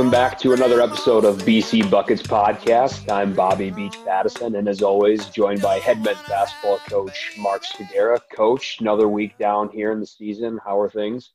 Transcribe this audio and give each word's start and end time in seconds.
Welcome 0.00 0.12
back 0.12 0.38
to 0.38 0.54
another 0.54 0.80
episode 0.80 1.26
of 1.26 1.36
BC 1.42 1.90
Buckets 1.90 2.22
Podcast. 2.22 3.12
I'm 3.12 3.34
Bobby 3.34 3.70
Beach 3.70 3.98
Pattison, 4.02 4.54
and 4.54 4.66
as 4.66 4.80
always, 4.80 5.26
joined 5.26 5.60
by 5.60 5.78
head 5.78 6.02
men's 6.02 6.22
basketball 6.26 6.78
coach 6.88 7.34
Mark 7.38 7.64
Svagera. 7.64 8.18
Coach, 8.32 8.78
another 8.80 9.08
week 9.08 9.36
down 9.36 9.68
here 9.68 9.92
in 9.92 10.00
the 10.00 10.06
season. 10.06 10.58
How 10.64 10.80
are 10.80 10.88
things? 10.88 11.32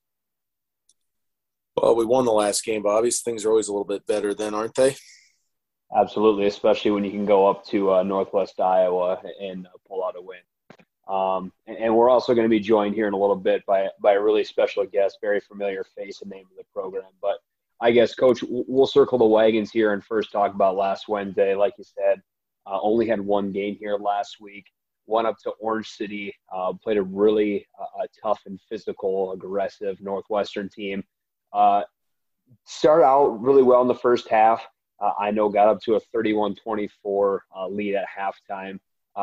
Well, 1.78 1.96
we 1.96 2.06
won 2.06 2.26
the 2.26 2.32
last 2.32 2.66
game, 2.66 2.82
Bobby. 2.82 3.12
So 3.12 3.22
things 3.24 3.46
are 3.46 3.52
always 3.52 3.68
a 3.68 3.72
little 3.72 3.86
bit 3.86 4.08
better 4.08 4.34
then, 4.34 4.56
aren't 4.56 4.74
they? 4.74 4.96
Absolutely, 5.96 6.48
especially 6.48 6.90
when 6.90 7.04
you 7.04 7.12
can 7.12 7.28
go 7.28 7.48
up 7.48 7.68
to 7.68 7.94
uh, 7.94 8.02
Northwest 8.02 8.60
Iowa 8.60 9.22
and 9.40 9.68
uh, 9.68 9.78
pull 9.88 10.04
out 10.04 10.16
a 10.18 10.22
win. 10.24 10.40
Um, 11.08 11.54
and, 11.68 11.78
and, 11.78 11.96
we're 11.96 12.10
also 12.10 12.34
going 12.34 12.46
to 12.46 12.50
be 12.50 12.60
joined 12.60 12.96
here 12.96 13.08
in 13.08 13.14
a 13.14 13.20
little 13.20 13.36
bit 13.36 13.64
by 13.68 13.90
by 14.02 14.14
a 14.14 14.20
really 14.20 14.44
special 14.44 14.84
guest, 14.88 15.20
very 15.22 15.40
familiar 15.40 15.86
face 15.96 16.24
and 16.24 16.32
name 16.32 16.46
of 16.50 16.58
the 16.58 16.64
program, 16.74 17.12
but 17.22 17.38
I 17.82 17.92
guess, 17.92 18.16
Coach, 18.16 18.44
we'll 18.48 18.88
circle 18.88 19.18
the 19.18 19.26
wagons 19.26 19.72
here 19.72 19.94
and 19.94 20.04
first 20.04 20.32
talk 20.32 20.54
about 20.54 20.78
last 20.78 21.08
Wednesday. 21.10 21.56
Like 21.56 21.74
you 21.78 21.84
said, 21.84 22.22
uh, 22.66 22.80
only 22.82 23.08
had 23.08 23.20
one 23.20 23.52
game 23.52 23.76
here 23.80 23.98
last 23.98 24.38
week. 24.40 24.66
Went 25.08 25.28
up 25.28 25.38
to 25.44 25.52
Orange 25.60 25.90
City, 25.90 26.34
uh, 26.54 26.74
played 26.82 26.98
a 26.98 27.04
really 27.04 27.68
uh, 27.80 28.08
tough 28.24 28.42
and 28.46 28.60
physical, 28.70 29.34
aggressive 29.34 30.00
Northwestern 30.02 30.70
team. 30.70 31.04
Uh, 31.54 31.84
started 32.66 33.06
out 33.06 33.42
really 33.42 33.62
well 33.62 33.82
in 33.82 33.88
the 33.88 33.94
first 33.94 34.30
half. 34.30 34.66
Uh, 35.00 35.12
I 35.20 35.32
know 35.32 35.50
got 35.50 35.68
up 35.68 35.82
to 35.82 35.96
a 35.96 36.02
31-24 36.16 37.40
uh, 37.56 37.68
lead 37.68 37.96
at 37.96 38.08
halftime. 38.08 38.80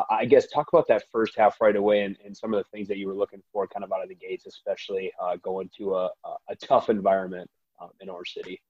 I 0.08 0.24
guess 0.24 0.46
talk 0.46 0.68
about 0.72 0.88
that 0.88 1.04
first 1.12 1.36
half 1.36 1.60
right 1.60 1.76
away 1.76 2.04
and, 2.04 2.16
and, 2.24 2.34
some 2.34 2.54
of 2.54 2.58
the 2.58 2.64
things 2.70 2.88
that 2.88 2.96
you 2.96 3.06
were 3.06 3.14
looking 3.14 3.42
for 3.52 3.66
kind 3.66 3.84
of 3.84 3.92
out 3.92 4.02
of 4.02 4.08
the 4.08 4.14
gates, 4.14 4.46
especially 4.46 5.12
going 5.42 5.68
to 5.76 5.96
a, 5.96 6.10
a 6.48 6.56
tough 6.56 6.88
environment 6.88 7.50
um, 7.80 7.90
in 8.00 8.10
our 8.10 8.24
city? 8.24 8.60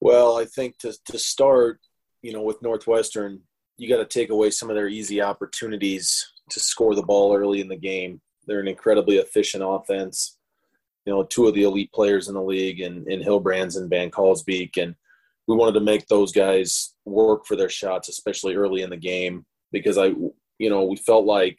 Well, 0.00 0.36
I 0.36 0.44
think 0.44 0.78
to 0.78 0.92
to 1.06 1.18
start, 1.18 1.80
you 2.22 2.32
know, 2.32 2.42
with 2.42 2.62
Northwestern, 2.62 3.40
you 3.76 3.88
got 3.88 3.98
to 3.98 4.04
take 4.04 4.30
away 4.30 4.50
some 4.50 4.70
of 4.70 4.76
their 4.76 4.88
easy 4.88 5.22
opportunities 5.22 6.32
to 6.50 6.60
score 6.60 6.94
the 6.94 7.02
ball 7.02 7.34
early 7.34 7.60
in 7.60 7.68
the 7.68 7.76
game. 7.76 8.20
They're 8.46 8.60
an 8.60 8.68
incredibly 8.68 9.16
efficient 9.18 9.62
offense. 9.66 10.38
You 11.06 11.12
know, 11.12 11.22
two 11.24 11.48
of 11.48 11.54
the 11.54 11.64
elite 11.64 11.92
players 11.92 12.28
in 12.28 12.34
the 12.34 12.42
league, 12.42 12.80
and 12.80 13.06
in, 13.06 13.20
in 13.20 13.26
Hillebrands 13.26 13.76
and 13.76 13.90
Van 13.90 14.10
Kalsbeek, 14.10 14.76
and 14.76 14.94
we 15.48 15.56
wanted 15.56 15.74
to 15.74 15.84
make 15.84 16.06
those 16.06 16.32
guys 16.32 16.94
work 17.04 17.46
for 17.46 17.56
their 17.56 17.68
shots, 17.68 18.08
especially 18.08 18.54
early 18.54 18.82
in 18.82 18.90
the 18.90 18.96
game, 18.96 19.44
because 19.72 19.98
I, 19.98 20.06
you 20.58 20.70
know, 20.70 20.84
we 20.84 20.96
felt 20.96 21.24
like 21.24 21.58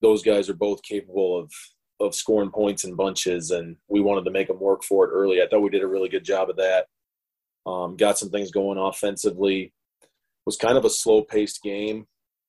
those 0.00 0.22
guys 0.22 0.48
are 0.48 0.54
both 0.54 0.82
capable 0.82 1.38
of 1.38 1.52
of 2.00 2.14
scoring 2.14 2.50
points 2.50 2.84
in 2.84 2.94
bunches, 2.94 3.50
and 3.50 3.76
we 3.88 4.00
wanted 4.00 4.24
to 4.24 4.30
make 4.30 4.48
them 4.48 4.60
work 4.60 4.84
for 4.84 5.06
it 5.06 5.10
early. 5.12 5.42
I 5.42 5.46
thought 5.48 5.62
we 5.62 5.70
did 5.70 5.82
a 5.82 5.88
really 5.88 6.08
good 6.08 6.24
job 6.24 6.50
of 6.50 6.56
that. 6.56 6.86
Um, 7.66 7.96
got 7.96 8.18
some 8.18 8.30
things 8.30 8.50
going 8.50 8.78
offensively. 8.78 9.72
Was 10.44 10.56
kind 10.56 10.78
of 10.78 10.84
a 10.84 10.90
slow 10.90 11.22
paced 11.22 11.62
game 11.62 12.06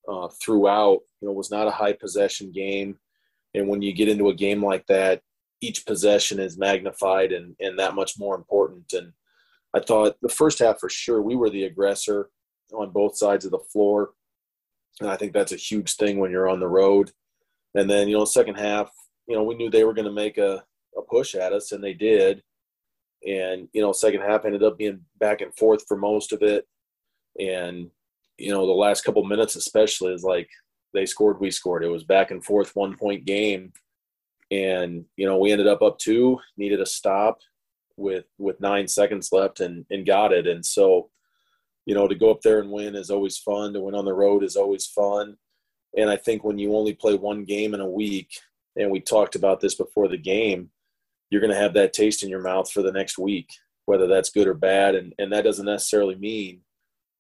uh, 0.08 0.28
throughout. 0.42 1.00
You 1.22 1.28
know, 1.28 1.34
was 1.34 1.52
not 1.52 1.68
a 1.68 1.72
high 1.72 1.94
possession 1.94 2.52
game, 2.52 3.00
and 3.54 3.68
when 3.68 3.82
you 3.82 3.94
get 3.94 4.10
into 4.10 4.30
a 4.30 4.36
game 4.36 4.64
like 4.64 4.86
that, 4.88 5.22
each 5.62 5.86
possession 5.86 6.40
is 6.40 6.58
magnified 6.58 7.32
and 7.32 7.56
and 7.60 7.80
that 7.80 7.96
much 7.96 8.20
more 8.20 8.36
important. 8.36 8.94
And 8.94 9.14
I 9.74 9.80
thought 9.80 10.18
the 10.22 10.30
first 10.30 10.60
half 10.60 10.80
for 10.80 10.90
sure 10.90 11.22
we 11.22 11.36
were 11.36 11.50
the 11.50 11.64
aggressor 11.64 12.30
on 12.74 12.92
both 12.92 13.18
sides 13.18 13.46
of 13.46 13.52
the 13.52 13.60
floor, 13.60 14.12
and 15.00 15.10
I 15.10 15.16
think 15.16 15.34
that's 15.34 15.54
a 15.54 15.58
huge 15.58 15.96
thing 15.96 16.20
when 16.20 16.32
you're 16.32 16.50
on 16.50 16.60
the 16.60 16.68
road. 16.68 17.12
And 17.74 17.90
then 17.90 18.08
you 18.08 18.18
know, 18.18 18.26
second 18.26 18.56
half 18.56 18.92
you 19.28 19.36
know, 19.36 19.44
we 19.44 19.56
knew 19.56 19.70
they 19.70 19.84
were 19.84 19.94
going 19.94 20.06
to 20.06 20.12
make 20.12 20.38
a, 20.38 20.64
a 20.98 21.02
push 21.02 21.36
at 21.36 21.54
us, 21.54 21.72
and 21.72 21.84
they 21.84 21.94
did. 21.94 22.42
And 23.28 23.68
you 23.74 23.82
know, 23.82 23.92
second 23.92 24.22
half 24.22 24.46
ended 24.46 24.64
up 24.64 24.78
being 24.78 25.02
back 25.20 25.42
and 25.42 25.56
forth 25.56 25.86
for 25.88 25.98
most 25.98 26.32
of 26.32 26.42
it. 26.42 26.68
And 27.40 27.90
you 28.38 28.52
know, 28.52 28.66
the 28.66 28.72
last 28.72 29.04
couple 29.04 29.24
minutes, 29.24 29.56
especially, 29.56 30.14
is 30.14 30.24
like 30.24 30.50
they 30.94 31.06
scored, 31.06 31.40
we 31.40 31.52
scored. 31.52 31.84
It 31.84 31.90
was 31.90 32.04
back 32.04 32.32
and 32.32 32.44
forth, 32.44 32.76
one 32.76 32.96
point 32.96 33.26
game. 33.26 33.74
And 34.50 35.06
you 35.18 35.28
know, 35.28 35.38
we 35.38 35.52
ended 35.52 35.68
up 35.68 35.82
up 35.82 36.00
two, 36.00 36.40
needed 36.56 36.80
a 36.80 36.86
stop 36.86 37.40
with 37.98 38.26
with 38.38 38.62
nine 38.62 38.88
seconds 38.88 39.30
left, 39.32 39.60
and 39.60 39.86
and 39.90 40.06
got 40.06 40.32
it. 40.32 40.48
And 40.48 40.66
so, 40.66 41.10
you 41.86 41.96
know, 41.96 42.08
to 42.08 42.16
go 42.16 42.32
up 42.32 42.42
there 42.42 42.60
and 42.60 42.72
win 42.72 42.96
is 42.96 43.10
always 43.10 43.38
fun. 43.38 43.74
To 43.74 43.82
win 43.82 43.96
on 43.96 44.06
the 44.06 44.14
road 44.14 44.44
is 44.44 44.56
always 44.56 44.86
fun. 44.86 45.36
And 45.98 46.10
I 46.10 46.16
think 46.16 46.44
when 46.44 46.60
you 46.60 46.76
only 46.76 46.94
play 46.94 47.16
one 47.16 47.44
game 47.44 47.74
in 47.74 47.80
a 47.80 47.90
week, 47.90 48.30
and 48.78 48.92
we 48.92 49.00
talked 49.00 49.36
about 49.36 49.60
this 49.60 49.76
before 49.76 50.08
the 50.08 50.18
game, 50.18 50.70
you're 51.30 51.42
going 51.42 51.54
to 51.54 51.60
have 51.60 51.74
that 51.74 51.94
taste 51.94 52.24
in 52.24 52.30
your 52.30 52.42
mouth 52.42 52.72
for 52.72 52.82
the 52.82 52.92
next 52.92 53.18
week, 53.18 53.50
whether 53.86 54.08
that's 54.08 54.30
good 54.30 54.48
or 54.48 54.54
bad. 54.54 54.96
And, 54.96 55.14
and 55.20 55.32
that 55.34 55.44
doesn't 55.44 55.66
necessarily 55.66 56.16
mean 56.16 56.62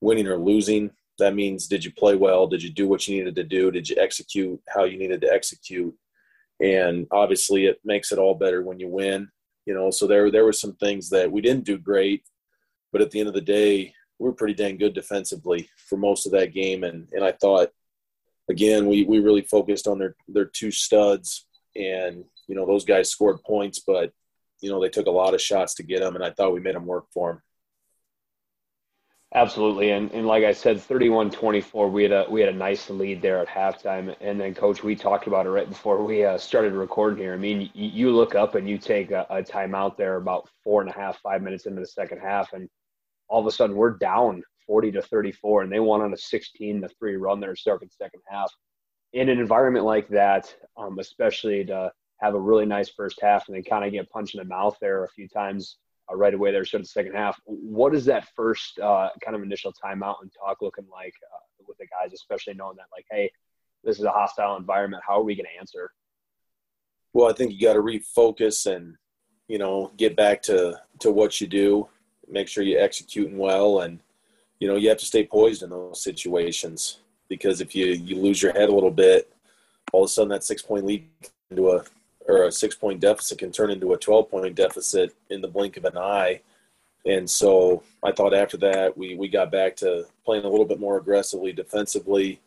winning 0.01 0.28
or 0.28 0.38
losing. 0.38 0.91
That 1.19 1.35
means 1.35 1.68
did 1.68 1.84
you 1.84 1.91
play 1.91 2.16
well? 2.16 2.47
Did 2.47 2.63
you 2.63 2.69
do 2.69 2.88
what 2.88 3.07
you 3.07 3.18
needed 3.18 3.35
to 3.35 3.44
do? 3.44 3.72
Did 3.72 3.90
you 3.90 3.97
execute 4.00 4.62
how 4.69 4.84
you 4.84 4.97
needed 4.97 5.22
to 5.22 5.34
execute? 5.34 5.94
And 6.62 7.07
obviously, 7.12 7.66
it 7.66 7.79
makes 7.84 8.12
it 8.12 8.19
all 8.19 8.35
better 8.35 8.62
when 8.62 8.79
you 8.79 8.88
win. 8.88 9.29
You 9.66 9.74
know, 9.74 9.91
so 9.91 10.07
there 10.07 10.31
there 10.31 10.45
were 10.45 10.53
some 10.53 10.75
things 10.75 11.09
that 11.09 11.31
we 11.31 11.41
didn't 11.41 11.66
do 11.66 11.78
great, 11.78 12.24
but 12.91 13.01
at 13.01 13.12
the 13.12 13.19
end 13.19 13.28
of 13.28 13.34
the 13.34 13.41
day, 13.41 13.94
we 14.19 14.25
were 14.25 14.34
pretty 14.34 14.53
dang 14.53 14.78
good 14.78 14.94
defensively 14.94 15.69
for 15.89 15.97
most 15.97 16.25
of 16.25 16.31
that 16.31 16.53
game. 16.53 16.84
And 16.84 17.09
and 17.12 17.24
I 17.24 17.34
thought, 17.34 17.69
again, 18.50 18.88
we 18.88 19.03
we 19.03 19.19
really 19.19 19.41
focused 19.41 19.88
on 19.88 20.00
their 20.00 20.16
their 20.28 20.45
two 20.45 20.72
studs, 20.72 21.47
and 21.77 22.23
you 22.47 22.55
know 22.55 22.65
those 22.65 22.85
guys 22.85 23.09
scored 23.09 23.41
points, 23.43 23.81
but 23.85 24.11
you 24.61 24.69
know 24.69 24.81
they 24.81 24.89
took 24.89 25.07
a 25.07 25.11
lot 25.11 25.33
of 25.33 25.41
shots 25.41 25.75
to 25.75 25.83
get 25.83 26.01
them, 26.01 26.15
and 26.15 26.23
I 26.23 26.31
thought 26.31 26.53
we 26.53 26.59
made 26.59 26.75
them 26.75 26.85
work 26.85 27.05
for 27.13 27.31
them. 27.31 27.41
Absolutely, 29.35 29.91
and, 29.91 30.09
and 30.13 30.25
like 30.25 30.45
I 30.45 30.53
said, 30.53 30.77
31-24, 30.77 31.91
we 31.91 32.03
had 32.03 32.11
a 32.13 32.25
we 32.29 32.39
had 32.39 32.49
a 32.49 32.57
nice 32.57 32.89
lead 32.89 33.21
there 33.21 33.39
at 33.39 33.47
halftime, 33.47 34.15
and 34.21 34.39
then 34.39 34.55
coach, 34.55 34.83
we 34.83 34.95
talked 34.95 35.27
about 35.27 35.45
it 35.45 35.49
right 35.49 35.67
before 35.67 36.03
we 36.03 36.23
uh, 36.23 36.38
started 36.38 36.73
recording 36.73 37.19
here. 37.19 37.33
I 37.33 37.38
mean, 37.38 37.69
you, 37.73 37.89
you 37.89 38.11
look 38.11 38.35
up 38.35 38.55
and 38.55 38.69
you 38.69 38.77
take 38.77 39.11
a, 39.11 39.27
a 39.29 39.44
timeout 39.44 39.97
there 39.97 40.15
about 40.15 40.47
four 40.63 40.81
and 40.81 40.89
a 40.89 40.94
half, 40.94 41.19
five 41.19 41.41
minutes 41.41 41.65
into 41.65 41.81
the 41.81 41.88
second 41.88 42.19
half, 42.19 42.53
and 42.53 42.69
all 43.27 43.41
of 43.41 43.45
a 43.47 43.51
sudden 43.51 43.75
we're 43.75 43.97
down 43.97 44.41
40 44.65 44.94
to 44.94 45.01
34, 45.01 45.63
and 45.63 45.71
they 45.71 45.81
won 45.81 46.01
on 46.01 46.13
a 46.13 46.17
16 46.17 46.81
to 46.81 46.89
three 46.97 47.17
run 47.17 47.41
there 47.41 47.55
starting 47.55 47.89
second 47.91 48.21
half 48.29 48.51
in 49.17 49.29
an 49.29 49.39
environment 49.39 49.83
like 49.83 50.07
that, 50.09 50.53
um, 50.78 51.00
especially 51.00 51.66
to 51.66 51.91
have 52.22 52.35
a 52.35 52.39
really 52.39 52.67
nice 52.67 52.89
first 52.89 53.19
half 53.19 53.47
and 53.47 53.55
then 53.55 53.63
kind 53.63 53.83
of 53.83 53.91
get 53.91 54.09
punched 54.11 54.35
in 54.35 54.39
the 54.39 54.45
mouth 54.45 54.78
there 54.79 55.03
a 55.03 55.09
few 55.09 55.28
times 55.28 55.78
uh, 56.11 56.16
right 56.16 56.35
away 56.35 56.51
there, 56.51 56.61
of 56.61 56.72
the 56.72 56.85
second 56.85 57.13
half. 57.13 57.39
What 57.45 57.95
is 57.95 58.06
that 58.06 58.27
first 58.35 58.77
uh, 58.77 59.09
kind 59.23 59.35
of 59.35 59.41
initial 59.41 59.73
timeout 59.73 60.17
and 60.22 60.31
talk 60.31 60.61
looking 60.61 60.85
like 60.91 61.13
uh, 61.33 61.63
with 61.67 61.79
the 61.79 61.88
guys, 61.88 62.13
especially 62.13 62.53
knowing 62.53 62.77
that 62.77 62.85
like, 62.95 63.06
hey, 63.09 63.31
this 63.83 63.97
is 63.97 64.06
a 64.06 64.11
hostile 64.11 64.56
environment. 64.56 65.01
How 65.06 65.19
are 65.19 65.23
we 65.23 65.35
going 65.35 65.47
to 65.51 65.59
answer? 65.59 65.89
Well, 67.13 67.27
I 67.27 67.33
think 67.33 67.53
you 67.53 67.59
got 67.59 67.73
to 67.73 67.79
refocus 67.79 68.72
and 68.72 68.97
you 69.47 69.57
know 69.57 69.91
get 69.97 70.16
back 70.16 70.44
to 70.44 70.79
to 71.00 71.11
what 71.11 71.41
you 71.41 71.47
do. 71.47 71.89
Make 72.29 72.47
sure 72.47 72.63
you're 72.63 72.81
executing 72.81 73.38
well, 73.38 73.79
and 73.79 74.00
you 74.59 74.67
know 74.67 74.75
you 74.75 74.89
have 74.89 75.00
to 75.00 75.06
stay 75.06 75.25
poised 75.25 75.63
in 75.63 75.72
those 75.72 76.03
situations 76.03 77.00
because 77.29 77.61
if 77.61 77.75
you 77.75 77.88
you 77.88 78.17
lose 78.17 78.41
your 78.41 78.53
head 78.53 78.69
a 78.69 78.73
little 78.73 78.91
bit, 78.91 79.31
all 79.91 80.03
of 80.03 80.07
a 80.07 80.09
sudden 80.09 80.29
that 80.29 80.43
six 80.43 80.61
point 80.61 80.85
lead 80.85 81.07
into 81.49 81.71
a 81.71 81.83
or 82.27 82.43
a 82.43 82.51
six 82.51 82.75
point 82.75 82.99
deficit 82.99 83.38
can 83.38 83.51
turn 83.51 83.71
into 83.71 83.93
a 83.93 83.97
12 83.97 84.29
point 84.29 84.55
deficit 84.55 85.15
in 85.29 85.41
the 85.41 85.47
blink 85.47 85.77
of 85.77 85.85
an 85.85 85.97
eye. 85.97 86.41
And 87.05 87.29
so 87.29 87.83
I 88.03 88.12
thought 88.12 88.33
after 88.33 88.57
that 88.57 88.97
we, 88.97 89.15
we 89.15 89.29
got 89.29 89.51
back 89.51 89.75
to 89.77 90.06
playing 90.25 90.44
a 90.44 90.50
little 90.50 90.65
bit 90.65 90.79
more 90.79 90.97
aggressively 90.97 91.53
defensively, 91.53 92.41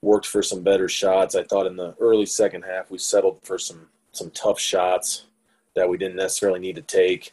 worked 0.00 0.26
for 0.26 0.42
some 0.42 0.62
better 0.62 0.88
shots. 0.88 1.34
I 1.34 1.42
thought 1.42 1.66
in 1.66 1.76
the 1.76 1.94
early 2.00 2.26
second 2.26 2.62
half 2.62 2.90
we 2.90 2.98
settled 2.98 3.40
for 3.42 3.58
some 3.58 3.88
some 4.12 4.30
tough 4.30 4.58
shots 4.58 5.26
that 5.74 5.88
we 5.88 5.98
didn't 5.98 6.16
necessarily 6.16 6.60
need 6.60 6.76
to 6.76 6.82
take. 6.82 7.32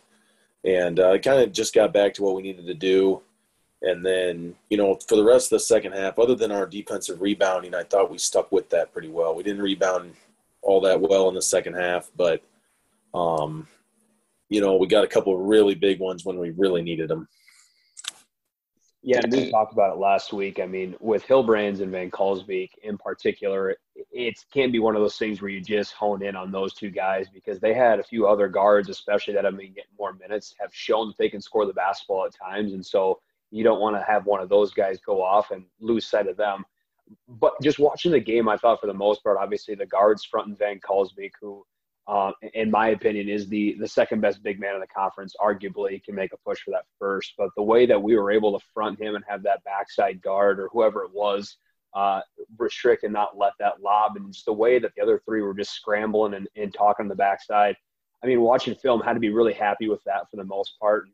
And 0.65 0.99
uh, 0.99 1.17
kind 1.19 1.41
of 1.41 1.51
just 1.51 1.73
got 1.73 1.93
back 1.93 2.13
to 2.15 2.23
what 2.23 2.35
we 2.35 2.41
needed 2.41 2.65
to 2.67 2.73
do. 2.73 3.21
And 3.83 4.05
then, 4.05 4.55
you 4.69 4.77
know, 4.77 4.97
for 5.07 5.17
the 5.17 5.23
rest 5.23 5.47
of 5.47 5.57
the 5.57 5.59
second 5.59 5.91
half, 5.91 6.17
other 6.17 6.35
than 6.35 6.51
our 6.51 6.65
defensive 6.65 7.21
rebounding, 7.21 7.75
I 7.75 7.83
thought 7.83 8.09
we 8.09 8.17
stuck 8.17 8.49
with 8.51 8.69
that 8.69 8.93
pretty 8.93 9.09
well. 9.09 9.35
We 9.35 9.43
didn't 9.43 9.61
rebound 9.61 10.13
all 10.61 10.79
that 10.81 11.01
well 11.01 11.27
in 11.27 11.35
the 11.35 11.41
second 11.41 11.73
half, 11.73 12.09
but, 12.15 12.41
um, 13.13 13.67
you 14.47 14.61
know, 14.61 14.77
we 14.77 14.87
got 14.87 15.03
a 15.03 15.07
couple 15.07 15.35
of 15.35 15.41
really 15.41 15.75
big 15.75 15.99
ones 15.99 16.23
when 16.23 16.39
we 16.39 16.51
really 16.51 16.81
needed 16.81 17.09
them. 17.09 17.27
Yeah, 19.05 19.19
and 19.21 19.33
we 19.33 19.51
talked 19.51 19.73
about 19.73 19.97
it 19.97 19.99
last 19.99 20.31
week. 20.31 20.61
I 20.61 20.65
mean, 20.65 20.95
with 21.01 21.27
Hillebrands 21.27 21.81
and 21.81 21.91
Van 21.91 22.09
Kalsbeek 22.09 22.69
in 22.83 22.97
particular, 22.97 23.75
it 24.13 24.39
can 24.53 24.71
be 24.71 24.79
one 24.79 24.95
of 24.95 25.01
those 25.01 25.17
things 25.17 25.41
where 25.41 25.51
you 25.51 25.59
just 25.59 25.91
hone 25.91 26.23
in 26.23 26.37
on 26.37 26.53
those 26.53 26.73
two 26.73 26.89
guys 26.89 27.27
because 27.27 27.59
they 27.59 27.73
had 27.73 27.99
a 27.99 28.03
few 28.03 28.27
other 28.27 28.47
guards, 28.47 28.87
especially 28.87 29.33
that 29.33 29.43
have 29.43 29.57
been 29.57 29.73
getting 29.73 29.91
more 29.99 30.13
minutes, 30.13 30.55
have 30.57 30.73
shown 30.73 31.07
that 31.07 31.17
they 31.17 31.27
can 31.27 31.41
score 31.41 31.65
the 31.65 31.73
basketball 31.73 32.25
at 32.25 32.33
times. 32.33 32.71
And 32.71 32.85
so 32.85 33.19
you 33.53 33.63
don't 33.63 33.79
want 33.79 33.95
to 33.95 34.03
have 34.03 34.25
one 34.25 34.41
of 34.41 34.49
those 34.49 34.73
guys 34.73 34.99
go 35.05 35.21
off 35.21 35.51
and 35.51 35.63
lose 35.79 36.07
sight 36.07 36.27
of 36.27 36.37
them. 36.37 36.65
But 37.27 37.53
just 37.61 37.79
watching 37.79 38.11
the 38.11 38.19
game, 38.19 38.49
I 38.49 38.57
thought 38.57 38.81
for 38.81 38.87
the 38.87 38.93
most 38.93 39.23
part, 39.23 39.37
obviously 39.37 39.75
the 39.75 39.85
guards 39.85 40.25
front 40.25 40.47
and 40.47 40.57
Van 40.57 40.79
Kalsbeek, 40.79 41.31
who 41.39 41.63
uh, 42.07 42.31
in 42.53 42.69
my 42.69 42.89
opinion, 42.89 43.29
is 43.29 43.47
the 43.47 43.77
the 43.79 43.87
second 43.87 44.19
best 44.19 44.43
big 44.43 44.59
man 44.59 44.75
in 44.75 44.81
the 44.81 44.87
conference. 44.87 45.35
Arguably, 45.39 46.03
can 46.03 46.15
make 46.15 46.33
a 46.33 46.37
push 46.37 46.59
for 46.59 46.71
that 46.71 46.85
first. 46.99 47.33
But 47.37 47.49
the 47.55 47.63
way 47.63 47.85
that 47.85 48.01
we 48.01 48.17
were 48.17 48.31
able 48.31 48.57
to 48.57 48.65
front 48.73 48.99
him 48.99 49.15
and 49.15 49.23
have 49.27 49.43
that 49.43 49.63
backside 49.63 50.21
guard 50.21 50.59
or 50.59 50.69
whoever 50.73 51.03
it 51.03 51.13
was 51.13 51.57
uh, 51.93 52.21
restrict 52.57 53.03
and 53.03 53.13
not 53.13 53.37
let 53.37 53.53
that 53.59 53.81
lob, 53.81 54.17
and 54.17 54.33
just 54.33 54.45
the 54.45 54.53
way 54.53 54.79
that 54.79 54.91
the 54.95 55.01
other 55.01 55.21
three 55.23 55.41
were 55.41 55.53
just 55.53 55.73
scrambling 55.73 56.33
and, 56.33 56.47
and 56.57 56.73
talking 56.73 57.07
the 57.07 57.15
backside. 57.15 57.75
I 58.23 58.27
mean, 58.27 58.41
watching 58.41 58.75
film 58.75 59.01
had 59.01 59.13
to 59.13 59.19
be 59.19 59.29
really 59.29 59.53
happy 59.53 59.87
with 59.87 60.03
that 60.05 60.29
for 60.29 60.37
the 60.37 60.45
most 60.45 60.79
part. 60.79 61.07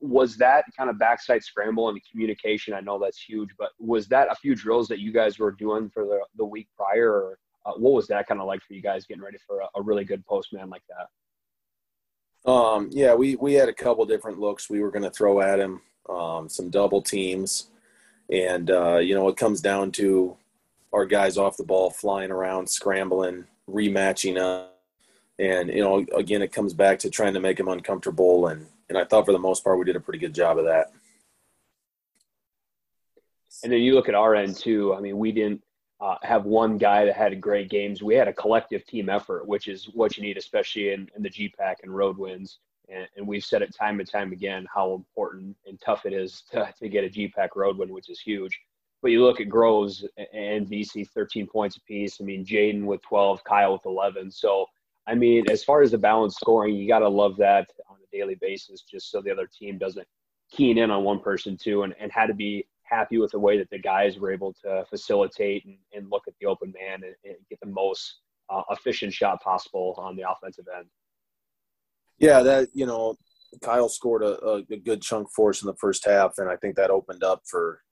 Was 0.00 0.36
that 0.36 0.64
kind 0.76 0.90
of 0.90 0.98
backside 0.98 1.42
scramble 1.42 1.88
and 1.88 2.00
communication? 2.10 2.74
I 2.74 2.80
know 2.80 2.98
that's 2.98 3.20
huge, 3.20 3.50
but 3.58 3.70
was 3.78 4.06
that 4.08 4.30
a 4.30 4.34
few 4.34 4.54
drills 4.54 4.88
that 4.88 5.00
you 5.00 5.12
guys 5.12 5.38
were 5.38 5.52
doing 5.52 5.90
for 5.90 6.04
the, 6.04 6.20
the 6.36 6.44
week 6.44 6.68
prior? 6.76 7.12
Or 7.12 7.38
uh, 7.66 7.72
what 7.72 7.92
was 7.92 8.06
that 8.08 8.26
kind 8.26 8.40
of 8.40 8.46
like 8.46 8.62
for 8.62 8.74
you 8.74 8.82
guys 8.82 9.06
getting 9.06 9.22
ready 9.22 9.38
for 9.46 9.60
a, 9.60 9.68
a 9.76 9.82
really 9.82 10.04
good 10.04 10.24
postman 10.26 10.70
like 10.70 10.82
that? 10.88 12.50
Um, 12.50 12.88
yeah, 12.92 13.14
we, 13.14 13.36
we 13.36 13.54
had 13.54 13.68
a 13.68 13.74
couple 13.74 14.06
different 14.06 14.38
looks 14.38 14.70
we 14.70 14.80
were 14.80 14.90
going 14.90 15.02
to 15.02 15.10
throw 15.10 15.40
at 15.40 15.58
him, 15.58 15.80
um, 16.08 16.48
some 16.48 16.70
double 16.70 17.02
teams. 17.02 17.68
And, 18.30 18.70
uh, 18.70 18.98
you 18.98 19.14
know, 19.14 19.28
it 19.28 19.36
comes 19.36 19.60
down 19.60 19.90
to 19.92 20.36
our 20.92 21.04
guys 21.04 21.36
off 21.36 21.56
the 21.56 21.64
ball, 21.64 21.90
flying 21.90 22.30
around, 22.30 22.68
scrambling, 22.68 23.44
rematching 23.68 24.38
up. 24.38 24.80
And, 25.38 25.68
you 25.68 25.82
know, 25.82 26.04
again, 26.16 26.42
it 26.42 26.52
comes 26.52 26.74
back 26.74 26.98
to 27.00 27.10
trying 27.10 27.34
to 27.34 27.40
make 27.40 27.60
him 27.60 27.68
uncomfortable. 27.68 28.48
And, 28.48 28.66
and 28.88 28.96
I 28.96 29.04
thought 29.04 29.26
for 29.26 29.32
the 29.32 29.38
most 29.38 29.62
part, 29.62 29.78
we 29.78 29.84
did 29.84 29.96
a 29.96 30.00
pretty 30.00 30.18
good 30.18 30.34
job 30.34 30.58
of 30.58 30.64
that. 30.64 30.92
And 33.62 33.72
then 33.72 33.80
you 33.80 33.94
look 33.94 34.08
at 34.08 34.14
our 34.14 34.34
end 34.34 34.56
too. 34.56 34.94
I 34.94 35.00
mean, 35.00 35.18
we 35.18 35.32
didn't 35.32 35.62
uh, 36.00 36.16
have 36.22 36.44
one 36.44 36.78
guy 36.78 37.04
that 37.04 37.16
had 37.16 37.40
great 37.40 37.68
games. 37.68 38.02
We 38.02 38.14
had 38.14 38.28
a 38.28 38.32
collective 38.32 38.86
team 38.86 39.08
effort, 39.08 39.46
which 39.46 39.66
is 39.66 39.86
what 39.92 40.16
you 40.16 40.22
need, 40.22 40.36
especially 40.36 40.92
in, 40.92 41.08
in 41.16 41.22
the 41.22 41.30
GPAC 41.30 41.76
and 41.82 41.94
road 41.94 42.16
wins. 42.16 42.58
And, 42.88 43.06
and, 43.16 43.26
we've 43.26 43.44
said 43.44 43.60
it 43.60 43.74
time 43.76 44.00
and 44.00 44.08
time 44.08 44.32
again 44.32 44.66
how 44.74 44.94
important 44.94 45.54
and 45.66 45.78
tough 45.80 46.06
it 46.06 46.14
is 46.14 46.44
to, 46.52 46.72
to 46.78 46.88
get 46.88 47.04
a 47.04 47.08
GPAC 47.08 47.48
road 47.54 47.76
win, 47.76 47.92
which 47.92 48.08
is 48.08 48.20
huge. 48.20 48.58
But 49.02 49.10
you 49.10 49.22
look 49.22 49.40
at 49.40 49.48
Groves 49.48 50.04
and 50.32 50.66
VC, 50.66 51.06
13 51.08 51.46
points 51.46 51.76
apiece. 51.76 52.18
I 52.20 52.24
mean, 52.24 52.46
Jaden 52.46 52.84
with 52.84 53.02
12, 53.02 53.44
Kyle 53.44 53.74
with 53.74 53.84
11. 53.84 54.30
So, 54.30 54.66
I 55.06 55.14
mean, 55.14 55.50
as 55.50 55.62
far 55.62 55.82
as 55.82 55.90
the 55.90 55.98
balanced 55.98 56.38
scoring, 56.38 56.76
you 56.76 56.88
got 56.88 57.00
to 57.00 57.08
love 57.08 57.36
that 57.36 57.70
a 58.12 58.16
daily 58.16 58.36
basis, 58.40 58.82
just 58.82 59.10
so 59.10 59.20
the 59.20 59.30
other 59.30 59.48
team 59.58 59.78
doesn't 59.78 60.06
keen 60.50 60.78
in 60.78 60.90
on 60.90 61.04
one 61.04 61.20
person 61.20 61.56
too, 61.56 61.82
and, 61.82 61.94
and 62.00 62.10
had 62.12 62.26
to 62.26 62.34
be 62.34 62.66
happy 62.82 63.18
with 63.18 63.30
the 63.32 63.38
way 63.38 63.58
that 63.58 63.68
the 63.70 63.78
guys 63.78 64.18
were 64.18 64.32
able 64.32 64.54
to 64.64 64.84
facilitate 64.88 65.64
and, 65.64 65.76
and 65.94 66.10
look 66.10 66.24
at 66.26 66.34
the 66.40 66.46
open 66.46 66.72
man 66.78 67.02
and, 67.04 67.14
and 67.24 67.36
get 67.50 67.60
the 67.60 67.66
most 67.66 68.20
uh, 68.50 68.62
efficient 68.70 69.12
shot 69.12 69.42
possible 69.42 69.94
on 69.98 70.16
the 70.16 70.28
offensive 70.28 70.66
end. 70.76 70.86
Yeah, 72.18 72.42
that 72.42 72.68
you 72.72 72.86
know, 72.86 73.16
Kyle 73.62 73.88
scored 73.88 74.22
a, 74.22 74.40
a, 74.44 74.62
good 74.62 75.02
chunk 75.02 75.28
for 75.34 75.50
us 75.50 75.62
in 75.62 75.66
the 75.66 75.76
first 75.76 76.04
half, 76.04 76.34
and 76.38 76.48
I 76.50 76.56
think 76.56 76.76
that 76.76 76.90
opened 76.90 77.22
up 77.22 77.42
for 77.46 77.82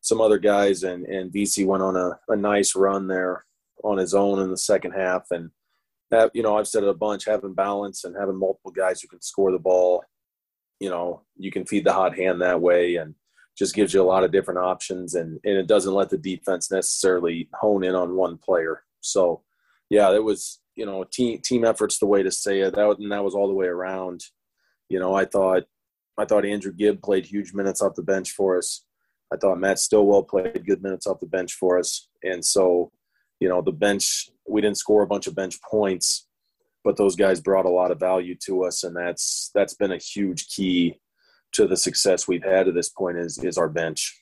some 0.00 0.20
other 0.20 0.38
guys. 0.38 0.82
And 0.82 1.04
and 1.06 1.32
VC 1.32 1.66
went 1.66 1.82
on 1.82 1.96
a, 1.96 2.18
a 2.28 2.36
nice 2.36 2.74
run 2.74 3.06
there 3.06 3.44
on 3.84 3.98
his 3.98 4.14
own 4.14 4.40
in 4.40 4.50
the 4.50 4.56
second 4.56 4.92
half. 4.92 5.26
And 5.30 5.50
that 6.10 6.30
you 6.34 6.42
know, 6.42 6.56
I've 6.56 6.68
said 6.68 6.82
it 6.82 6.88
a 6.88 6.94
bunch: 6.94 7.24
having 7.24 7.54
balance 7.54 8.04
and 8.04 8.16
having 8.18 8.38
multiple 8.38 8.70
guys 8.70 9.00
who 9.00 9.08
can 9.08 9.22
score 9.22 9.52
the 9.52 9.58
ball. 9.58 10.04
You 10.80 10.90
know, 10.90 11.22
you 11.36 11.50
can 11.50 11.64
feed 11.64 11.84
the 11.84 11.92
hot 11.92 12.16
hand 12.16 12.40
that 12.42 12.60
way, 12.60 12.96
and 12.96 13.14
just 13.56 13.74
gives 13.74 13.94
you 13.94 14.02
a 14.02 14.04
lot 14.04 14.22
of 14.22 14.30
different 14.30 14.60
options 14.60 15.14
and, 15.14 15.40
and 15.44 15.56
it 15.56 15.66
doesn't 15.66 15.94
let 15.94 16.10
the 16.10 16.18
defense 16.18 16.70
necessarily 16.70 17.48
hone 17.54 17.82
in 17.82 17.94
on 17.94 18.14
one 18.14 18.36
player. 18.36 18.82
So, 19.00 19.42
yeah, 19.88 20.14
it 20.14 20.22
was, 20.22 20.60
you 20.74 20.84
know, 20.84 21.04
team 21.04 21.40
team 21.42 21.64
effort's 21.64 21.98
the 21.98 22.06
way 22.06 22.22
to 22.22 22.30
say 22.30 22.60
it. 22.60 22.74
That 22.74 22.96
and 22.98 23.10
that 23.12 23.24
was 23.24 23.34
all 23.34 23.48
the 23.48 23.54
way 23.54 23.66
around. 23.66 24.22
You 24.88 25.00
know, 25.00 25.14
I 25.14 25.24
thought 25.24 25.64
I 26.18 26.26
thought 26.26 26.44
Andrew 26.44 26.72
Gibb 26.72 27.02
played 27.02 27.24
huge 27.24 27.54
minutes 27.54 27.80
off 27.80 27.94
the 27.94 28.02
bench 28.02 28.32
for 28.32 28.58
us. 28.58 28.84
I 29.32 29.36
thought 29.36 29.58
Matt 29.58 29.78
Stillwell 29.78 30.22
played 30.24 30.66
good 30.66 30.82
minutes 30.82 31.06
off 31.06 31.20
the 31.20 31.26
bench 31.26 31.54
for 31.54 31.78
us. 31.78 32.08
And 32.22 32.44
so, 32.44 32.92
you 33.40 33.48
know, 33.48 33.62
the 33.62 33.72
bench 33.72 34.30
we 34.48 34.60
didn't 34.60 34.78
score 34.78 35.02
a 35.02 35.06
bunch 35.06 35.26
of 35.26 35.34
bench 35.34 35.60
points, 35.62 36.26
but 36.84 36.96
those 36.96 37.16
guys 37.16 37.40
brought 37.40 37.66
a 37.66 37.70
lot 37.70 37.90
of 37.90 37.98
value 37.98 38.36
to 38.46 38.64
us 38.64 38.84
and 38.84 38.96
that's 38.96 39.50
that's 39.54 39.74
been 39.74 39.92
a 39.92 39.98
huge 39.98 40.48
key 40.48 40.98
to 41.52 41.66
the 41.66 41.76
success 41.76 42.28
we've 42.28 42.44
had 42.44 42.66
to 42.66 42.72
this 42.72 42.90
point 42.90 43.18
is 43.18 43.42
is 43.42 43.58
our 43.58 43.68
bench. 43.68 44.20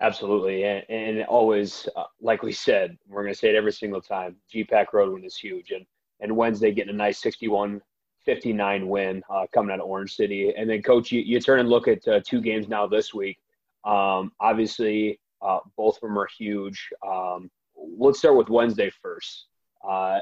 Absolutely, 0.00 0.62
and, 0.64 0.84
and 0.90 1.24
always, 1.24 1.88
uh, 1.96 2.04
like 2.20 2.42
we 2.42 2.52
said, 2.52 2.98
we're 3.08 3.22
going 3.22 3.32
to 3.32 3.38
say 3.38 3.48
it 3.48 3.54
every 3.54 3.72
single 3.72 4.02
time. 4.02 4.36
GPAC 4.54 4.92
road 4.92 5.12
win 5.12 5.24
is 5.24 5.36
huge, 5.36 5.70
and 5.70 5.86
and 6.20 6.36
Wednesday 6.36 6.72
getting 6.72 6.94
a 6.94 6.96
nice 6.96 7.20
61-59 7.22 8.86
win 8.86 9.22
uh, 9.30 9.46
coming 9.54 9.72
out 9.72 9.80
of 9.80 9.86
Orange 9.86 10.14
City, 10.14 10.52
and 10.56 10.68
then 10.68 10.82
coach, 10.82 11.12
you, 11.12 11.20
you 11.20 11.40
turn 11.40 11.60
and 11.60 11.68
look 11.68 11.88
at 11.88 12.06
uh, 12.08 12.20
two 12.26 12.40
games 12.40 12.68
now 12.68 12.86
this 12.86 13.14
week. 13.14 13.38
Um, 13.84 14.32
obviously, 14.40 15.18
uh, 15.46 15.60
both 15.76 15.96
of 15.96 16.00
them 16.08 16.18
are 16.18 16.28
huge. 16.38 16.88
Um, 17.06 17.50
let's 17.76 18.18
start 18.18 18.36
with 18.36 18.48
Wednesday 18.48 18.90
first. 19.02 19.46
Uh, 19.86 20.20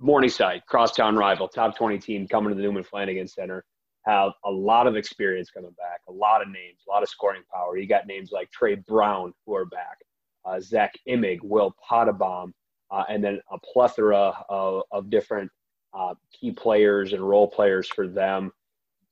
Morningside, 0.00 0.62
crosstown 0.66 1.16
rival, 1.16 1.46
top 1.46 1.76
20 1.76 1.98
team 1.98 2.26
coming 2.26 2.50
to 2.50 2.56
the 2.56 2.62
Newman 2.62 2.82
Flanagan 2.82 3.28
Center 3.28 3.64
have 4.04 4.32
a 4.44 4.50
lot 4.50 4.86
of 4.86 4.96
experience 4.96 5.50
coming 5.50 5.74
back, 5.78 6.00
a 6.08 6.12
lot 6.12 6.42
of 6.42 6.48
names, 6.48 6.80
a 6.86 6.90
lot 6.90 7.02
of 7.02 7.08
scoring 7.08 7.42
power. 7.52 7.76
You 7.76 7.86
got 7.86 8.06
names 8.06 8.30
like 8.32 8.50
Trey 8.50 8.74
Brown 8.74 9.32
who 9.46 9.54
are 9.54 9.64
back, 9.64 9.98
uh, 10.44 10.60
Zach 10.60 10.92
Imig, 11.08 11.38
Will 11.42 11.74
Pottebaum, 11.90 12.52
uh, 12.90 13.04
and 13.08 13.24
then 13.24 13.40
a 13.50 13.58
plethora 13.58 14.34
of, 14.48 14.82
of 14.92 15.10
different 15.10 15.50
uh, 15.94 16.14
key 16.38 16.50
players 16.50 17.12
and 17.12 17.26
role 17.26 17.48
players 17.48 17.88
for 17.88 18.06
them. 18.06 18.52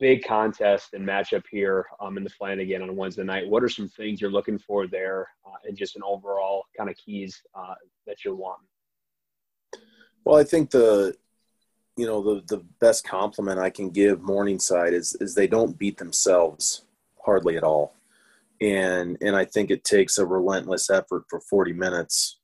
Big 0.03 0.25
contest 0.25 0.95
and 0.95 1.07
matchup 1.07 1.45
here 1.49 1.87
um, 2.01 2.17
in 2.17 2.25
the 2.25 2.31
Flanagan 2.31 2.83
on 2.83 2.97
Wednesday 2.97 3.23
night. 3.23 3.49
What 3.49 3.63
are 3.63 3.69
some 3.69 3.89
things 3.89 4.21
you're 4.21 4.33
looking 4.33 4.59
for 4.59 4.89
there, 4.89 5.29
uh, 5.47 5.55
and 5.65 5.79
just 5.79 5.95
an 5.95 6.03
overall 6.05 6.65
kind 6.77 6.91
of 6.91 6.97
keys 6.97 7.41
uh, 7.55 7.75
that 8.09 8.25
you're 8.25 8.35
wanting? 8.35 8.67
Well, 10.25 10.41
I 10.41 10.43
think 10.43 10.73
the 10.73 11.15
you 11.97 12.05
know 12.05 12.21
the 12.21 12.43
the 12.49 12.65
best 12.81 13.07
compliment 13.07 13.61
I 13.61 13.71
can 13.71 13.91
give 13.91 14.23
Morningside 14.23 14.93
is 14.93 15.15
is 15.21 15.37
they 15.37 15.47
don't 15.47 15.79
beat 15.79 15.99
themselves 15.99 16.83
hardly 17.25 17.57
at 17.57 17.63
all, 17.63 17.95
and 18.61 19.17
and 19.21 19.37
I 19.37 19.45
think 19.45 19.71
it 19.71 19.85
takes 19.85 20.19
a 20.19 20.27
relentless 20.27 20.91
effort 20.91 21.27
for 21.31 21.39
40 21.39 21.75
minutes 21.75 22.41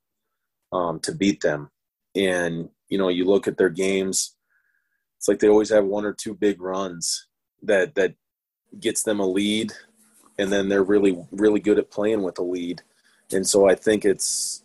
um, 0.73 1.01
to 1.01 1.13
beat 1.13 1.41
them. 1.41 1.73
And 2.15 2.69
you 2.89 2.99
know 2.99 3.09
you 3.09 3.25
look 3.25 3.49
at 3.49 3.59
their 3.59 3.69
games, 3.69 4.37
it's 5.17 5.27
like 5.27 5.41
they 5.41 5.49
always 5.49 5.71
have 5.71 5.87
one 5.87 6.05
or 6.05 6.13
two 6.13 6.37
big 6.37 6.63
runs 6.63 7.28
that 7.63 7.95
that 7.95 8.15
gets 8.81 9.03
them 9.03 9.21
a 9.21 9.27
lead, 9.27 9.73
and 10.39 10.53
then 10.53 10.69
they're 10.69 10.85
really 10.85 11.25
really 11.33 11.61
good 11.61 11.79
at 11.79 11.91
playing 11.91 12.23
with 12.23 12.39
a 12.39 12.43
lead. 12.43 12.83
And 13.33 13.47
so 13.47 13.69
I 13.69 13.75
think 13.75 14.05
it's 14.05 14.63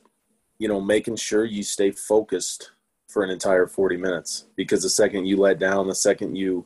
you 0.60 0.68
know 0.68 0.82
making 0.82 1.18
sure 1.18 1.46
you 1.46 1.64
stay 1.64 1.92
focused 1.92 2.72
for 3.08 3.24
an 3.24 3.30
entire 3.30 3.68
40 3.68 3.98
minutes 3.98 4.46
because 4.56 4.82
the 4.82 4.90
second 4.90 5.28
you 5.28 5.38
let 5.38 5.60
down, 5.60 5.88
the 5.88 5.94
second 5.94 6.36
you 6.36 6.66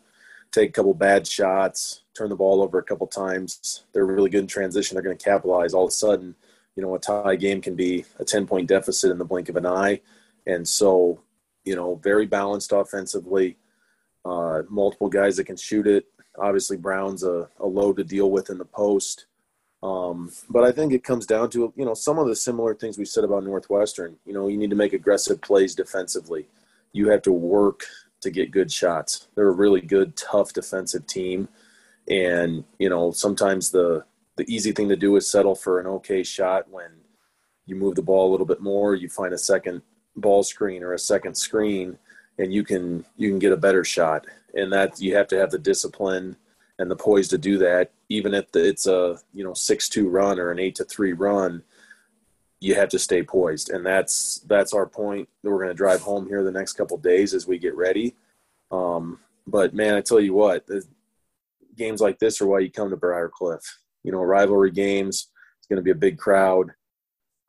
take 0.51 0.69
a 0.69 0.71
couple 0.71 0.93
bad 0.93 1.27
shots, 1.27 2.03
turn 2.15 2.29
the 2.29 2.35
ball 2.35 2.61
over 2.61 2.79
a 2.79 2.83
couple 2.83 3.05
times, 3.05 3.83
they're 3.91 4.05
really 4.05 4.29
good 4.29 4.41
in 4.41 4.47
transition. 4.47 4.95
They're 4.95 5.03
going 5.03 5.17
to 5.17 5.23
capitalize. 5.23 5.73
All 5.73 5.83
of 5.83 5.89
a 5.89 5.91
sudden, 5.91 6.35
you 6.75 6.83
know, 6.83 6.95
a 6.95 6.99
tie 6.99 7.35
game 7.35 7.61
can 7.61 7.75
be 7.75 8.05
a 8.19 8.23
10 8.23 8.47
point 8.47 8.67
deficit 8.67 9.11
in 9.11 9.17
the 9.17 9.25
blink 9.25 9.49
of 9.49 9.57
an 9.57 9.65
eye. 9.65 10.01
And 10.45 10.65
so, 10.65 11.19
you 11.65 11.75
know, 11.75 11.95
very 11.95 12.25
balanced 12.25 12.71
offensively, 12.71 13.57
uh, 14.23 14.61
multiple 14.69 15.09
guys 15.09 15.37
that 15.37 15.45
can 15.45 15.57
shoot 15.57 15.85
it. 15.85 16.05
Obviously, 16.37 16.77
Brown's 16.77 17.23
a, 17.23 17.49
a 17.59 17.65
load 17.65 17.97
to 17.97 18.03
deal 18.03 18.31
with 18.31 18.49
in 18.49 18.57
the 18.57 18.65
post. 18.65 19.25
Um, 19.83 20.31
but 20.49 20.63
I 20.63 20.71
think 20.71 20.91
it 20.91 21.03
comes 21.03 21.25
down 21.25 21.49
to 21.51 21.71
you 21.75 21.85
know 21.85 21.93
some 21.93 22.17
of 22.17 22.27
the 22.27 22.35
similar 22.35 22.73
things 22.73 22.97
we 22.97 23.05
said 23.05 23.23
about 23.23 23.43
Northwestern. 23.43 24.17
You 24.25 24.33
know, 24.33 24.47
you 24.47 24.57
need 24.57 24.71
to 24.71 24.75
make 24.75 24.93
aggressive 24.93 25.41
plays 25.41 25.75
defensively. 25.75 26.47
You 26.93 27.09
have 27.09 27.21
to 27.23 27.31
work 27.31 27.83
to 28.21 28.31
get 28.31 28.51
good 28.51 28.71
shots. 28.71 29.27
They're 29.35 29.47
a 29.47 29.51
really 29.51 29.81
good, 29.81 30.15
tough 30.15 30.53
defensive 30.53 31.05
team, 31.05 31.47
and 32.07 32.63
you 32.79 32.89
know 32.89 33.11
sometimes 33.11 33.69
the 33.69 34.03
the 34.35 34.51
easy 34.53 34.71
thing 34.71 34.89
to 34.89 34.95
do 34.95 35.15
is 35.15 35.29
settle 35.29 35.55
for 35.55 35.79
an 35.79 35.87
okay 35.87 36.23
shot 36.23 36.69
when 36.69 36.89
you 37.65 37.75
move 37.75 37.95
the 37.95 38.01
ball 38.01 38.29
a 38.29 38.31
little 38.31 38.45
bit 38.45 38.61
more. 38.61 38.95
You 38.95 39.09
find 39.09 39.33
a 39.33 39.37
second 39.37 39.81
ball 40.15 40.43
screen 40.43 40.83
or 40.83 40.93
a 40.93 40.99
second 40.99 41.35
screen, 41.35 41.97
and 42.39 42.53
you 42.53 42.63
can 42.63 43.05
you 43.15 43.29
can 43.29 43.39
get 43.39 43.51
a 43.51 43.57
better 43.57 43.83
shot. 43.83 44.25
And 44.57 44.73
that 44.73 44.99
you 44.99 45.15
have 45.15 45.27
to 45.29 45.37
have 45.37 45.51
the 45.51 45.59
discipline 45.59 46.35
and 46.79 46.91
the 46.91 46.95
poise 46.95 47.27
to 47.29 47.37
do 47.37 47.57
that, 47.59 47.91
even 48.09 48.33
if 48.33 48.45
it's 48.55 48.87
a 48.87 49.17
you 49.33 49.43
know 49.43 49.53
six 49.53 49.89
two 49.89 50.09
run 50.09 50.39
or 50.39 50.51
an 50.51 50.59
eight 50.59 50.75
to 50.75 50.83
three 50.83 51.13
run, 51.13 51.63
you 52.59 52.75
have 52.75 52.89
to 52.89 52.99
stay 52.99 53.23
poised, 53.23 53.69
and 53.69 53.85
that's 53.85 54.39
that's 54.47 54.73
our 54.73 54.87
point 54.87 55.29
that 55.43 55.49
we're 55.49 55.57
going 55.63 55.69
to 55.69 55.73
drive 55.73 56.01
home 56.01 56.27
here 56.27 56.43
the 56.43 56.51
next 56.51 56.73
couple 56.73 56.97
days 56.97 57.33
as 57.33 57.47
we 57.47 57.57
get 57.57 57.75
ready. 57.75 58.15
Um, 58.71 59.19
but 59.45 59.73
man, 59.73 59.95
I 59.95 60.01
tell 60.01 60.19
you 60.19 60.33
what, 60.33 60.67
games 61.75 62.01
like 62.01 62.19
this 62.19 62.41
are 62.41 62.47
why 62.47 62.59
you 62.59 62.71
come 62.71 62.89
to 62.89 62.97
Briarcliff. 62.97 63.61
You 64.03 64.11
know, 64.11 64.21
rivalry 64.21 64.71
games. 64.71 65.29
It's 65.57 65.67
going 65.67 65.77
to 65.77 65.83
be 65.83 65.91
a 65.91 65.95
big 65.95 66.17
crowd. 66.17 66.71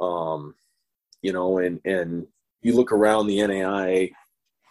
Um, 0.00 0.55
you 1.23 1.33
know, 1.33 1.59
and 1.59 1.81
and 1.85 2.27
you 2.62 2.75
look 2.75 2.93
around 2.93 3.27
the 3.27 3.38
NAIA, 3.38 4.12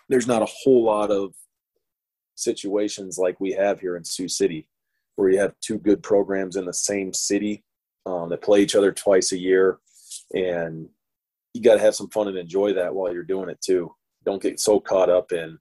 there's 0.10 0.28
not 0.28 0.42
a 0.42 0.48
whole 0.48 0.84
lot 0.84 1.12
of 1.12 1.34
situations 2.38 3.18
like 3.18 3.40
we 3.40 3.52
have 3.52 3.80
here 3.80 3.98
in 3.98 4.04
Sioux 4.04 4.28
City, 4.28 4.68
where 5.16 5.30
you 5.30 5.40
have 5.40 5.54
two 5.62 5.78
good 5.78 6.02
programs 6.02 6.56
in 6.56 6.66
the 6.66 6.74
same 6.74 7.14
city 7.14 7.64
um, 8.06 8.30
that 8.30 8.42
play 8.42 8.62
each 8.62 8.76
other 8.76 8.92
twice 8.92 9.32
a 9.32 9.38
year, 9.38 9.80
and 10.34 10.88
you 11.54 11.62
got 11.62 11.76
to 11.76 11.82
have 11.82 11.96
some 11.96 12.10
fun 12.10 12.28
and 12.28 12.38
enjoy 12.38 12.74
that 12.74 12.94
while 12.94 13.14
you're 13.14 13.24
doing 13.24 13.50
it 13.50 13.60
too. 13.62 13.94
Don't 14.26 14.42
get 14.42 14.60
so 14.60 14.80
caught 14.80 15.10
up 15.10 15.32
in 15.32 15.60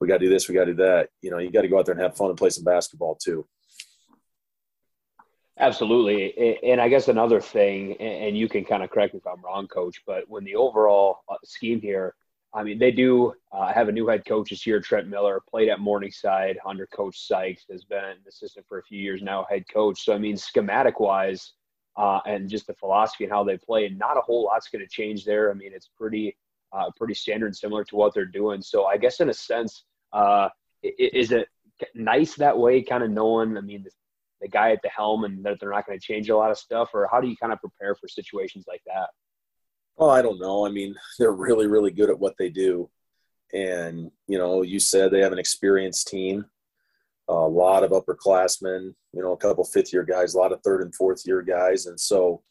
we 0.00 0.08
got 0.08 0.18
to 0.18 0.24
do 0.24 0.30
this, 0.30 0.48
we 0.48 0.54
got 0.54 0.64
to 0.64 0.74
do 0.74 0.82
that. 0.82 1.10
You 1.22 1.30
know, 1.30 1.38
you 1.38 1.50
got 1.50 1.62
to 1.62 1.68
go 1.68 1.78
out 1.78 1.86
there 1.86 1.94
and 1.94 2.02
have 2.02 2.16
fun 2.16 2.28
and 2.28 2.38
play 2.38 2.50
some 2.50 2.64
basketball 2.64 3.16
too. 3.16 3.46
Absolutely. 5.58 6.60
And 6.62 6.80
I 6.80 6.88
guess 6.88 7.08
another 7.08 7.40
thing, 7.40 7.96
and 8.00 8.38
you 8.38 8.48
can 8.48 8.64
kind 8.64 8.84
of 8.84 8.90
correct 8.90 9.14
me 9.14 9.18
if 9.18 9.26
I'm 9.26 9.42
wrong, 9.44 9.66
coach, 9.66 10.02
but 10.06 10.24
when 10.28 10.44
the 10.44 10.54
overall 10.54 11.18
uh, 11.28 11.34
scheme 11.42 11.80
here, 11.80 12.14
I 12.54 12.62
mean, 12.62 12.78
they 12.78 12.90
do 12.90 13.34
uh, 13.52 13.72
have 13.72 13.88
a 13.88 13.92
new 13.92 14.06
head 14.06 14.24
coach 14.24 14.50
this 14.50 14.66
year, 14.66 14.80
Trent 14.80 15.06
Miller, 15.06 15.40
played 15.48 15.68
at 15.68 15.80
Morningside 15.80 16.58
under 16.64 16.86
Coach 16.86 17.26
Sykes, 17.26 17.64
has 17.70 17.84
been 17.84 18.14
assistant 18.26 18.64
for 18.66 18.78
a 18.78 18.82
few 18.82 18.98
years 18.98 19.22
now, 19.22 19.46
head 19.50 19.64
coach. 19.72 20.02
So, 20.04 20.14
I 20.14 20.18
mean, 20.18 20.36
schematic 20.36 20.98
wise, 20.98 21.52
uh, 21.96 22.20
and 22.26 22.48
just 22.48 22.66
the 22.66 22.74
philosophy 22.74 23.24
and 23.24 23.32
how 23.32 23.44
they 23.44 23.58
play, 23.58 23.88
not 23.90 24.16
a 24.16 24.22
whole 24.22 24.44
lot's 24.44 24.68
going 24.68 24.84
to 24.84 24.90
change 24.90 25.24
there. 25.24 25.50
I 25.50 25.54
mean, 25.54 25.72
it's 25.74 25.90
pretty, 25.96 26.36
uh, 26.72 26.90
pretty 26.96 27.14
standard, 27.14 27.54
similar 27.54 27.84
to 27.84 27.96
what 27.96 28.14
they're 28.14 28.24
doing. 28.24 28.62
So, 28.62 28.86
I 28.86 28.96
guess 28.96 29.20
in 29.20 29.28
a 29.28 29.34
sense, 29.34 29.84
uh, 30.14 30.48
is 30.82 31.32
it 31.32 31.48
nice 31.94 32.34
that 32.36 32.56
way, 32.56 32.82
kind 32.82 33.02
of 33.02 33.10
knowing? 33.10 33.58
I 33.58 33.60
mean, 33.60 33.84
the 34.40 34.48
guy 34.48 34.72
at 34.72 34.80
the 34.82 34.88
helm, 34.88 35.24
and 35.24 35.44
that 35.44 35.58
they're 35.60 35.70
not 35.70 35.86
going 35.86 35.98
to 35.98 36.04
change 36.04 36.30
a 36.30 36.36
lot 36.36 36.50
of 36.50 36.58
stuff, 36.58 36.90
or 36.94 37.08
how 37.10 37.20
do 37.20 37.28
you 37.28 37.36
kind 37.36 37.52
of 37.52 37.60
prepare 37.60 37.94
for 37.94 38.08
situations 38.08 38.64
like 38.66 38.82
that? 38.86 39.10
Well, 39.98 40.10
I 40.10 40.22
don't 40.22 40.38
know. 40.40 40.64
I 40.64 40.70
mean, 40.70 40.94
they're 41.18 41.32
really, 41.32 41.66
really 41.66 41.90
good 41.90 42.10
at 42.10 42.18
what 42.18 42.36
they 42.38 42.48
do. 42.48 42.88
And, 43.52 44.10
you 44.26 44.38
know, 44.38 44.62
you 44.62 44.78
said 44.78 45.10
they 45.10 45.20
have 45.20 45.32
an 45.32 45.38
experienced 45.38 46.08
team, 46.08 46.44
a 47.28 47.34
lot 47.34 47.82
of 47.82 47.90
upperclassmen, 47.90 48.94
you 49.12 49.22
know, 49.22 49.32
a 49.32 49.36
couple 49.36 49.64
fifth 49.64 49.92
year 49.92 50.04
guys, 50.04 50.34
a 50.34 50.38
lot 50.38 50.52
of 50.52 50.60
third 50.62 50.82
and 50.82 50.94
fourth 50.94 51.22
year 51.26 51.42
guys. 51.42 51.86
And 51.86 51.98
so 51.98 52.42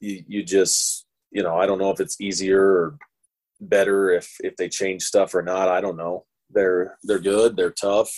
you, 0.00 0.24
you 0.26 0.42
just, 0.44 1.06
you 1.32 1.42
know, 1.42 1.56
I 1.56 1.66
don't 1.66 1.78
know 1.78 1.90
if 1.90 2.00
it's 2.00 2.20
easier 2.20 2.62
or 2.62 2.98
better 3.60 4.10
if, 4.10 4.36
if 4.40 4.56
they 4.56 4.68
change 4.68 5.02
stuff 5.02 5.34
or 5.34 5.42
not. 5.42 5.68
I 5.68 5.80
don't 5.80 5.96
know. 5.96 6.26
They're, 6.50 6.96
they're 7.02 7.18
good. 7.18 7.56
They're 7.56 7.70
tough 7.70 8.12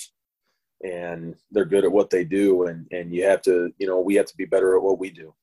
and 0.83 1.35
they're 1.51 1.65
good 1.65 1.85
at 1.85 1.93
what 1.93 2.11
they 2.11 2.25
do. 2.25 2.67
And, 2.67 2.87
and 2.91 3.15
you 3.15 3.25
have 3.25 3.41
to, 3.43 3.71
you 3.79 3.87
know, 3.87 4.01
we 4.01 4.17
have 4.17 4.27
to 4.27 4.37
be 4.37 4.45
better 4.45 4.77
at 4.77 4.83
what 4.83 4.99
we 4.99 5.11
do 5.11 5.35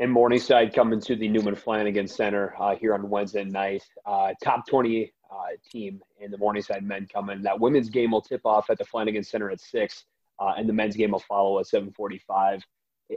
and 0.00 0.10
Morningside 0.10 0.74
coming 0.74 0.98
to 1.02 1.14
the 1.14 1.28
Newman 1.28 1.54
Flanagan 1.54 2.08
Center 2.08 2.54
uh, 2.58 2.74
here 2.74 2.94
on 2.94 3.10
Wednesday 3.10 3.44
night. 3.44 3.82
Uh, 4.06 4.32
top 4.42 4.66
20 4.66 5.12
uh, 5.30 5.34
team 5.70 6.00
in 6.18 6.30
the 6.30 6.38
Morningside 6.38 6.82
men 6.82 7.06
coming. 7.12 7.42
That 7.42 7.60
women's 7.60 7.90
game 7.90 8.12
will 8.12 8.22
tip 8.22 8.40
off 8.46 8.70
at 8.70 8.78
the 8.78 8.84
Flanagan 8.86 9.22
Center 9.22 9.50
at 9.50 9.60
6, 9.60 10.04
uh, 10.40 10.54
and 10.56 10.66
the 10.66 10.72
men's 10.72 10.96
game 10.96 11.10
will 11.10 11.18
follow 11.20 11.58
at 11.58 11.66
745. 11.66 12.64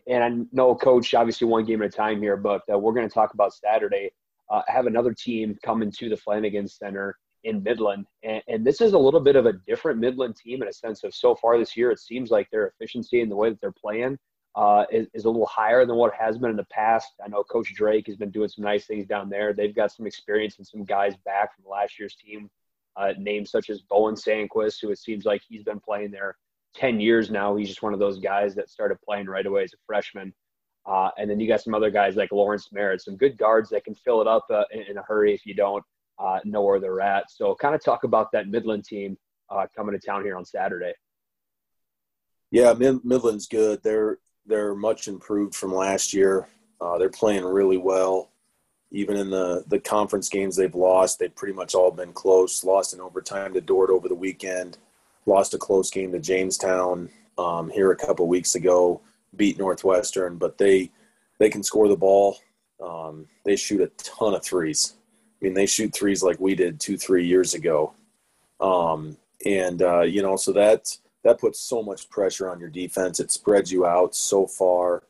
And 0.07 0.23
I 0.23 0.45
know, 0.51 0.75
Coach, 0.75 1.13
obviously 1.13 1.47
one 1.47 1.63
game 1.63 1.81
at 1.81 1.87
a 1.87 1.89
time 1.89 2.21
here, 2.21 2.35
but 2.35 2.63
uh, 2.71 2.77
we're 2.77 2.93
going 2.93 3.07
to 3.07 3.13
talk 3.13 3.33
about 3.33 3.53
Saturday. 3.53 4.11
Uh, 4.51 4.61
have 4.67 4.85
another 4.85 5.13
team 5.13 5.57
coming 5.63 5.89
to 5.99 6.09
the 6.09 6.17
Flanagan 6.17 6.67
Center 6.67 7.15
in 7.45 7.63
Midland. 7.63 8.07
And, 8.23 8.41
and, 8.49 8.65
this 8.65 8.81
is 8.81 8.91
a 8.91 8.97
little 8.97 9.19
bit 9.21 9.37
of 9.37 9.45
a 9.45 9.53
different 9.67 9.99
Midland 9.99 10.35
team 10.35 10.61
in 10.61 10.67
a 10.67 10.73
sense 10.73 11.05
of 11.05 11.13
so 11.15 11.33
far 11.35 11.57
this 11.57 11.77
year, 11.77 11.91
it 11.91 11.99
seems 11.99 12.29
like 12.29 12.49
their 12.51 12.67
efficiency 12.67 13.21
and 13.21 13.31
the 13.31 13.37
way 13.37 13.51
that 13.51 13.61
they're 13.61 13.71
playing– 13.71 14.19
uh, 14.55 14.85
is, 14.91 15.07
is, 15.13 15.25
a 15.25 15.29
little 15.29 15.47
higher 15.47 15.85
than 15.85 15.95
what 15.95 16.13
has 16.13 16.37
been 16.37 16.51
in 16.51 16.55
the 16.55 16.65
past. 16.65 17.13
I 17.23 17.27
know 17.27 17.43
Coach 17.43 17.73
Drake 17.73 18.05
has 18.07 18.17
been 18.17 18.29
doing 18.29 18.49
some 18.49 18.63
nice 18.63 18.85
things 18.85 19.07
down 19.07 19.29
there. 19.29 19.53
They've 19.53 19.75
got 19.75 19.91
some 19.91 20.05
experience 20.05 20.57
and 20.57 20.67
some 20.67 20.83
guys 20.83 21.15
back 21.25 21.55
from 21.55 21.69
last 21.69 21.99
year's 21.99 22.15
team, 22.15 22.49
uh, 22.95 23.13
names 23.17 23.49
such 23.49 23.69
as 23.69 23.81
Bowen 23.81 24.15
Sanquist, 24.15 24.77
who 24.81 24.91
it 24.91 24.99
seems 24.99 25.25
like 25.25 25.41
he's 25.47 25.63
been 25.63 25.79
playing 25.79 26.11
there 26.11 26.37
10 26.75 26.99
years 26.99 27.31
now. 27.31 27.55
He's 27.55 27.67
just 27.67 27.81
one 27.81 27.93
of 27.93 27.99
those 27.99 28.19
guys 28.19 28.53
that 28.55 28.69
started 28.69 28.97
playing 29.03 29.25
right 29.25 29.45
away 29.45 29.63
as 29.63 29.73
a 29.73 29.77
freshman. 29.87 30.33
Uh, 30.85 31.09
and 31.17 31.29
then 31.29 31.39
you 31.39 31.47
got 31.47 31.61
some 31.61 31.73
other 31.73 31.89
guys 31.89 32.15
like 32.15 32.31
Lawrence 32.31 32.69
Merritt, 32.71 33.01
some 33.01 33.15
good 33.15 33.37
guards 33.37 33.69
that 33.69 33.85
can 33.85 33.95
fill 33.95 34.21
it 34.21 34.27
up 34.27 34.45
uh, 34.51 34.65
in, 34.71 34.81
in, 34.81 34.97
a 34.97 35.03
hurry 35.03 35.33
if 35.33 35.45
you 35.45 35.53
don't 35.53 35.83
uh, 36.19 36.39
know 36.43 36.61
where 36.61 36.79
they're 36.79 36.99
at. 36.99 37.31
So, 37.31 37.55
kind 37.55 37.73
of 37.73 37.81
talk 37.81 38.03
about 38.03 38.33
that 38.33 38.49
Midland 38.49 38.83
team 38.83 39.17
uh, 39.49 39.65
coming 39.73 39.97
to 39.97 40.05
town 40.05 40.25
here 40.25 40.35
on 40.35 40.43
Saturday. 40.43 40.93
Yeah, 42.51 42.73
Midland's 42.73 43.47
good. 43.47 43.79
They're 43.81 44.19
they're 44.45 44.75
much 44.75 45.07
improved 45.07 45.55
from 45.55 45.73
last 45.73 46.13
year. 46.13 46.47
Uh, 46.81 46.97
they're 46.97 47.09
playing 47.09 47.45
really 47.45 47.77
well. 47.77 48.29
Even 48.91 49.17
in 49.17 49.29
the, 49.29 49.63
the 49.67 49.79
conference 49.79 50.29
games 50.29 50.55
they've 50.55 50.75
lost, 50.75 51.17
they've 51.17 51.35
pretty 51.35 51.53
much 51.53 51.73
all 51.73 51.91
been 51.91 52.13
close. 52.13 52.63
Lost 52.63 52.93
in 52.93 53.01
overtime 53.01 53.53
to 53.53 53.61
Dordt 53.61 53.89
over 53.89 54.07
the 54.07 54.15
weekend. 54.15 54.77
Lost 55.25 55.53
a 55.53 55.57
close 55.57 55.89
game 55.89 56.11
to 56.11 56.19
Jamestown 56.19 57.09
um, 57.37 57.69
here 57.69 57.91
a 57.91 57.95
couple 57.95 58.27
weeks 58.27 58.55
ago. 58.55 59.01
Beat 59.35 59.57
Northwestern, 59.57 60.37
but 60.37 60.59
they 60.59 60.91
they 61.39 61.49
can 61.49 61.63
score 61.63 61.87
the 61.87 61.97
ball. 61.97 62.37
Um, 62.83 63.27
they 63.45 63.55
shoot 63.55 63.81
a 63.81 63.87
ton 63.97 64.35
of 64.35 64.43
threes. 64.43 64.93
I 65.41 65.45
mean, 65.45 65.55
they 65.55 65.65
shoot 65.65 65.91
threes 65.93 66.21
like 66.21 66.39
we 66.39 66.53
did 66.53 66.79
two, 66.79 66.97
three 66.97 67.25
years 67.25 67.55
ago. 67.55 67.93
Um, 68.59 69.17
and 69.45 69.81
uh, 69.81 70.01
you 70.01 70.21
know, 70.21 70.35
so 70.35 70.53
that 70.53 70.95
that 71.23 71.39
puts 71.39 71.59
so 71.59 71.81
much 71.81 72.09
pressure 72.09 72.49
on 72.49 72.59
your 72.59 72.69
defense. 72.69 73.19
It 73.19 73.31
spreads 73.31 73.71
you 73.71 73.85
out 73.85 74.15
so 74.15 74.45
far 74.45 75.03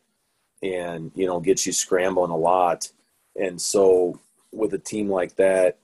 and, 0.62 1.12
you 1.16 1.26
know, 1.26 1.40
gets 1.40 1.66
you 1.66 1.74
scrambling 1.74 2.32
a 2.32 2.38
lot. 2.38 2.92
And 3.36 3.60
so 3.60 4.20
with 4.52 4.74
a 4.74 4.80
team 4.80 5.10
like 5.10 5.36
that, 5.36 5.78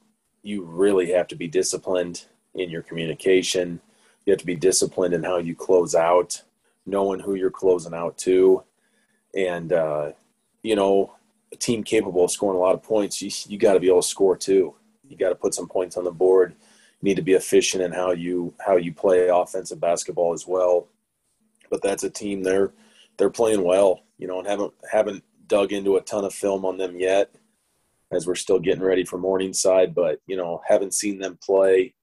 you 0.43 0.63
really 0.63 1.12
have 1.12 1.27
to 1.29 1.36
be 1.36 1.48
disciplined 1.48 2.25
in 2.53 2.69
your 2.69 2.83
communication. 2.83 3.81
You 4.25 4.31
have 4.31 4.39
to 4.39 4.45
be 4.45 4.55
disciplined 4.55 5.13
in 5.13 5.24
how 5.24 5.38
you 5.38 5.55
close 5.55 5.95
out, 5.95 6.43
knowing 6.86 7.19
who 7.19 7.33
you're 7.33 7.50
closing 7.50 7.93
out 7.93 8.17
to. 8.19 8.63
And, 9.36 9.74
uh, 9.74 10.12
you 10.62 10.75
know, 10.75 11.15
a 11.51 11.55
team 11.55 11.83
capable 11.83 12.24
of 12.24 12.31
scoring 12.31 12.57
a 12.57 12.62
lot 12.62 12.75
of 12.75 12.83
points, 12.83 13.21
you, 13.21 13.31
you 13.48 13.57
got 13.57 13.74
to 13.74 13.79
be 13.79 13.88
able 13.88 14.01
to 14.01 14.07
score 14.07 14.38
too. 14.38 14.75
You 15.07 15.17
got 15.17 15.29
to 15.29 15.36
put 15.36 15.55
some 15.55 15.67
points 15.67 15.98
on 15.98 16.03
the 16.03 16.12
board 16.12 16.55
need 17.01 17.15
to 17.15 17.22
be 17.22 17.34
efficient 17.34 17.84
in 17.84 17.91
how 17.91 18.12
you 18.12 18.53
how 18.60 18.75
you 18.75 18.94
play 18.94 19.27
offensive 19.27 19.79
basketball 19.79 20.34
as 20.34 20.46
well. 20.48 20.88
But 21.70 21.82
that's 21.82 22.03
a 22.03 22.10
team 22.10 22.44
they're 22.44 22.74
they're 23.18 23.29
playing 23.29 23.63
well, 23.63 24.01
you 24.18 24.27
know, 24.27 24.39
and 24.39 24.48
haven't 24.48 24.74
haven't 24.91 25.24
dug 25.48 25.72
into 25.72 25.98
a 25.98 26.01
ton 26.01 26.25
of 26.25 26.34
film 26.34 26.65
on 26.65 26.77
them 26.77 27.00
yet 27.00 27.32
as 28.12 28.25
we're 28.25 28.36
still 28.36 28.60
getting 28.60 28.84
ready 28.84 29.06
for 29.06 29.18
Morningside, 29.18 29.94
but 29.94 30.20
you 30.27 30.36
know, 30.36 30.62
haven't 30.68 30.94
seen 30.94 31.20
them 31.20 31.38
play 31.44 31.94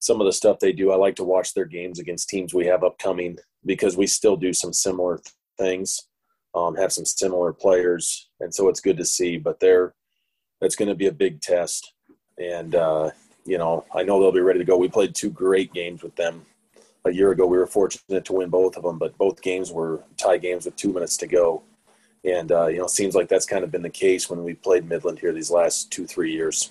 some 0.00 0.20
of 0.20 0.26
the 0.26 0.32
stuff 0.32 0.58
they 0.58 0.72
do. 0.72 0.90
I 0.90 0.96
like 0.96 1.16
to 1.16 1.24
watch 1.24 1.54
their 1.54 1.64
games 1.64 1.98
against 1.98 2.28
teams 2.28 2.52
we 2.52 2.66
have 2.66 2.84
upcoming 2.84 3.38
because 3.64 3.96
we 3.96 4.06
still 4.06 4.36
do 4.36 4.52
some 4.52 4.72
similar 4.72 5.20
things, 5.58 6.08
um, 6.54 6.76
have 6.76 6.92
some 6.92 7.04
similar 7.06 7.52
players, 7.52 8.28
and 8.40 8.54
so 8.54 8.68
it's 8.68 8.80
good 8.80 8.96
to 8.98 9.04
see. 9.04 9.38
But 9.38 9.60
they're 9.60 9.94
that's 10.60 10.76
going 10.76 10.88
to 10.88 10.94
be 10.94 11.06
a 11.06 11.12
big 11.12 11.40
test, 11.40 11.92
and 12.38 12.74
uh, 12.74 13.10
you 13.44 13.58
know, 13.58 13.84
I 13.94 14.02
know 14.02 14.20
they'll 14.20 14.32
be 14.32 14.40
ready 14.40 14.58
to 14.58 14.64
go. 14.64 14.76
We 14.76 14.88
played 14.88 15.14
two 15.14 15.30
great 15.30 15.72
games 15.72 16.02
with 16.02 16.16
them 16.16 16.44
a 17.04 17.10
year 17.10 17.30
ago. 17.32 17.46
We 17.46 17.58
were 17.58 17.66
fortunate 17.66 18.24
to 18.24 18.32
win 18.32 18.48
both 18.48 18.76
of 18.76 18.82
them, 18.82 18.98
but 18.98 19.16
both 19.18 19.42
games 19.42 19.70
were 19.70 20.02
tie 20.16 20.38
games 20.38 20.64
with 20.64 20.76
two 20.76 20.92
minutes 20.92 21.16
to 21.18 21.26
go. 21.26 21.62
And, 22.24 22.50
uh, 22.50 22.68
you 22.68 22.78
know, 22.78 22.84
it 22.84 22.90
seems 22.90 23.14
like 23.14 23.28
that's 23.28 23.44
kind 23.44 23.64
of 23.64 23.70
been 23.70 23.82
the 23.82 23.90
case 23.90 24.30
when 24.30 24.42
we 24.42 24.54
played 24.54 24.88
Midland 24.88 25.18
here 25.18 25.32
these 25.32 25.50
last 25.50 25.92
two, 25.92 26.06
three 26.06 26.32
years. 26.32 26.70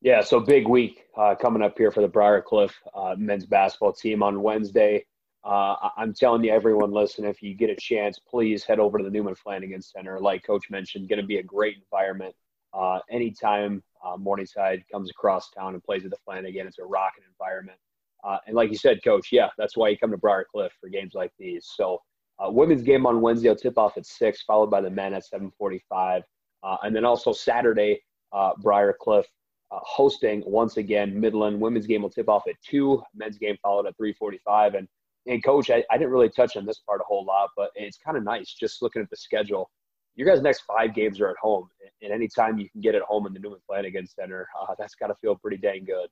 Yeah, 0.00 0.20
so 0.20 0.38
big 0.38 0.68
week 0.68 1.06
uh, 1.16 1.34
coming 1.34 1.62
up 1.62 1.76
here 1.76 1.90
for 1.90 2.02
the 2.02 2.08
Briarcliff 2.08 2.72
uh, 2.94 3.16
men's 3.18 3.46
basketball 3.46 3.92
team 3.92 4.22
on 4.22 4.42
Wednesday. 4.42 5.04
Uh, 5.42 5.76
I'm 5.96 6.12
telling 6.12 6.44
you, 6.44 6.52
everyone, 6.52 6.92
listen, 6.92 7.24
if 7.24 7.42
you 7.42 7.54
get 7.54 7.70
a 7.70 7.76
chance, 7.76 8.18
please 8.18 8.64
head 8.64 8.78
over 8.78 8.98
to 8.98 9.04
the 9.04 9.10
Newman 9.10 9.34
Flanagan 9.34 9.80
Center. 9.80 10.20
Like 10.20 10.44
Coach 10.44 10.68
mentioned, 10.70 11.08
going 11.08 11.20
to 11.20 11.26
be 11.26 11.38
a 11.38 11.42
great 11.42 11.76
environment. 11.78 12.34
Uh, 12.74 12.98
anytime 13.10 13.82
uh, 14.04 14.16
Morningside 14.16 14.84
comes 14.90 15.10
across 15.10 15.50
town 15.50 15.74
and 15.74 15.82
plays 15.82 16.04
at 16.04 16.10
the 16.10 16.16
Flanagan, 16.24 16.66
it's 16.66 16.78
a 16.78 16.84
rocking 16.84 17.24
environment. 17.28 17.78
Uh, 18.24 18.38
and 18.46 18.56
like 18.56 18.70
you 18.70 18.76
said, 18.76 18.98
Coach, 19.04 19.28
yeah, 19.30 19.48
that's 19.58 19.76
why 19.76 19.88
you 19.88 19.98
come 19.98 20.10
to 20.10 20.16
Briar 20.16 20.46
Cliff 20.50 20.72
for 20.80 20.88
games 20.88 21.12
like 21.14 21.32
these. 21.38 21.70
So, 21.76 22.00
uh, 22.38 22.50
women's 22.50 22.82
game 22.82 23.06
on 23.06 23.20
Wednesday 23.20 23.48
will 23.48 23.56
tip 23.56 23.78
off 23.78 23.96
at 23.96 24.06
six, 24.06 24.42
followed 24.42 24.70
by 24.70 24.80
the 24.80 24.90
men 24.90 25.14
at 25.14 25.24
7:45, 25.24 26.22
uh, 26.62 26.76
and 26.82 26.94
then 26.94 27.04
also 27.04 27.32
Saturday, 27.32 28.00
uh, 28.32 28.52
Briar 28.58 28.96
Cliff 29.00 29.26
hosting 29.70 30.42
once 30.46 30.76
again 30.78 31.18
Midland. 31.18 31.60
Women's 31.60 31.86
game 31.86 32.02
will 32.02 32.10
tip 32.10 32.28
off 32.28 32.44
at 32.48 32.54
two, 32.62 33.02
men's 33.14 33.38
game 33.38 33.56
followed 33.62 33.86
at 33.86 33.96
3:45. 33.96 34.74
And 34.74 34.88
and 35.26 35.44
Coach, 35.44 35.70
I, 35.70 35.84
I 35.90 35.98
didn't 35.98 36.10
really 36.10 36.30
touch 36.30 36.56
on 36.56 36.64
this 36.64 36.78
part 36.78 37.00
a 37.00 37.04
whole 37.04 37.24
lot, 37.24 37.50
but 37.56 37.70
it's 37.74 37.98
kind 37.98 38.16
of 38.16 38.24
nice 38.24 38.54
just 38.54 38.82
looking 38.82 39.02
at 39.02 39.10
the 39.10 39.16
schedule 39.16 39.70
your 40.18 40.26
guys' 40.26 40.42
next 40.42 40.62
five 40.62 40.94
games 40.94 41.20
are 41.20 41.30
at 41.30 41.36
home, 41.40 41.68
and 42.02 42.12
anytime 42.12 42.58
you 42.58 42.68
can 42.68 42.80
get 42.80 42.96
at 42.96 43.02
home 43.02 43.28
in 43.28 43.32
the 43.32 43.38
Newman 43.38 43.60
Flanagan 43.66 44.06
Center, 44.06 44.48
uh, 44.60 44.74
that's 44.76 44.96
got 44.96 45.06
to 45.06 45.14
feel 45.14 45.36
pretty 45.36 45.56
dang 45.56 45.84
good. 45.84 46.08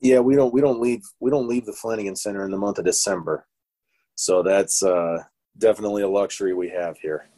Yeah, 0.00 0.18
we 0.18 0.34
don't 0.34 0.52
we 0.52 0.60
don't 0.60 0.80
leave 0.80 1.02
we 1.20 1.30
don't 1.30 1.48
leave 1.48 1.64
the 1.64 1.72
Flanagan 1.72 2.16
Center 2.16 2.44
in 2.44 2.50
the 2.50 2.58
month 2.58 2.78
of 2.78 2.84
December, 2.84 3.46
so 4.16 4.42
that's 4.42 4.82
uh, 4.82 5.22
definitely 5.56 6.02
a 6.02 6.08
luxury 6.08 6.52
we 6.52 6.68
have 6.70 6.98
here. 6.98 7.28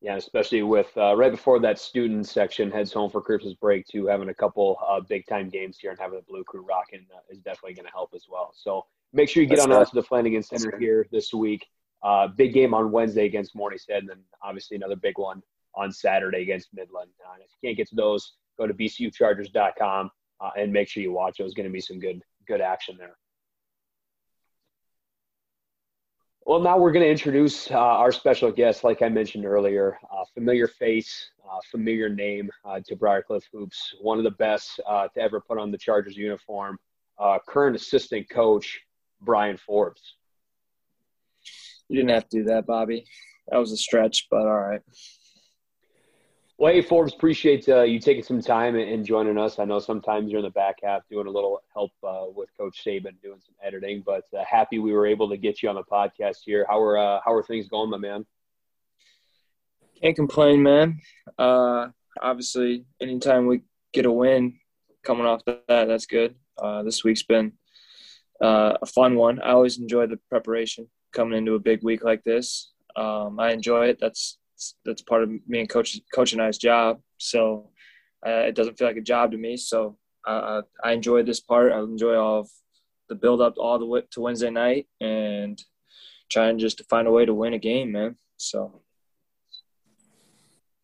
Yeah, 0.00 0.16
especially 0.16 0.62
with 0.62 0.90
uh, 0.96 1.14
right 1.16 1.30
before 1.30 1.58
that 1.60 1.78
student 1.78 2.26
section 2.26 2.70
heads 2.70 2.92
home 2.92 3.10
for 3.10 3.20
Christmas 3.20 3.54
break, 3.54 3.86
too, 3.86 4.06
having 4.06 4.30
a 4.30 4.34
couple 4.34 4.78
uh, 4.86 5.00
big 5.00 5.26
time 5.26 5.50
games 5.50 5.78
here 5.78 5.90
and 5.90 5.98
having 5.98 6.18
the 6.18 6.24
Blue 6.24 6.44
Crew 6.44 6.64
rocking 6.66 7.06
uh, 7.14 7.20
is 7.30 7.38
definitely 7.38 7.74
going 7.74 7.86
to 7.86 7.92
help 7.92 8.10
as 8.14 8.24
well. 8.30 8.52
So 8.54 8.86
make 9.12 9.28
sure 9.28 9.42
you 9.42 9.48
get 9.48 9.56
That's 9.56 9.66
on 9.66 9.72
out 9.72 9.88
to 9.88 9.94
the 9.94 10.02
Flanagan 10.02 10.42
Center 10.42 10.78
here 10.78 11.06
this 11.10 11.32
week. 11.32 11.66
Uh, 12.04 12.28
big 12.28 12.52
game 12.52 12.74
on 12.74 12.92
Wednesday 12.92 13.24
against 13.24 13.56
Morningside, 13.56 13.96
and 13.96 14.08
then 14.08 14.20
obviously 14.42 14.76
another 14.76 14.96
big 14.96 15.18
one 15.18 15.42
on 15.74 15.90
Saturday 15.90 16.42
against 16.42 16.68
Midland. 16.74 17.10
Uh, 17.26 17.36
if 17.40 17.50
you 17.62 17.68
can't 17.68 17.76
get 17.76 17.88
to 17.88 17.96
those, 17.96 18.34
go 18.58 18.66
to 18.66 18.74
bcuchargers.com 18.74 20.10
uh, 20.40 20.50
and 20.56 20.72
make 20.72 20.88
sure 20.88 21.02
you 21.02 21.12
watch. 21.12 21.38
There's 21.38 21.54
going 21.54 21.66
to 21.66 21.72
be 21.72 21.80
some 21.80 21.98
good 21.98 22.22
good 22.46 22.60
action 22.60 22.96
there. 22.98 23.16
Well, 26.46 26.60
now 26.60 26.76
we're 26.76 26.92
going 26.92 27.06
to 27.06 27.10
introduce 27.10 27.70
uh, 27.70 27.78
our 27.78 28.12
special 28.12 28.52
guest, 28.52 28.84
like 28.84 29.00
I 29.00 29.08
mentioned 29.08 29.46
earlier, 29.46 29.98
uh, 30.12 30.24
familiar 30.34 30.66
face, 30.68 31.30
uh, 31.50 31.58
familiar 31.70 32.10
name 32.10 32.50
uh, 32.66 32.80
to 32.86 32.96
Briarcliff 32.96 33.44
Hoops, 33.50 33.94
one 34.02 34.18
of 34.18 34.24
the 34.24 34.30
best 34.32 34.78
uh, 34.86 35.08
to 35.08 35.20
ever 35.20 35.40
put 35.40 35.58
on 35.58 35.70
the 35.70 35.78
Chargers 35.78 36.18
uniform, 36.18 36.78
uh, 37.18 37.38
current 37.48 37.74
assistant 37.74 38.28
coach, 38.28 38.78
Brian 39.22 39.56
Forbes. 39.56 40.16
You 41.88 41.96
didn't 41.96 42.10
have 42.10 42.28
to 42.28 42.38
do 42.38 42.44
that, 42.44 42.66
Bobby. 42.66 43.06
That 43.48 43.58
was 43.58 43.72
a 43.72 43.76
stretch, 43.76 44.28
but 44.30 44.42
all 44.42 44.60
right. 44.60 44.80
Well, 46.56 46.72
hey, 46.72 46.82
Forbes, 46.82 47.12
appreciate 47.12 47.68
uh, 47.68 47.82
you 47.82 47.98
taking 47.98 48.22
some 48.22 48.40
time 48.40 48.76
and, 48.76 49.04
joining 49.04 49.36
us. 49.38 49.58
I 49.58 49.64
know 49.64 49.80
sometimes 49.80 50.30
you're 50.30 50.38
in 50.38 50.44
the 50.44 50.50
back 50.50 50.76
half 50.84 51.02
doing 51.10 51.26
a 51.26 51.30
little 51.30 51.60
help 51.74 51.90
uh, 52.04 52.26
with 52.34 52.48
Coach 52.56 52.80
Saban 52.86 53.20
doing 53.20 53.40
some 53.44 53.56
editing, 53.62 54.04
but 54.06 54.22
uh, 54.32 54.44
happy 54.48 54.78
we 54.78 54.92
were 54.92 55.04
able 55.04 55.28
to 55.30 55.36
get 55.36 55.62
you 55.62 55.68
on 55.68 55.74
the 55.74 55.82
podcast 55.82 56.38
here. 56.44 56.64
How 56.68 56.80
are 56.80 56.96
uh, 56.96 57.20
how 57.24 57.34
are 57.34 57.42
things 57.42 57.66
going, 57.68 57.90
my 57.90 57.98
man? 57.98 58.24
Can't 60.00 60.14
complain, 60.14 60.62
man. 60.62 61.00
Uh, 61.36 61.88
obviously, 62.22 62.84
anytime 63.02 63.46
we 63.46 63.62
get 63.92 64.06
a 64.06 64.12
win 64.12 64.60
coming 65.02 65.26
off 65.26 65.42
that, 65.46 65.66
that's 65.66 66.06
good. 66.06 66.36
Uh, 66.56 66.84
this 66.84 67.02
week's 67.02 67.24
been 67.24 67.52
a 68.40 68.86
fun 68.86 69.16
one. 69.16 69.40
I 69.40 69.50
always 69.50 69.78
enjoy 69.78 70.06
the 70.06 70.18
preparation 70.30 70.88
coming 71.14 71.38
into 71.38 71.54
a 71.54 71.58
big 71.60 71.82
week 71.82 72.04
like 72.04 72.22
this. 72.24 72.72
Um, 72.96 73.40
I 73.40 73.52
enjoy 73.52 73.86
it. 73.86 73.98
That's 74.00 74.38
that's 74.84 75.02
part 75.02 75.22
of 75.22 75.30
me 75.46 75.60
and 75.60 75.68
coach 75.68 75.98
coach 76.12 76.32
and 76.32 76.42
I's 76.42 76.58
job. 76.58 77.00
So 77.18 77.70
uh, 78.26 78.44
it 78.48 78.54
doesn't 78.54 78.78
feel 78.78 78.88
like 78.88 78.96
a 78.96 79.02
job 79.02 79.32
to 79.32 79.38
me. 79.38 79.56
So 79.56 79.98
uh, 80.26 80.62
I 80.82 80.92
enjoy 80.92 81.22
this 81.22 81.40
part. 81.40 81.72
I 81.72 81.78
enjoy 81.80 82.16
all 82.16 82.40
of 82.40 82.50
the 83.08 83.14
build 83.14 83.40
up 83.40 83.54
all 83.58 83.78
the 83.78 83.86
way 83.86 84.02
to 84.12 84.20
Wednesday 84.20 84.50
night 84.50 84.86
and 85.00 85.62
trying 86.30 86.58
just 86.58 86.78
to 86.78 86.84
find 86.84 87.06
a 87.06 87.12
way 87.12 87.24
to 87.24 87.34
win 87.34 87.54
a 87.54 87.58
game, 87.58 87.92
man. 87.92 88.16
So 88.36 88.82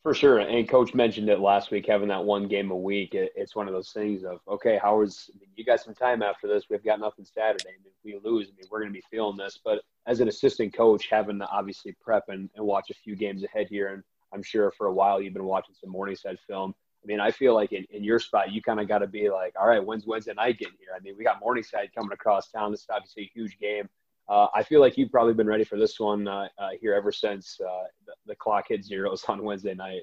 for 0.02 0.14
sure. 0.14 0.38
And 0.38 0.68
coach 0.68 0.94
mentioned 0.94 1.28
it 1.28 1.40
last 1.40 1.70
week, 1.70 1.86
having 1.86 2.08
that 2.08 2.24
one 2.24 2.48
game 2.48 2.70
a 2.70 2.76
week. 2.76 3.14
It, 3.14 3.32
it's 3.36 3.54
one 3.54 3.68
of 3.68 3.74
those 3.74 3.90
things 3.90 4.24
of, 4.24 4.40
okay, 4.48 4.78
Howard's, 4.82 5.30
I 5.34 5.38
mean, 5.38 5.50
you 5.56 5.64
got 5.64 5.80
some 5.80 5.94
time 5.94 6.22
after 6.22 6.48
this. 6.48 6.64
We've 6.70 6.84
got 6.84 7.00
nothing 7.00 7.24
Saturday. 7.24 7.68
I 7.68 7.82
mean, 7.82 7.92
if 7.92 8.04
we 8.04 8.30
lose, 8.30 8.48
I 8.48 8.56
mean, 8.56 8.66
we're 8.70 8.80
going 8.80 8.92
to 8.92 8.98
be 8.98 9.04
feeling 9.10 9.36
this. 9.36 9.58
But 9.62 9.82
as 10.06 10.20
an 10.20 10.28
assistant 10.28 10.72
coach, 10.72 11.08
having 11.10 11.38
to 11.40 11.46
obviously 11.48 11.94
prep 12.00 12.24
and, 12.28 12.48
and 12.56 12.64
watch 12.64 12.90
a 12.90 12.94
few 12.94 13.14
games 13.16 13.44
ahead 13.44 13.66
here, 13.68 13.88
and 13.88 14.02
I'm 14.32 14.42
sure 14.42 14.70
for 14.70 14.86
a 14.86 14.92
while 14.92 15.20
you've 15.20 15.34
been 15.34 15.44
watching 15.44 15.74
some 15.78 15.90
Morningside 15.90 16.38
film. 16.46 16.74
I 17.02 17.06
mean, 17.06 17.20
I 17.20 17.30
feel 17.30 17.54
like 17.54 17.72
in, 17.72 17.84
in 17.90 18.04
your 18.04 18.18
spot, 18.18 18.52
you 18.52 18.60
kind 18.60 18.78
of 18.78 18.86
got 18.86 18.98
to 18.98 19.06
be 19.06 19.30
like, 19.30 19.54
all 19.58 19.66
right, 19.66 19.84
when's 19.84 20.06
Wednesday 20.06 20.34
night 20.34 20.58
getting 20.58 20.76
here? 20.78 20.90
I 20.94 21.00
mean, 21.00 21.14
we 21.16 21.24
got 21.24 21.40
Morningside 21.40 21.90
coming 21.94 22.12
across 22.12 22.50
town. 22.50 22.70
This 22.70 22.80
is 22.80 22.86
obviously 22.90 23.24
a 23.24 23.30
huge 23.34 23.58
game. 23.58 23.88
Uh, 24.30 24.46
I 24.54 24.62
feel 24.62 24.80
like 24.80 24.96
you've 24.96 25.10
probably 25.10 25.34
been 25.34 25.48
ready 25.48 25.64
for 25.64 25.76
this 25.76 25.98
one 25.98 26.28
uh, 26.28 26.46
uh, 26.56 26.70
here 26.80 26.94
ever 26.94 27.10
since 27.10 27.58
uh, 27.60 27.86
the, 28.06 28.12
the, 28.26 28.36
clock 28.36 28.66
hit 28.68 28.84
zeros 28.84 29.24
on 29.28 29.42
Wednesday 29.42 29.74
night. 29.74 30.02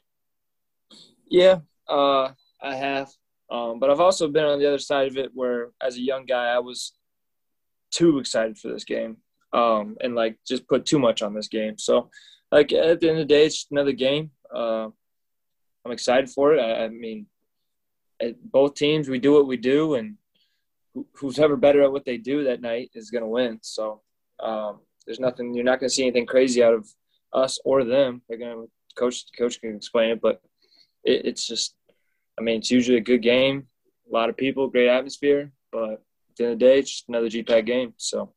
Yeah, 1.30 1.60
uh, 1.88 2.32
I 2.62 2.76
have. 2.76 3.10
Um, 3.50 3.80
but 3.80 3.90
I've 3.90 4.02
also 4.02 4.28
been 4.28 4.44
on 4.44 4.60
the 4.60 4.68
other 4.68 4.80
side 4.80 5.08
of 5.08 5.18
it 5.18 5.32
where, 5.34 5.70
as 5.82 5.96
a 5.96 6.02
young 6.02 6.26
guy, 6.26 6.48
I 6.48 6.60
was 6.60 6.92
too 7.90 8.20
excited 8.20 8.58
for 8.58 8.68
this 8.68 8.84
game 8.84 9.18
um, 9.54 9.96
and 10.02 10.14
like 10.14 10.38
just 10.46 10.68
put 10.68 10.86
too 10.86 11.00
much 11.00 11.22
on 11.22 11.34
this 11.34 11.48
game. 11.48 11.78
So, 11.78 12.10
like 12.52 12.74
at 12.74 13.00
the 13.00 13.10
end 13.10 13.20
of 13.20 13.28
the 13.28 13.34
day, 13.34 13.46
it's 13.46 13.56
just 13.56 13.72
another 13.72 13.94
game. 13.94 14.32
Uh, 14.54 14.90
I'm 15.86 15.92
excited 15.92 16.30
for 16.30 16.54
it. 16.54 16.60
I, 16.60 16.86
I 16.86 16.88
mean, 16.90 17.28
both 18.44 18.76
teams, 18.76 19.08
we 19.08 19.20
do 19.20 19.34
what 19.34 19.48
we 19.48 19.56
do, 19.56 19.96
and 19.96 20.18
who's 21.14 21.40
ever 21.40 21.56
better 21.56 21.82
at 21.84 21.92
what 21.92 22.04
they 22.04 22.18
do 22.18 22.44
that 22.44 22.62
night 22.62 22.90
is 22.94 23.10
going 23.10 23.24
to 23.24 23.30
win. 23.30 23.60
So, 23.62 24.02
um, 24.40 24.80
there's 25.06 25.20
nothing. 25.20 25.54
You're 25.54 25.64
not 25.64 25.80
going 25.80 25.90
to 25.90 25.94
see 25.94 26.04
anything 26.04 26.26
crazy 26.26 26.64
out 26.64 26.74
of 26.74 26.88
us 27.34 27.60
or 27.66 27.84
them. 27.84 28.22
They're 28.28 28.38
going 28.38 28.66
to 28.66 28.70
coach. 28.96 29.24
Coach 29.38 29.60
can 29.62 29.76
explain 29.76 30.12
it, 30.12 30.22
but 30.22 30.42
it, 31.04 31.26
it's 31.26 31.48
just, 31.48 31.76
I 32.38 32.42
mean, 32.42 32.60
it's 32.60 32.72
usually 32.72 32.98
a 32.98 33.02
good 33.02 33.22
game, 33.22 33.68
a 34.10 34.14
lot 34.14 34.30
of 34.30 34.38
people, 34.38 34.68
great 34.68 34.90
atmosphere, 34.90 35.52
but 35.72 35.92
at 35.92 36.00
the 36.38 36.44
end 36.44 36.54
of 36.54 36.60
the 36.60 36.66
day, 36.66 36.80
it's 36.80 36.92
just 36.92 37.10
another 37.10 37.30
GPAC 37.30 37.66
game. 37.66 37.94
So. 37.98 38.34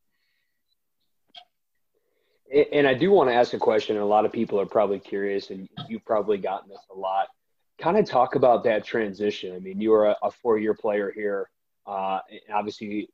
And 2.74 2.84
I 2.84 2.94
do 2.94 3.12
want 3.12 3.30
to 3.30 3.34
ask 3.34 3.54
a 3.54 3.58
question, 3.58 3.94
and 3.94 4.02
a 4.02 4.08
lot 4.08 4.24
of 4.24 4.32
people 4.32 4.60
are 4.60 4.66
probably 4.66 4.98
curious, 4.98 5.50
and 5.50 5.68
you've 5.88 6.04
probably 6.04 6.36
gotten 6.36 6.68
this 6.68 6.84
a 6.92 6.98
lot. 6.98 7.28
Kind 7.78 7.96
of 7.96 8.04
talk 8.06 8.34
about 8.34 8.64
that 8.64 8.84
transition. 8.84 9.54
I 9.54 9.60
mean, 9.60 9.80
you 9.80 9.90
were 9.90 10.06
a, 10.06 10.16
a 10.20 10.32
four-year 10.32 10.74
player 10.74 11.12
here, 11.14 11.48
uh, 11.86 12.18
obviously 12.52 13.02
a 13.02 13.06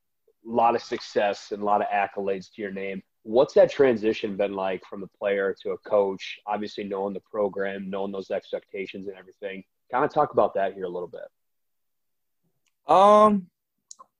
lot 0.46 0.74
of 0.74 0.82
success 0.82 1.52
and 1.52 1.62
a 1.62 1.64
lot 1.64 1.82
of 1.82 1.88
accolades 1.88 2.52
to 2.54 2.62
your 2.62 2.70
name. 2.70 3.02
What's 3.22 3.54
that 3.54 3.70
transition 3.70 4.36
been 4.36 4.54
like 4.54 4.84
from 4.84 5.00
the 5.00 5.08
player 5.08 5.54
to 5.62 5.70
a 5.70 5.78
coach? 5.78 6.38
Obviously, 6.46 6.84
knowing 6.84 7.14
the 7.14 7.20
program, 7.20 7.90
knowing 7.90 8.12
those 8.12 8.30
expectations 8.30 9.08
and 9.08 9.16
everything. 9.16 9.64
Kind 9.90 10.04
of 10.04 10.12
talk 10.12 10.32
about 10.32 10.54
that 10.54 10.74
here 10.74 10.84
a 10.84 10.88
little 10.88 11.08
bit. 11.08 12.92
Um, 12.94 13.48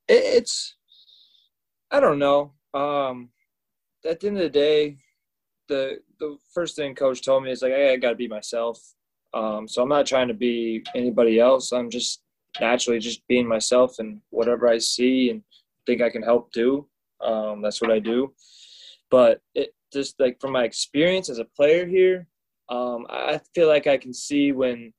it, 0.09 0.23
it's 0.25 0.75
I 1.91 2.01
don't 2.01 2.19
know. 2.19 2.53
Um, 2.75 3.31
at 4.05 4.21
the 4.21 4.27
end 4.27 4.37
of 4.39 4.43
the 4.43 4.51
day, 4.51 4.99
the 5.69 6.01
the 6.19 6.37
first 6.53 6.77
thing 6.77 6.95
coach 6.95 7.23
told 7.23 7.45
me 7.45 7.51
is 7.51 7.62
like, 7.62 7.73
I 7.73 7.97
got 7.97 8.11
to 8.11 8.17
be 8.17 8.29
myself. 8.29 8.81
Um, 9.35 9.69
so 9.69 9.83
I'm 9.83 9.89
not 9.89 10.07
trying 10.07 10.29
to 10.29 10.35
be 10.35 10.83
anybody 10.95 11.39
else. 11.39 11.73
I'm 11.73 11.91
just 11.91 12.23
naturally 12.61 12.99
just 12.99 13.27
being 13.29 13.47
myself 13.47 13.99
and 13.99 14.21
whatever 14.31 14.67
I 14.67 14.79
see 14.79 15.31
and 15.31 15.43
think 15.87 16.03
I 16.03 16.11
can 16.11 16.22
help 16.22 16.53
do. 16.53 16.87
Um, 17.20 17.62
that's 17.62 17.81
what 17.81 17.90
I 17.90 17.99
do. 17.99 18.33
But 19.11 19.40
it 19.55 19.75
just 19.92 20.18
like 20.18 20.40
from 20.40 20.53
my 20.53 20.64
experience 20.64 21.31
as 21.31 21.38
a 21.38 21.44
player 21.57 21.87
here, 21.87 22.27
um, 22.68 23.07
I 23.09 23.40
feel 23.55 23.68
like 23.68 23.87
I 23.87 23.96
can 23.96 24.12
see 24.12 24.53
when 24.53 24.92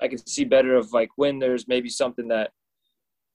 I 0.00 0.08
can 0.08 0.18
see 0.26 0.44
better 0.44 0.74
of 0.74 0.92
like 0.92 1.10
when 1.16 1.38
there's 1.38 1.68
maybe 1.68 1.88
something 1.88 2.28
that 2.28 2.50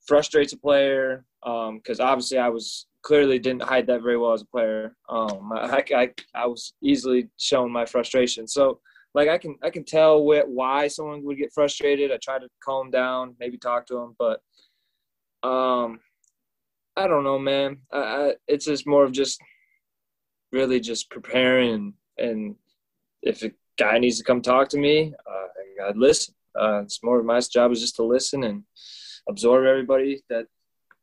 frustrates 0.08 0.54
a 0.54 0.58
player. 0.58 1.26
Because 1.44 2.00
um, 2.00 2.08
obviously 2.08 2.40
I 2.40 2.50
was 2.50 2.88
clearly 3.04 3.40
didn't 3.40 3.64
hide 3.64 3.88
that 3.88 4.02
very 4.02 4.18
well 4.18 4.34
as 4.34 4.42
a 4.42 4.48
player. 4.48 4.96
Um, 5.08 5.52
I, 5.54 5.84
I, 5.96 6.10
I 6.36 6.46
was 6.48 6.74
easily 6.82 7.30
showing 7.38 7.72
my 7.72 7.86
frustration. 7.86 8.48
So 8.48 8.80
like 9.14 9.30
I 9.30 9.38
can 9.38 9.56
I 9.64 9.70
can 9.70 9.86
tell 9.86 10.22
wh- 10.22 10.48
why 10.48 10.88
someone 10.88 11.24
would 11.24 11.38
get 11.38 11.54
frustrated. 11.54 12.12
I 12.12 12.18
try 12.22 12.40
to 12.40 12.50
calm 12.64 12.92
down, 12.92 13.36
maybe 13.40 13.58
talk 13.58 13.86
to 13.88 13.94
them, 13.96 14.16
but 14.20 14.42
um, 15.48 16.00
I 16.98 17.08
don't 17.08 17.24
know, 17.24 17.38
man. 17.38 17.78
I, 17.94 17.98
I, 17.98 18.34
it's 18.48 18.66
just 18.66 18.88
more 18.88 19.04
of 19.06 19.12
just 19.12 19.40
really 20.52 20.80
just 20.80 21.10
preparing 21.10 21.94
and, 22.18 22.56
if 23.24 23.44
a 23.44 23.52
guy 23.78 23.98
needs 23.98 24.20
to 24.20 24.24
come 24.24 24.42
talk 24.42 24.70
to 24.70 24.78
me, 24.78 25.14
uh, 25.26 25.88
I'd 25.88 25.98
listen. 25.98 26.36
Uh, 26.58 26.82
it's 26.84 27.04
more 27.04 27.20
of 27.20 27.26
my 27.26 27.40
job 27.40 27.72
is 27.72 27.82
just 27.82 27.96
to 27.98 28.04
listen 28.04 28.44
and 28.44 28.64
absorb 29.28 29.66
everybody 29.66 30.22
that 30.30 30.46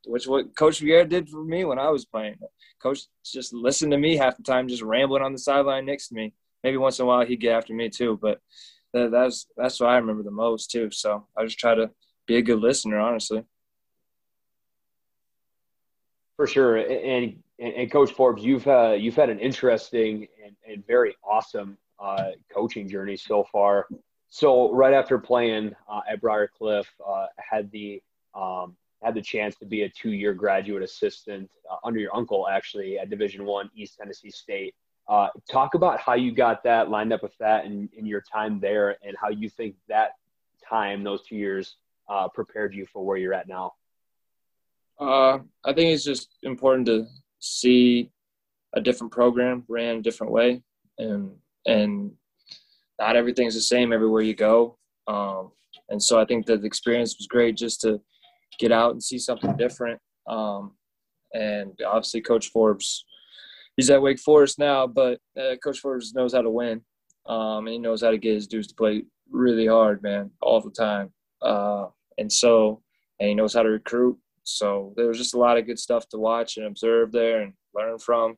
which 0.07 0.27
what 0.27 0.57
Coach 0.57 0.81
Vieira 0.81 1.09
did 1.09 1.29
for 1.29 1.45
me 1.45 1.65
when 1.65 1.79
I 1.79 1.91
was 1.91 2.05
playing. 2.05 2.37
Coach 2.81 3.01
just 3.25 3.53
listened 3.53 3.93
to 3.93 3.99
me 3.99 4.17
half 4.17 4.37
the 4.37 4.43
time, 4.43 4.69
just 4.69 4.83
rambling 4.83 5.23
on 5.23 5.33
the 5.33 5.39
sideline 5.39 5.87
next 5.87 6.09
to 6.09 6.15
me. 6.15 6.35
Maybe 6.63 6.77
once 6.77 6.99
in 6.99 7.05
a 7.05 7.07
while 7.07 7.27
he'd 7.27 7.41
get 7.41 7.57
after 7.57 7.75
me 7.75 7.91
too, 7.91 8.19
but 8.23 8.41
that, 8.93 9.11
that's 9.11 9.47
that's 9.57 9.81
what 9.81 9.91
I 9.91 9.97
remember 9.97 10.23
the 10.23 10.31
most 10.31 10.71
too. 10.71 10.91
So 10.93 11.27
I 11.37 11.45
just 11.45 11.59
try 11.59 11.75
to 11.75 11.91
be 12.27 12.37
a 12.37 12.43
good 12.43 12.61
listener, 12.61 13.01
honestly. 13.01 13.45
For 16.37 16.47
sure, 16.49 16.77
and 16.79 17.37
and, 17.61 17.73
and 17.75 17.93
Coach 17.93 18.13
Forbes, 18.13 18.45
you've 18.45 18.67
uh, 18.67 18.97
you've 18.99 19.15
had 19.15 19.31
an 19.31 19.39
interesting 19.39 20.27
and, 20.45 20.57
and 20.69 20.85
very 20.87 21.15
awesome 21.23 21.79
uh, 22.01 22.31
coaching 22.53 22.89
journey 22.89 23.17
so 23.17 23.45
far. 23.53 23.87
So 24.31 24.73
right 24.73 24.93
after 24.93 25.17
playing 25.19 25.77
uh, 25.89 26.01
at 26.09 26.21
Briar 26.21 26.49
Cliff, 26.49 26.89
uh, 27.07 27.27
had 27.39 27.71
the 27.71 28.03
um, 28.35 28.77
had 29.01 29.15
the 29.15 29.23
chance 29.23 29.55
to 29.57 29.67
be 29.67 29.83
a 29.83 29.89
two-year 29.89 30.35
graduate 30.35 30.83
assistant 30.83 31.49
uh, 31.71 31.77
under 31.85 32.01
your 32.01 32.15
uncle, 32.17 32.49
actually 32.49 32.99
at 32.99 33.11
Division 33.11 33.45
One 33.45 33.71
East 33.77 33.99
Tennessee 33.99 34.31
State. 34.31 34.75
Uh, 35.07 35.29
talk 35.49 35.75
about 35.75 36.01
how 36.01 36.15
you 36.15 36.33
got 36.33 36.65
that 36.65 36.91
lined 36.91 37.13
up 37.13 37.23
with 37.23 37.37
that 37.39 37.67
and 37.67 37.89
in 37.97 38.07
your 38.07 38.23
time 38.23 38.59
there, 38.59 38.97
and 39.07 39.15
how 39.21 39.29
you 39.29 39.49
think 39.49 39.77
that 39.89 40.13
time, 40.69 41.05
those 41.05 41.23
two 41.23 41.37
years, 41.37 41.77
prepared 42.35 42.75
you 42.75 42.87
for 42.87 43.05
where 43.05 43.17
you're 43.17 43.35
at 43.35 43.47
now. 43.47 43.75
Uh, 45.01 45.39
I 45.65 45.73
think 45.73 45.93
it's 45.93 46.05
just 46.05 46.29
important 46.43 46.87
to 46.87 47.07
see 47.41 48.11
a 48.75 48.81
different 48.81 49.13
program 49.13 49.65
ran 49.69 49.97
a 49.97 50.03
different 50.03 50.33
way 50.33 50.63
and 50.99 51.31
and 51.67 52.13
not 52.99 53.17
everything's 53.17 53.55
the 53.55 53.61
same 53.61 53.93
everywhere 53.93 54.23
you 54.23 54.35
go. 54.35 54.79
Um, 55.07 55.51
and 55.89 56.03
so 56.03 56.21
I 56.21 56.25
think 56.25 56.47
that 56.47 56.61
the 56.61 56.67
experience 56.67 57.17
was 57.19 57.27
great 57.27 57.57
just 57.57 57.81
to 57.83 58.01
get 58.59 58.73
out 58.73 58.93
and 58.93 59.03
see 59.03 59.19
something 59.19 59.57
different. 59.57 60.01
Um, 60.29 60.73
and 61.33 61.79
obviously, 61.87 62.21
Coach 62.21 62.49
Forbes, 62.49 63.05
he's 63.77 63.91
at 63.91 64.01
Wake 64.01 64.21
Forest 64.21 64.59
now, 64.59 64.87
but 64.87 65.19
uh, 65.39 65.57
Coach 65.63 65.81
Forbes 65.81 66.15
knows 66.15 66.35
how 66.35 66.43
to 66.43 66.51
win. 66.51 66.81
Um, 67.27 67.67
and 67.67 67.69
he 67.69 67.79
knows 67.79 68.03
how 68.03 68.11
to 68.11 68.19
get 68.19 68.35
his 68.35 68.47
dudes 68.47 68.69
to 68.69 68.75
play 68.75 69.05
really 69.31 69.67
hard, 69.67 70.03
man, 70.03 70.31
all 70.41 70.61
the 70.61 70.71
time. 70.71 71.13
Uh, 71.43 71.87
and 72.19 72.31
so, 72.31 72.83
and 73.19 73.29
he 73.29 73.35
knows 73.35 73.55
how 73.55 73.63
to 73.63 73.71
recruit. 73.71 74.19
So 74.45 74.93
there 74.97 75.09
was 75.09 75.19
just 75.19 75.35
a 75.35 75.39
lot 75.39 75.59
of 75.59 75.67
good 75.67 75.79
stuff 75.79 76.09
to 76.11 76.19
watch 76.19 76.57
and 76.57 76.67
observe 76.67 77.13
there 77.13 77.41
and 77.41 77.55
learn 77.75 77.99
from. 77.99 78.37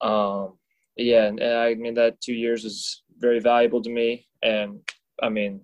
Um, 0.00 0.58
yeah, 0.96 1.24
and, 1.24 1.40
and 1.40 1.56
I 1.56 1.74
mean 1.74 1.94
that 1.94 2.20
two 2.20 2.34
years 2.34 2.64
is 2.64 3.02
very 3.18 3.40
valuable 3.40 3.82
to 3.82 3.90
me, 3.90 4.26
and 4.42 4.80
I 5.22 5.28
mean, 5.28 5.62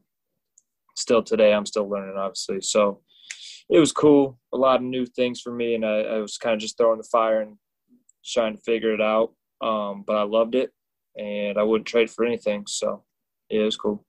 still 0.96 1.22
today 1.22 1.52
I'm 1.52 1.66
still 1.66 1.88
learning, 1.88 2.16
obviously. 2.16 2.60
So 2.60 3.02
it 3.68 3.78
was 3.78 3.92
cool, 3.92 4.38
a 4.52 4.56
lot 4.56 4.76
of 4.76 4.82
new 4.82 5.06
things 5.06 5.40
for 5.40 5.52
me, 5.52 5.74
and 5.74 5.84
I, 5.84 6.00
I 6.00 6.18
was 6.18 6.38
kind 6.38 6.54
of 6.54 6.60
just 6.60 6.78
throwing 6.78 6.98
the 6.98 7.08
fire 7.10 7.42
and 7.42 7.56
trying 8.24 8.56
to 8.56 8.62
figure 8.62 8.94
it 8.94 9.00
out. 9.00 9.32
Um, 9.60 10.04
but 10.06 10.16
I 10.16 10.22
loved 10.22 10.54
it, 10.54 10.70
and 11.16 11.58
I 11.58 11.62
wouldn't 11.64 11.88
trade 11.88 12.10
for 12.10 12.24
anything. 12.24 12.64
So 12.66 13.04
yeah, 13.48 13.62
it 13.62 13.64
was 13.64 13.76
cool 13.76 14.04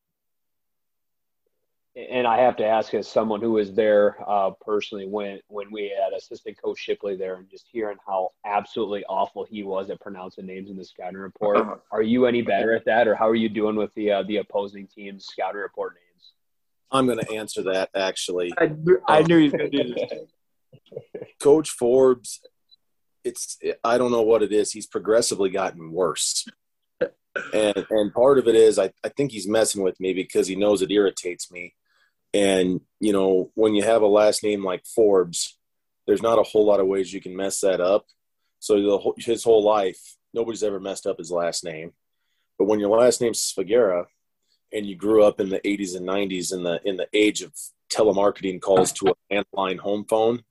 and 1.95 2.25
I 2.25 2.37
have 2.37 2.55
to 2.57 2.65
ask 2.65 2.93
as 2.93 3.07
someone 3.07 3.41
who 3.41 3.51
was 3.51 3.73
there 3.73 4.17
uh, 4.25 4.51
personally 4.65 5.07
when 5.07 5.39
when 5.47 5.71
we 5.71 5.93
had 6.01 6.13
assistant 6.13 6.57
coach 6.61 6.79
Shipley 6.79 7.17
there 7.17 7.35
and 7.35 7.49
just 7.49 7.67
hearing 7.69 7.97
how 8.05 8.31
absolutely 8.45 9.03
awful 9.05 9.43
he 9.43 9.63
was 9.63 9.89
at 9.89 9.99
pronouncing 9.99 10.45
names 10.45 10.69
in 10.69 10.77
the 10.77 10.85
scouting 10.85 11.17
report. 11.17 11.57
Uh-huh. 11.57 11.75
Are 11.91 12.01
you 12.01 12.25
any 12.25 12.41
better 12.41 12.73
at 12.73 12.85
that, 12.85 13.07
or 13.07 13.15
how 13.15 13.27
are 13.27 13.35
you 13.35 13.49
doing 13.49 13.75
with 13.75 13.93
the 13.95 14.11
uh, 14.11 14.23
the 14.23 14.37
opposing 14.37 14.87
team's 14.87 15.25
scouting 15.25 15.59
report 15.59 15.95
names? 15.95 16.33
I'm 16.93 17.05
going 17.05 17.19
to 17.19 17.33
answer 17.33 17.63
that 17.63 17.89
actually. 17.93 18.53
I, 18.57 18.71
I 19.07 19.21
knew 19.23 19.37
he 19.37 19.43
was 19.43 19.53
going 19.53 19.71
to 19.71 19.83
do 19.83 19.93
this. 19.93 20.11
Coach 21.41 21.71
Forbes, 21.71 22.41
it's 23.25 23.57
I 23.83 23.97
don't 23.97 24.11
know 24.11 24.21
what 24.21 24.43
it 24.43 24.53
is. 24.53 24.71
He's 24.71 24.87
progressively 24.87 25.49
gotten 25.49 25.91
worse. 25.91 26.47
And 27.53 27.85
and 27.89 28.13
part 28.13 28.37
of 28.39 28.47
it 28.47 28.55
is 28.55 28.79
I, 28.79 28.91
I 29.03 29.09
think 29.09 29.31
he's 29.31 29.47
messing 29.47 29.83
with 29.83 29.99
me 29.99 30.13
because 30.13 30.47
he 30.47 30.55
knows 30.55 30.81
it 30.81 30.91
irritates 30.91 31.51
me 31.51 31.75
and, 32.33 32.81
you 32.99 33.13
know, 33.13 33.51
when 33.55 33.75
you 33.75 33.83
have 33.83 34.01
a 34.01 34.07
last 34.07 34.43
name 34.43 34.63
like 34.63 34.85
Forbes, 34.85 35.57
there's 36.07 36.21
not 36.21 36.39
a 36.39 36.43
whole 36.43 36.65
lot 36.65 36.79
of 36.79 36.87
ways 36.87 37.13
you 37.13 37.21
can 37.21 37.35
mess 37.35 37.59
that 37.61 37.81
up. 37.81 38.05
So 38.59 38.75
the, 38.75 39.13
his 39.17 39.43
whole 39.43 39.63
life, 39.63 40.15
nobody's 40.33 40.63
ever 40.63 40.79
messed 40.79 41.07
up 41.07 41.17
his 41.17 41.31
last 41.31 41.63
name. 41.63 41.93
But 42.57 42.65
when 42.65 42.79
your 42.79 42.89
last 42.89 43.21
name's 43.21 43.39
Svagera 43.39 44.05
and 44.71 44.85
you 44.85 44.95
grew 44.95 45.23
up 45.23 45.39
in 45.39 45.49
the 45.49 45.59
80s 45.59 45.95
and 45.95 46.07
90s 46.07 46.53
in 46.53 46.63
the 46.63 46.79
in 46.85 46.97
the 46.97 47.07
age 47.13 47.41
of 47.41 47.53
telemarketing 47.91 48.61
calls 48.61 48.91
to 48.93 49.07
a 49.09 49.15
landline 49.33 49.79
home 49.79 50.05
phone, 50.05 50.43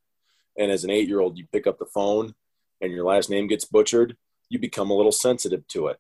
and 0.59 0.71
as 0.71 0.85
an 0.85 0.91
eight 0.91 1.09
year 1.09 1.21
old 1.21 1.39
you 1.39 1.47
pick 1.53 1.67
up 1.67 1.79
the 1.79 1.87
phone 1.87 2.35
and 2.81 2.93
your 2.93 3.05
last 3.05 3.31
name 3.31 3.47
gets 3.47 3.65
butchered, 3.65 4.17
you 4.49 4.59
become 4.59 4.91
a 4.91 4.95
little 4.95 5.13
sensitive 5.13 5.67
to 5.69 5.87
it. 5.87 5.99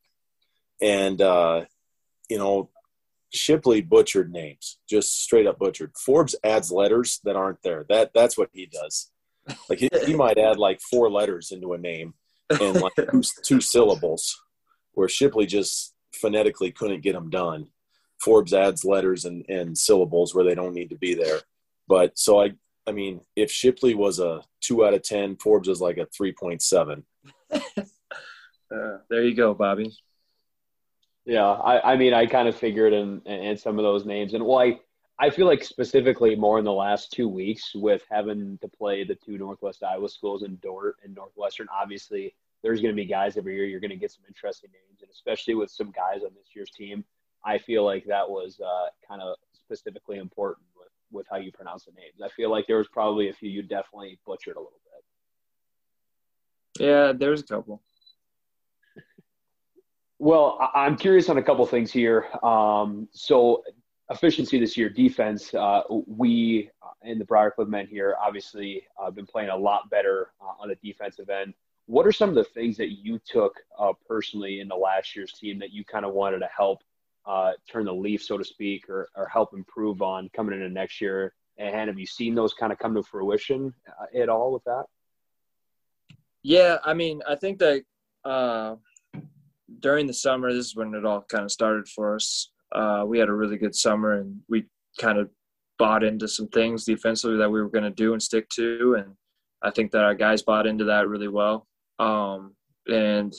And 0.82 1.22
uh, 1.22 1.66
you 2.28 2.38
know, 2.38 2.70
Shipley 3.32 3.80
butchered 3.80 4.32
names, 4.32 4.78
just 4.88 5.22
straight 5.22 5.46
up 5.46 5.58
butchered. 5.58 5.92
Forbes 5.96 6.34
adds 6.44 6.72
letters 6.72 7.20
that 7.24 7.36
aren't 7.36 7.62
there. 7.62 7.84
That 7.88 8.10
that's 8.14 8.36
what 8.36 8.50
he 8.52 8.66
does. 8.66 9.10
Like 9.68 9.78
he, 9.78 9.88
he 10.06 10.14
might 10.14 10.38
add 10.38 10.58
like 10.58 10.80
four 10.80 11.10
letters 11.10 11.50
into 11.50 11.72
a 11.72 11.78
name 11.78 12.14
and 12.50 12.80
like 12.80 12.92
two, 13.10 13.22
two 13.42 13.60
syllables, 13.60 14.40
where 14.92 15.08
Shipley 15.08 15.46
just 15.46 15.94
phonetically 16.14 16.72
couldn't 16.72 17.02
get 17.02 17.14
them 17.14 17.30
done. 17.30 17.68
Forbes 18.20 18.52
adds 18.52 18.84
letters 18.84 19.24
and, 19.24 19.44
and 19.48 19.78
syllables 19.78 20.34
where 20.34 20.44
they 20.44 20.54
don't 20.54 20.74
need 20.74 20.90
to 20.90 20.98
be 20.98 21.14
there. 21.14 21.40
But 21.88 22.18
so 22.18 22.42
I 22.42 22.52
I 22.86 22.92
mean, 22.92 23.20
if 23.36 23.50
Shipley 23.50 23.94
was 23.94 24.18
a 24.18 24.42
two 24.60 24.84
out 24.84 24.94
of 24.94 25.02
ten, 25.02 25.36
Forbes 25.36 25.68
is 25.68 25.80
like 25.80 25.98
a 25.98 26.06
three 26.06 26.32
point 26.32 26.62
seven. 26.62 27.04
Uh, 28.72 28.98
there 29.08 29.24
you 29.24 29.34
go, 29.34 29.52
Bobby. 29.52 29.92
Yeah, 31.26 31.46
I, 31.46 31.92
I 31.92 31.96
mean, 31.96 32.14
I 32.14 32.26
kind 32.26 32.48
of 32.48 32.56
figured 32.56 32.92
in, 32.92 33.20
in 33.22 33.56
some 33.56 33.78
of 33.78 33.82
those 33.82 34.06
names, 34.06 34.34
and 34.34 34.44
well, 34.44 34.58
I, 34.58 34.80
I 35.18 35.30
feel 35.30 35.46
like 35.46 35.62
specifically 35.62 36.34
more 36.34 36.58
in 36.58 36.64
the 36.64 36.72
last 36.72 37.12
two 37.12 37.28
weeks 37.28 37.72
with 37.74 38.02
having 38.10 38.58
to 38.62 38.68
play 38.68 39.04
the 39.04 39.14
two 39.14 39.36
Northwest 39.36 39.82
Iowa 39.82 40.08
schools 40.08 40.42
in 40.42 40.56
Dordt 40.56 40.96
and 41.04 41.14
Northwestern. 41.14 41.68
Obviously, 41.78 42.34
there's 42.62 42.80
going 42.80 42.94
to 42.94 42.96
be 42.96 43.04
guys 43.04 43.36
every 43.36 43.54
year. 43.54 43.66
You're 43.66 43.80
going 43.80 43.90
to 43.90 43.96
get 43.96 44.12
some 44.12 44.24
interesting 44.26 44.70
names, 44.72 45.02
and 45.02 45.10
especially 45.10 45.54
with 45.54 45.70
some 45.70 45.90
guys 45.90 46.22
on 46.22 46.30
this 46.34 46.48
year's 46.54 46.70
team, 46.70 47.04
I 47.44 47.58
feel 47.58 47.84
like 47.84 48.06
that 48.06 48.28
was 48.28 48.60
uh, 48.60 48.88
kind 49.06 49.20
of 49.20 49.36
specifically 49.52 50.18
important 50.18 50.66
with 50.76 50.88
with 51.12 51.26
how 51.30 51.36
you 51.36 51.52
pronounce 51.52 51.84
the 51.84 51.92
names. 51.92 52.20
I 52.24 52.28
feel 52.28 52.50
like 52.50 52.66
there 52.66 52.78
was 52.78 52.88
probably 52.88 53.28
a 53.28 53.32
few 53.32 53.50
you 53.50 53.62
definitely 53.62 54.18
butchered 54.26 54.56
a 54.56 54.60
little 54.60 54.80
bit. 56.76 56.86
Yeah, 56.86 57.12
there 57.12 57.30
was 57.30 57.40
a 57.42 57.44
couple. 57.44 57.82
Well, 60.22 60.58
I'm 60.74 60.98
curious 60.98 61.30
on 61.30 61.38
a 61.38 61.42
couple 61.42 61.64
things 61.64 61.90
here. 61.90 62.26
Um, 62.42 63.08
so, 63.10 63.62
efficiency 64.10 64.60
this 64.60 64.76
year, 64.76 64.90
defense. 64.90 65.54
Uh, 65.54 65.80
we 66.06 66.70
in 67.02 67.18
the 67.18 67.24
Briarcliff 67.24 67.68
men 67.68 67.86
here 67.86 68.14
obviously 68.22 68.82
uh, 69.02 69.10
been 69.10 69.24
playing 69.24 69.48
a 69.48 69.56
lot 69.56 69.88
better 69.88 70.32
uh, 70.38 70.62
on 70.62 70.68
the 70.68 70.76
defensive 70.86 71.30
end. 71.30 71.54
What 71.86 72.06
are 72.06 72.12
some 72.12 72.28
of 72.28 72.34
the 72.34 72.44
things 72.44 72.76
that 72.76 72.90
you 72.90 73.18
took 73.24 73.54
uh, 73.78 73.94
personally 74.06 74.60
in 74.60 74.68
the 74.68 74.76
last 74.76 75.16
year's 75.16 75.32
team 75.32 75.58
that 75.60 75.72
you 75.72 75.86
kind 75.86 76.04
of 76.04 76.12
wanted 76.12 76.40
to 76.40 76.48
help 76.54 76.82
uh, 77.24 77.52
turn 77.72 77.86
the 77.86 77.94
leaf, 77.94 78.22
so 78.22 78.36
to 78.36 78.44
speak, 78.44 78.90
or, 78.90 79.08
or 79.16 79.26
help 79.26 79.54
improve 79.54 80.02
on 80.02 80.28
coming 80.36 80.54
into 80.54 80.68
next 80.68 81.00
year? 81.00 81.32
And 81.56 81.88
have 81.88 81.98
you 81.98 82.04
seen 82.04 82.34
those 82.34 82.52
kind 82.52 82.72
of 82.72 82.78
come 82.78 82.94
to 82.94 83.02
fruition 83.02 83.72
uh, 83.88 84.20
at 84.20 84.28
all 84.28 84.52
with 84.52 84.64
that? 84.64 84.84
Yeah, 86.42 86.76
I 86.84 86.92
mean, 86.92 87.22
I 87.26 87.36
think 87.36 87.58
that 87.60 87.84
during 89.78 90.06
the 90.06 90.14
summer, 90.14 90.52
this 90.52 90.66
is 90.66 90.76
when 90.76 90.94
it 90.94 91.04
all 91.04 91.24
kind 91.28 91.44
of 91.44 91.52
started 91.52 91.88
for 91.88 92.16
us. 92.16 92.50
Uh, 92.72 93.04
we 93.06 93.18
had 93.18 93.28
a 93.28 93.34
really 93.34 93.56
good 93.56 93.74
summer, 93.74 94.14
and 94.14 94.40
we 94.48 94.66
kind 95.00 95.18
of 95.18 95.30
bought 95.78 96.04
into 96.04 96.28
some 96.28 96.48
things 96.48 96.84
defensively 96.84 97.38
that 97.38 97.50
we 97.50 97.60
were 97.60 97.70
going 97.70 97.84
to 97.84 97.90
do 97.90 98.12
and 98.12 98.22
stick 98.22 98.48
to, 98.50 98.96
and 98.98 99.14
I 99.62 99.70
think 99.70 99.92
that 99.92 100.04
our 100.04 100.14
guys 100.14 100.42
bought 100.42 100.66
into 100.66 100.84
that 100.84 101.08
really 101.08 101.28
well. 101.28 101.66
Um, 101.98 102.54
and 102.86 103.32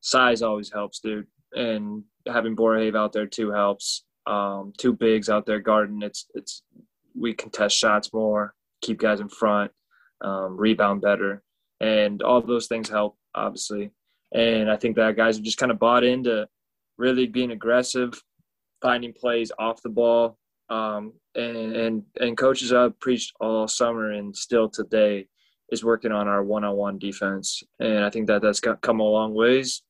size 0.00 0.42
always 0.42 0.72
helps, 0.72 1.00
dude. 1.00 1.26
And 1.52 2.02
having 2.26 2.56
Borhave 2.56 2.96
out 2.96 3.12
there 3.12 3.26
too 3.26 3.50
helps. 3.50 4.04
Um, 4.26 4.72
two 4.76 4.92
bigs 4.92 5.30
out 5.30 5.46
there 5.46 5.60
guarding. 5.60 6.02
It's 6.02 6.26
it's 6.34 6.62
we 7.14 7.32
contest 7.32 7.76
shots 7.76 8.12
more, 8.12 8.54
keep 8.82 8.98
guys 8.98 9.20
in 9.20 9.28
front, 9.28 9.72
um, 10.20 10.56
rebound 10.56 11.00
better, 11.00 11.42
and 11.80 12.22
all 12.22 12.40
those 12.42 12.66
things 12.66 12.88
help 12.88 13.16
obviously. 13.34 13.90
And 14.34 14.70
I 14.70 14.76
think 14.76 14.96
that 14.96 15.16
guys 15.16 15.36
have 15.36 15.44
just 15.44 15.58
kind 15.58 15.72
of 15.72 15.78
bought 15.78 16.04
into 16.04 16.46
really 16.98 17.26
being 17.26 17.52
aggressive, 17.52 18.20
finding 18.82 19.12
plays 19.12 19.50
off 19.58 19.82
the 19.82 19.88
ball. 19.88 20.38
Um, 20.70 21.14
and, 21.34 21.56
and, 21.56 22.02
and 22.20 22.36
coaches 22.36 22.70
have 22.70 22.98
preached 23.00 23.32
all 23.40 23.66
summer 23.66 24.12
and 24.12 24.36
still 24.36 24.68
today 24.68 25.28
is 25.70 25.84
working 25.84 26.12
on 26.12 26.28
our 26.28 26.42
one-on-one 26.42 26.98
defense. 26.98 27.62
And 27.80 28.04
I 28.04 28.10
think 28.10 28.26
that 28.26 28.42
that's 28.42 28.60
come 28.60 29.00
a 29.00 29.02
long 29.02 29.34
ways. 29.34 29.82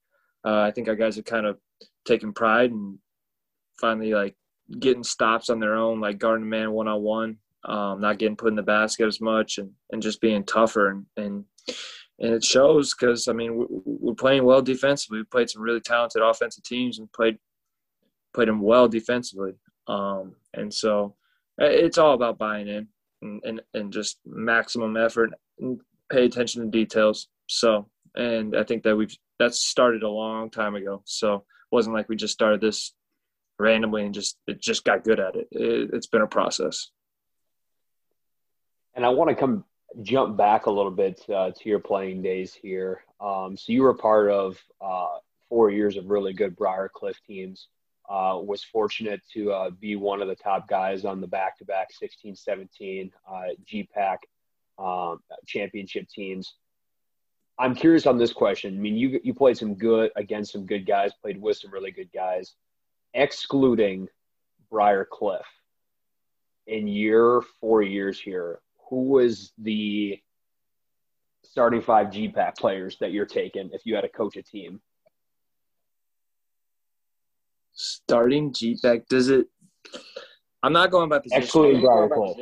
Uh, 0.46 0.61
I 0.61 0.70
think 0.70 0.88
our 0.88 0.94
guys 0.94 1.16
have 1.16 1.24
kind 1.24 1.46
of 1.46 1.59
taken 2.07 2.33
pride 2.33 2.70
and 2.70 2.98
finally 3.81 4.12
like 4.12 4.37
getting 4.79 5.03
stops 5.03 5.51
on 5.51 5.61
their 5.61 5.74
own, 5.74 6.01
like 6.01 6.18
guarding 6.18 6.44
a 6.44 6.46
man 6.46 6.72
one-on-one, 6.72 7.38
um, 7.64 8.01
not 8.01 8.18
getting 8.18 8.37
put 8.37 8.48
in 8.48 8.57
the 8.57 8.62
basket 8.62 9.07
as 9.07 9.20
much 9.20 9.59
and, 9.59 9.70
and 9.90 10.03
just 10.03 10.20
being 10.20 10.44
tougher 10.44 10.88
and, 10.90 11.07
and 11.16 11.44
and 12.20 12.33
it 12.33 12.44
shows 12.44 12.94
because 12.94 13.28
I 13.28 13.33
mean 13.33 13.66
we're 13.85 14.14
playing 14.14 14.44
well 14.44 14.62
defensively. 14.62 15.18
We 15.18 15.24
played 15.24 15.50
some 15.50 15.62
really 15.62 15.81
talented 15.81 16.22
offensive 16.22 16.64
teams 16.64 16.98
and 16.98 17.12
played 17.12 17.38
played 18.35 18.48
them 18.48 18.61
well 18.61 18.88
defensively. 18.88 19.54
Um, 19.87 20.35
and 20.54 20.72
so 20.72 21.14
it's 21.59 21.98
all 21.98 22.14
about 22.14 22.38
buying 22.38 22.68
in 22.68 22.88
and, 23.22 23.42
and, 23.44 23.61
and 23.74 23.92
just 23.92 24.18
maximum 24.26 24.96
effort 24.96 25.31
and 25.59 25.81
pay 26.11 26.24
attention 26.24 26.62
to 26.62 26.70
details. 26.70 27.28
So 27.46 27.88
and 28.14 28.57
I 28.57 28.64
think 28.64 28.83
that 28.83 28.96
we've 28.96 29.16
that's 29.38 29.61
started 29.61 30.02
a 30.02 30.09
long 30.09 30.50
time 30.50 30.74
ago. 30.74 31.02
So 31.04 31.37
it 31.37 31.42
wasn't 31.70 31.94
like 31.94 32.09
we 32.09 32.16
just 32.16 32.35
started 32.35 32.61
this 32.61 32.94
randomly 33.59 34.04
and 34.04 34.14
just 34.14 34.38
it 34.46 34.61
just 34.61 34.85
got 34.85 35.04
good 35.04 35.20
at 35.20 35.37
it. 35.37 35.48
it 35.52 35.90
it's 35.92 36.07
been 36.07 36.22
a 36.22 36.26
process. 36.26 36.90
And 38.94 39.07
I 39.07 39.11
want 39.11 39.31
to 39.31 39.37
come 39.37 39.64
jump 40.03 40.37
back 40.37 40.66
a 40.66 40.70
little 40.70 40.90
bit 40.90 41.22
uh, 41.29 41.51
to 41.51 41.68
your 41.68 41.79
playing 41.79 42.22
days 42.22 42.55
here. 42.55 43.05
Um, 43.20 43.57
so 43.57 43.72
you 43.72 43.83
were 43.83 43.94
part 43.94 44.31
of 44.31 44.59
uh, 44.81 45.18
four 45.48 45.70
years 45.70 45.96
of 45.96 46.11
really 46.11 46.33
good 46.33 46.57
Briarcliff 46.57 47.16
teams. 47.27 47.68
Uh, 48.09 48.40
was 48.42 48.64
fortunate 48.64 49.20
to 49.35 49.53
uh, 49.53 49.68
be 49.68 49.94
one 49.94 50.22
of 50.22 50.29
the 50.29 50.35
top 50.35 50.66
guys 50.66 51.05
on 51.05 51.20
the 51.20 51.27
back-to-back 51.27 51.88
16-17 52.24 53.11
uh, 53.31 53.42
GPAC 53.70 54.16
um, 54.79 55.20
championship 55.46 56.09
teams. 56.09 56.55
I'm 57.59 57.74
curious 57.74 58.07
on 58.07 58.16
this 58.16 58.33
question. 58.33 58.77
I 58.77 58.79
mean, 58.79 58.96
you 58.96 59.20
you 59.24 59.35
played 59.35 59.59
some 59.59 59.74
good 59.74 60.11
against 60.16 60.53
some 60.53 60.64
good 60.64 60.87
guys, 60.87 61.11
played 61.20 61.40
with 61.40 61.57
some 61.57 61.72
really 61.72 61.90
good 61.90 62.11
guys. 62.14 62.55
excluding 63.12 64.09
Briar 64.70 65.05
Cliff, 65.05 65.46
in 66.66 66.87
your 66.87 67.42
four 67.61 67.83
years 67.83 68.20
here, 68.20 68.61
who 68.88 69.05
was 69.05 69.53
the 69.59 70.18
starting 71.44 71.81
five 71.81 72.09
GPAC 72.09 72.57
players 72.57 72.96
that 73.01 73.12
you're 73.12 73.27
taking 73.27 73.70
if 73.72 73.83
you 73.85 73.94
had 73.94 74.03
to 74.03 74.09
coach 74.09 74.37
a 74.37 74.42
team? 74.42 74.81
Starting 77.72 78.53
GPAC, 78.53 79.07
does 79.09 79.29
it? 79.29 79.46
I'm 80.62 80.72
not 80.72 80.90
going 80.90 81.09
by 81.09 81.20
position. 81.20 81.42
Excluding 81.42 81.81
Briar 81.81 82.09
Cliff. 82.09 82.37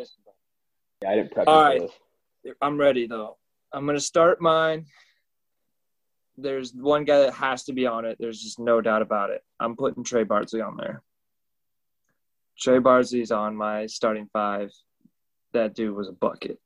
Yeah, 1.03 1.11
I 1.11 1.15
didn't 1.17 1.33
prep 1.33 1.49
All 1.49 1.63
right. 1.63 1.81
this. 2.45 2.55
I'm 2.63 2.79
ready 2.79 3.07
though. 3.07 3.37
I'm 3.73 3.85
gonna 3.87 4.01
start 4.01 4.41
mine. 4.41 4.87
There's 6.39 6.73
one 6.73 7.05
guy 7.05 7.21
that 7.21 7.35
has 7.35 7.65
to 7.65 7.73
be 7.73 7.87
on 7.87 8.05
it. 8.05 8.17
There's 8.21 8.41
just 8.41 8.59
no 8.59 8.81
doubt 8.81 9.03
about 9.03 9.31
it. 9.31 9.43
I'm 9.59 9.75
putting 9.77 10.05
Trey 10.05 10.23
Bardsley 10.23 10.61
on 10.61 10.77
there. 10.77 11.03
Trey 12.59 12.79
Bardsley's 12.79 13.31
on 13.31 13.57
my 13.57 13.87
starting 13.87 14.29
five. 14.33 14.71
That 15.53 15.75
dude 15.75 15.95
was 15.95 16.09
a 16.09 16.13
bucket. 16.13 16.59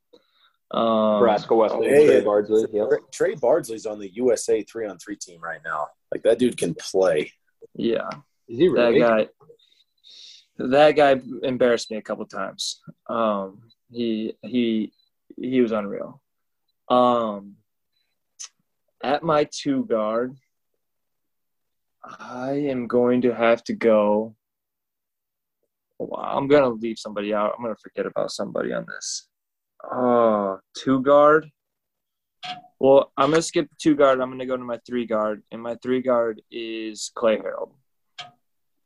Um, 0.71 1.15
Nebraska 1.15 1.55
Wesleyan, 1.55 1.93
Hey, 1.93 2.05
Trey 2.07 2.21
Bardsley. 2.21 2.65
Yep. 2.71 2.89
Trey 3.11 3.35
Bardsley's 3.35 3.85
on 3.85 3.99
the 3.99 4.09
USA 4.13 4.63
three 4.63 4.87
on 4.87 4.97
three 4.97 5.17
team 5.17 5.41
right 5.41 5.59
now. 5.65 5.87
Like 6.11 6.23
that 6.23 6.39
dude 6.39 6.57
can 6.57 6.73
play. 6.75 7.31
Yeah, 7.75 8.09
Is 8.47 8.57
he 8.57 8.67
that 8.69 8.95
guy. 8.97 9.27
That 10.57 10.91
guy 10.91 11.19
embarrassed 11.43 11.89
me 11.89 11.97
a 11.97 12.01
couple 12.01 12.25
times. 12.25 12.81
Um, 13.07 13.63
he 13.89 14.33
he 14.41 14.93
he 15.37 15.61
was 15.61 15.71
unreal. 15.71 16.21
Um, 16.89 17.55
at 19.03 19.23
my 19.23 19.45
two 19.51 19.85
guard, 19.85 20.35
I 22.03 22.51
am 22.51 22.87
going 22.87 23.21
to 23.21 23.33
have 23.33 23.63
to 23.65 23.73
go. 23.73 24.35
I'm 26.17 26.47
gonna 26.47 26.69
leave 26.69 26.97
somebody 26.97 27.33
out. 27.33 27.53
I'm 27.57 27.63
gonna 27.63 27.75
forget 27.75 28.05
about 28.05 28.31
somebody 28.31 28.73
on 28.73 28.85
this. 28.87 29.27
Uh, 29.83 30.57
two 30.77 31.01
guard. 31.01 31.49
Well, 32.79 33.11
I'm 33.17 33.31
gonna 33.31 33.41
skip 33.41 33.69
the 33.69 33.75
two 33.79 33.95
guard. 33.95 34.19
I'm 34.19 34.31
gonna 34.31 34.45
go 34.45 34.57
to 34.57 34.63
my 34.63 34.79
three 34.87 35.05
guard, 35.05 35.43
and 35.51 35.61
my 35.61 35.75
three 35.75 36.01
guard 36.01 36.41
is 36.51 37.11
Clay 37.13 37.37
Harold. 37.37 37.73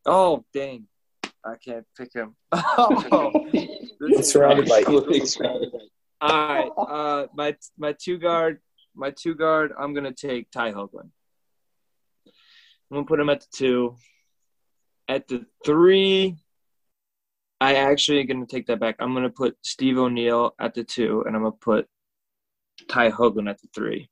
Oh 0.06 0.44
dang, 0.54 0.88
I 1.44 1.56
can't 1.64 1.86
pick 1.98 2.14
him. 2.14 2.36
Oh, 2.54 3.48
He's 4.08 4.32
surrounded 4.32 4.68
by 4.68 4.84
All 6.22 6.48
right, 6.48 6.72
uh, 6.78 7.28
my 7.34 7.56
my 7.78 7.94
two 7.94 8.18
guard, 8.18 8.60
my 8.96 9.12
two 9.12 9.36
guard. 9.36 9.72
I'm 9.78 9.94
gonna 9.94 10.14
take 10.14 10.52
Ty 10.52 10.74
Hoagland. 10.74 11.10
I'm 12.92 12.98
gonna 12.98 13.06
put 13.06 13.20
him 13.20 13.30
at 13.30 13.42
the 13.42 13.48
two. 13.54 13.96
At 15.08 15.28
the 15.28 15.46
three, 15.64 16.38
I 17.62 17.76
actually 17.76 18.24
gonna 18.26 18.46
take 18.46 18.68
that 18.68 18.80
back. 18.80 18.96
I'm 19.00 19.14
gonna 19.14 19.30
put 19.30 19.58
Steve 19.64 19.98
O'Neill 19.98 20.54
at 20.60 20.74
the 20.74 20.84
two, 20.84 21.24
and 21.26 21.36
I'm 21.36 21.44
gonna 21.44 21.54
put 21.54 21.88
Ty 22.90 23.12
Hoagland 23.12 23.50
at 23.50 23.62
the 23.62 23.68
three. 23.74 24.10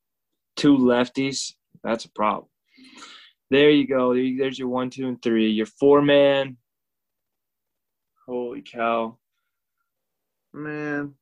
Two 0.56 0.78
lefties. 0.78 1.54
That's 1.84 2.06
a 2.06 2.12
problem. 2.12 2.48
There 3.50 3.70
you 3.70 3.88
go. 3.88 4.14
There's 4.14 4.58
your 4.58 4.70
one, 4.70 4.90
two, 4.90 5.08
and 5.08 5.22
three. 5.22 5.50
Your 5.50 5.66
four 5.66 6.02
man. 6.02 6.58
Holy 8.26 8.62
cow. 8.62 9.18
Man, 10.54 11.16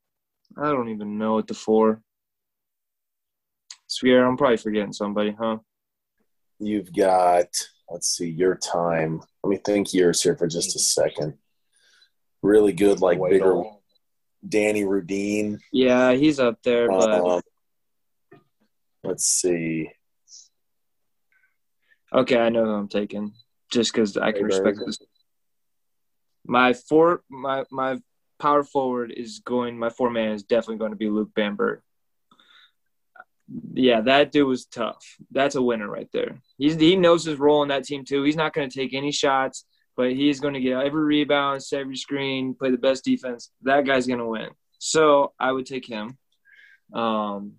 I 0.58 0.70
don't 0.70 0.90
even 0.90 1.18
know 1.18 1.36
what 1.36 1.48
the 1.48 1.54
four. 1.54 2.02
Swear, 3.88 4.26
I'm 4.26 4.38
probably 4.38 4.58
forgetting 4.58 4.94
somebody, 4.94 5.36
huh? 5.38 5.58
You've 6.60 6.94
got 6.94 7.48
let's 7.90 8.10
see 8.10 8.30
your 8.30 8.56
time. 8.56 9.22
Let 9.44 9.50
me 9.50 9.58
think 9.58 9.94
yours 9.94 10.22
here 10.22 10.36
for 10.36 10.48
just 10.48 10.76
a 10.76 10.80
second. 10.80 11.34
Really 12.42 12.74
good, 12.74 13.02
like 13.02 13.20
bigger 13.30 13.56
Waddle. 13.56 13.84
Danny 14.48 14.84
Rudine. 14.84 15.60
Yeah, 15.72 16.14
he's 16.14 16.40
up 16.40 16.62
there, 16.64 16.88
but 16.88 17.10
Um, 17.22 17.42
let's 19.04 19.26
see. 19.26 19.92
okay, 22.14 22.38
I 22.40 22.50
know 22.50 22.66
who 22.66 22.72
I'm 22.72 22.88
taking. 22.88 23.34
Just 23.72 23.94
because 23.94 24.18
I 24.18 24.32
can 24.32 24.44
Ray 24.44 24.48
respect 24.60 24.80
this. 24.86 24.98
My 26.46 26.74
four, 26.74 27.24
my 27.30 27.64
my 27.72 28.00
power 28.40 28.64
forward 28.64 29.14
is 29.16 29.40
going. 29.46 29.78
My 29.78 29.90
four 29.90 30.10
man 30.10 30.32
is 30.32 30.44
definitely 30.44 30.78
going 30.78 30.92
to 30.92 30.98
be 30.98 31.10
Luke 31.10 31.30
Bamberg. 31.36 31.82
Yeah, 33.74 34.02
that 34.02 34.32
dude 34.32 34.48
was 34.48 34.66
tough. 34.66 35.06
That's 35.30 35.56
a 35.56 35.62
winner 35.62 35.88
right 35.90 36.10
there. 36.12 36.42
He's 36.58 36.76
he 36.76 36.96
knows 36.96 37.24
his 37.24 37.38
role 37.38 37.62
in 37.64 37.70
that 37.70 37.84
team 37.84 38.04
too. 38.04 38.24
He's 38.24 38.36
not 38.36 38.54
going 38.54 38.70
to 38.70 38.76
take 38.80 38.94
any 38.94 39.12
shots, 39.12 39.66
but 39.96 40.12
he's 40.12 40.40
going 40.40 40.54
to 40.54 40.60
get 40.60 40.84
every 40.84 41.04
rebound, 41.04 41.62
every 41.74 41.98
screen, 41.98 42.56
play 42.56 42.72
the 42.72 42.78
best 42.78 43.04
defense. 43.04 43.52
That 43.64 43.86
guy's 43.86 44.08
going 44.08 44.20
to 44.20 44.26
win. 44.26 44.50
So 44.80 45.34
I 45.40 45.52
would 45.52 45.66
take 45.66 45.86
him. 45.86 46.18
Um, 46.94 47.54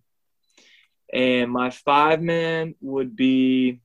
and 1.12 1.50
my 1.50 1.70
five 1.70 2.20
man 2.20 2.74
would 2.80 3.14
be. 3.14 3.80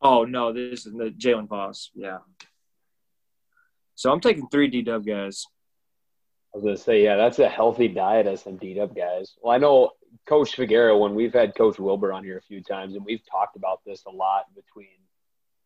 Oh 0.00 0.24
no, 0.24 0.52
this 0.52 0.86
is 0.86 0.92
the 0.92 1.10
Jalen 1.10 1.48
Voss. 1.48 1.90
Yeah. 1.94 2.18
So 3.94 4.10
I'm 4.10 4.20
taking 4.20 4.48
three 4.48 4.68
D 4.68 4.82
Dub 4.82 5.06
guys. 5.06 5.44
I 6.52 6.58
was 6.58 6.64
gonna 6.64 6.76
say, 6.76 7.04
yeah, 7.04 7.16
that's 7.16 7.38
a 7.38 7.48
healthy 7.48 7.88
diet 7.88 8.26
of 8.26 8.40
some 8.40 8.56
beat 8.56 8.78
up 8.78 8.96
guys. 8.96 9.34
Well, 9.40 9.54
I 9.54 9.58
know 9.58 9.90
Coach 10.26 10.56
Figueroa 10.56 10.98
when 10.98 11.14
we've 11.14 11.32
had 11.32 11.54
Coach 11.54 11.78
Wilbur 11.78 12.12
on 12.12 12.24
here 12.24 12.36
a 12.36 12.42
few 12.42 12.62
times, 12.62 12.94
and 12.94 13.04
we've 13.04 13.24
talked 13.30 13.56
about 13.56 13.80
this 13.86 14.02
a 14.06 14.10
lot 14.10 14.46
between 14.54 14.88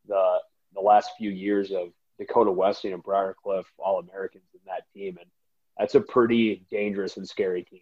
the 0.09 0.39
the 0.75 0.81
last 0.81 1.11
few 1.19 1.31
years 1.31 1.71
of 1.71 1.89
Dakota 2.19 2.51
Wesleyan 2.51 2.95
and 2.95 3.05
Briarcliff 3.05 3.65
All 3.79 3.99
Americans 3.99 4.45
in 4.55 4.61
that 4.67 4.83
team, 4.95 5.19
and 5.21 5.31
that's 5.79 5.95
a 5.95 6.01
pretty 6.01 6.65
dangerous 6.71 7.17
and 7.17 7.29
scary 7.29 7.63
team. 7.63 7.81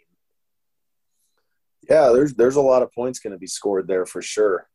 Yeah, 1.89 2.11
there's 2.15 2.35
there's 2.35 2.57
a 2.57 2.63
lot 2.63 2.83
of 2.83 2.93
points 2.93 3.21
going 3.21 3.33
to 3.33 3.39
be 3.39 3.47
scored 3.47 3.87
there 3.87 4.07
for 4.07 4.23
sure. 4.23 4.69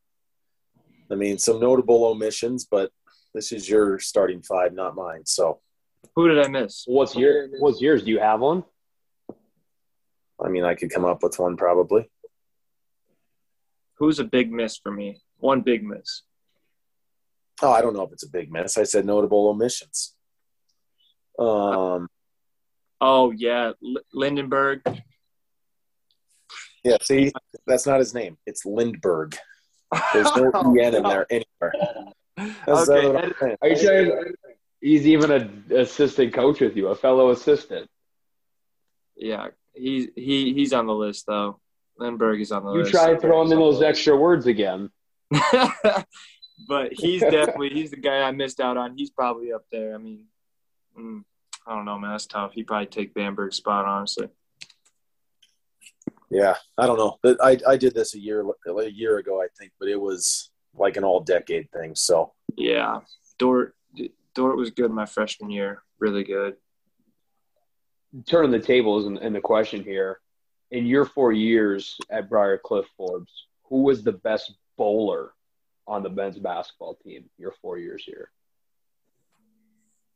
I 1.12 1.16
mean, 1.16 1.40
some 1.40 1.60
notable 1.60 2.06
omissions, 2.06 2.68
but 2.70 2.92
this 3.34 3.52
is 3.52 3.68
your 3.68 4.00
starting 4.00 4.42
five, 4.42 4.74
not 4.74 4.96
mine. 4.96 5.26
So, 5.26 5.60
Who 6.16 6.28
did 6.28 6.46
I 6.46 6.48
miss? 6.48 6.84
What's 6.88 7.16
your 7.16 7.48
What's 7.60 7.82
yours? 7.82 8.04
Do 8.04 8.12
you 8.12 8.20
have 8.20 8.42
one? 8.42 8.64
I 10.44 10.50
mean, 10.50 10.64
I 10.64 10.76
could 10.76 10.92
come 10.92 11.06
up 11.06 11.22
with 11.24 11.38
one 11.40 11.58
probably. 11.58 12.10
Who's 13.96 14.20
a 14.20 14.24
big 14.24 14.52
miss 14.52 14.78
for 14.78 14.92
me? 14.92 15.22
One 15.38 15.62
big 15.62 15.84
miss. 15.84 16.24
Oh, 17.62 17.72
I 17.72 17.82
don't 17.82 17.94
know 17.94 18.04
if 18.04 18.12
it's 18.12 18.24
a 18.24 18.30
big 18.30 18.52
miss. 18.52 18.78
I 18.78 18.84
said 18.84 19.06
notable 19.06 19.48
omissions. 19.50 20.16
Um, 21.38 22.08
Oh 23.02 23.32
yeah, 23.32 23.72
L- 23.84 24.02
Lindenberg. 24.14 24.82
yeah, 26.84 26.98
see, 27.02 27.32
that's 27.66 27.86
not 27.88 28.00
his 28.00 28.14
name. 28.14 28.38
It's 28.46 28.66
Lindberg. 28.66 29.38
There's 30.14 30.34
no 30.36 30.52
en 30.80 30.96
in 30.96 31.04
there 31.04 31.26
anywhere. 31.30 31.74
That's 32.66 32.90
okay, 32.90 33.08
what 33.08 33.58
Are 33.62 33.68
you 33.70 33.76
saying 33.78 34.34
he's 34.82 35.08
even 35.08 35.32
an 35.32 35.66
assistant 35.72 36.34
coach 36.34 36.60
with 36.60 36.76
you, 36.76 36.88
a 36.88 36.96
fellow 36.96 37.30
assistant? 37.32 37.90
yeah, 39.16 39.48
he's 39.74 40.08
he 40.16 40.54
he's 40.54 40.74
on 40.74 40.86
the 40.88 40.94
list 40.96 41.26
though. 41.26 41.60
Lindberg 42.00 42.42
is 42.42 42.52
on 42.52 42.64
the 42.66 42.72
You 42.74 42.80
list. 42.80 42.94
You 42.94 43.00
try 43.00 43.18
throwing 43.18 43.52
in 43.52 43.58
those 43.60 43.82
extra 43.82 44.16
words 44.18 44.46
again. 44.48 44.90
but 46.68 46.94
he's 46.94 47.22
definitely 47.22 47.70
he's 47.70 47.92
the 47.92 47.98
guy 47.98 48.22
I 48.22 48.32
missed 48.32 48.60
out 48.60 48.78
on. 48.78 48.98
He's 48.98 49.10
probably 49.10 49.54
up 49.54 49.66
there. 49.72 49.96
I 49.96 49.98
mean, 49.98 50.26
mm, 50.98 51.24
I 51.66 51.76
don't 51.76 51.86
know, 51.86 51.98
man. 52.00 52.12
That's 52.12 52.26
tough. 52.26 52.54
He'd 52.54 52.68
probably 52.68 52.88
take 52.88 53.14
Bamberg's 53.14 53.58
spot, 53.58 53.86
honestly. 53.86 54.30
Yeah, 56.30 56.56
I 56.78 56.86
don't 56.86 56.98
know. 56.98 57.18
But 57.24 57.38
I 57.44 57.58
I 57.68 57.78
did 57.78 57.94
this 57.96 58.16
a 58.16 58.20
year 58.20 58.46
a 58.68 58.90
year 58.90 59.18
ago, 59.18 59.42
I 59.42 59.48
think, 59.58 59.72
but 59.80 59.90
it 59.90 60.00
was 60.00 60.52
like 60.76 60.98
an 60.98 61.04
all 61.04 61.22
decade 61.22 61.72
thing. 61.72 61.96
So 61.96 62.34
Yeah, 62.56 63.00
Dordt 63.38 63.76
Dordt 64.36 64.58
was 64.58 64.72
good 64.72 64.92
my 64.92 65.06
freshman 65.06 65.50
year. 65.50 65.84
Really 66.00 66.24
good. 66.24 66.56
Turning 68.28 68.52
the 68.52 68.60
tables 68.60 69.06
and, 69.06 69.18
and 69.18 69.36
the 69.36 69.42
question 69.42 69.84
here: 69.84 70.20
In 70.72 70.86
your 70.86 71.06
four 71.06 71.32
years 71.32 71.98
at 72.10 72.30
Briar 72.30 72.58
Cliff 72.58 72.86
Forbes, 72.96 73.48
who 73.64 73.84
was 73.84 74.04
the 74.04 74.14
best 74.14 74.54
bowler 74.78 75.34
on 75.90 76.04
the 76.04 76.10
men's 76.10 76.38
basketball 76.40 76.96
team? 77.04 77.26
Your 77.38 77.54
four 77.62 77.78
years 77.78 78.04
here. 78.06 78.30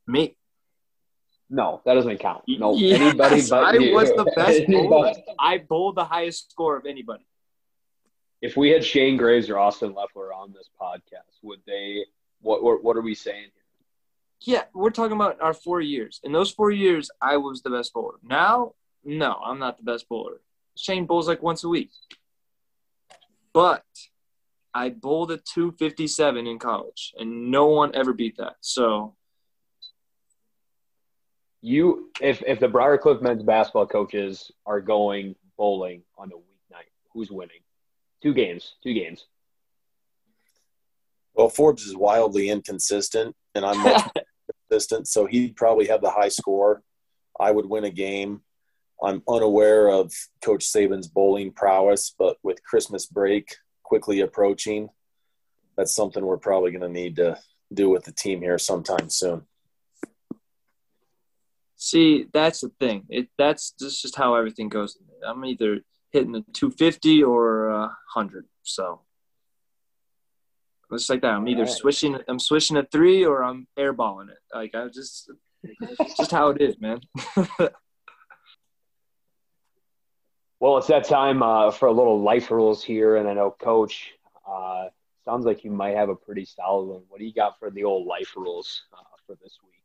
Me. 0.08 0.36
No, 1.50 1.82
that 1.86 1.94
doesn't 1.96 2.18
count. 2.20 2.44
No, 2.48 2.74
Yes, 2.76 3.00
anybody 3.02 3.42
but 3.50 3.64
I 3.64 3.74
you. 3.78 3.94
was 3.94 4.10
the 4.10 4.24
best 4.36 4.68
bowler. 4.68 5.14
I 5.40 5.58
bowled 5.60 5.96
the 5.96 6.06
highest 6.06 6.52
score 6.52 6.78
of 6.78 6.86
anybody. 6.86 7.26
If 8.42 8.58
we 8.58 8.70
had 8.72 8.84
Shane 8.84 9.18
Graves 9.18 9.50
or 9.50 9.58
Austin 9.60 9.94
Leffler 9.94 10.34
on 10.34 10.52
this 10.54 10.70
podcast, 10.82 11.38
would 11.44 11.60
they? 11.68 12.06
What 12.42 12.64
what, 12.64 12.84
what 12.84 12.98
are 12.98 13.02
we 13.02 13.16
saying? 13.16 13.48
Yeah, 14.42 14.64
we're 14.74 14.90
talking 14.90 15.16
about 15.16 15.40
our 15.42 15.54
four 15.54 15.80
years. 15.80 16.20
In 16.24 16.34
those 16.34 16.52
four 16.52 16.70
years, 16.72 17.10
I 17.22 17.38
was 17.38 17.62
the 17.62 17.70
best 17.70 17.94
bowler. 17.94 18.16
Now, 18.24 18.74
no, 19.06 19.34
I'm 19.34 19.60
not 19.60 19.78
the 19.78 19.84
best 19.84 20.10
bowler. 20.10 20.42
Shane 20.76 21.06
bowls 21.06 21.28
like 21.30 21.42
once 21.42 21.64
a 21.64 21.70
week. 21.70 21.92
But 23.54 23.86
I 24.74 24.90
bowled 24.90 25.32
a 25.32 25.38
257 25.38 26.48
in 26.48 26.60
college, 26.60 27.14
and 27.18 27.52
no 27.52 27.68
one 27.68 27.92
ever 27.94 28.14
beat 28.14 28.38
that. 28.38 28.56
So 28.62 29.16
you 31.62 32.12
if 32.20 32.42
if 32.46 32.60
the 32.60 32.68
Briar 32.68 32.98
Cliff 32.98 33.22
men's 33.22 33.44
basketball 33.44 33.88
coaches 33.88 34.52
are 34.66 34.82
going 34.82 35.36
bowling 35.58 36.04
on 36.18 36.32
a 36.32 36.36
weeknight, 36.36 36.90
who's 37.14 37.32
winning? 37.32 37.62
Two 38.22 38.34
games, 38.34 38.76
two 38.84 38.94
games. 38.94 39.26
Well, 41.36 41.50
Forbes 41.50 41.84
is 41.84 41.96
wildly 41.96 42.50
inconsistent, 42.50 43.36
and 43.56 43.66
I'm 43.66 43.80
much 43.80 44.04
consistent, 44.70 45.08
so 45.08 45.26
he'd 45.26 45.56
probably 45.56 45.88
have 45.88 46.02
the 46.02 46.12
high 46.12 46.30
score. 46.30 46.84
I 47.40 47.52
would 47.52 47.66
win 47.66 47.86
a 47.86 47.90
game. 47.90 48.42
I'm 49.04 49.24
unaware 49.28 49.90
of 49.90 50.14
Coach 50.42 50.66
Saban's 50.66 51.08
bowling 51.08 51.52
prowess, 51.52 52.14
but 52.18 52.38
with 52.44 52.64
Christmas 52.64 53.06
break 53.06 53.56
quickly 53.84 54.22
approaching, 54.22 54.90
that's 55.78 55.96
something 55.96 56.26
we're 56.26 56.38
probably 56.38 56.72
going 56.72 56.82
to 56.82 56.90
need 56.90 57.16
to 57.18 57.38
do 57.74 57.90
with 57.90 58.06
the 58.06 58.12
team 58.12 58.42
here 58.42 58.58
sometime 58.58 59.10
soon. 59.10 59.44
See, 61.76 62.28
that's 62.32 62.62
the 62.62 62.72
thing. 62.80 63.06
It 63.10 63.28
that's 63.38 63.74
just 63.78 64.02
just 64.02 64.16
how 64.16 64.36
everything 64.36 64.70
goes. 64.70 64.98
I'm 65.26 65.44
either 65.44 65.82
hitting 66.12 66.32
the 66.32 66.46
250 66.54 67.24
or 67.24 67.72
uh, 67.72 67.88
100. 68.14 68.46
So 68.62 69.02
it's 70.92 71.10
like 71.10 71.22
that. 71.22 71.32
I'm 71.32 71.48
either 71.48 71.64
right. 71.64 71.72
swishing. 71.72 72.18
I'm 72.28 72.40
swishing 72.40 72.78
a 72.78 72.84
three 72.84 73.26
or 73.26 73.44
I'm 73.44 73.68
airballing 73.78 74.30
it. 74.30 74.38
Like 74.54 74.76
I 74.76 74.88
just, 74.88 75.30
just 76.16 76.32
how 76.32 76.50
it 76.50 76.62
is, 76.62 76.80
man. 76.80 77.02
well, 80.64 80.78
it's 80.78 80.88
that 80.88 81.04
time 81.04 81.44
uh, 81.44 81.72
for 81.72 81.90
a 81.90 81.92
little 81.92 82.22
life 82.22 82.50
rules 82.50 82.82
here, 82.82 83.18
and 83.18 83.28
I 83.28 83.34
know 83.34 83.52
Coach. 83.52 84.14
Uh, 84.50 84.86
sounds 85.26 85.46
like 85.46 85.66
you 85.66 85.72
might 85.72 85.98
have 85.98 86.08
a 86.08 86.16
pretty 86.16 86.46
solid 86.46 86.86
one. 86.86 87.02
What 87.10 87.20
do 87.20 87.26
you 87.26 87.34
got 87.34 87.60
for 87.60 87.70
the 87.70 87.84
old 87.84 88.08
life 88.08 88.32
rules 88.38 88.84
uh, 88.94 89.04
for 89.28 89.36
this 89.44 89.58
week? 89.62 89.82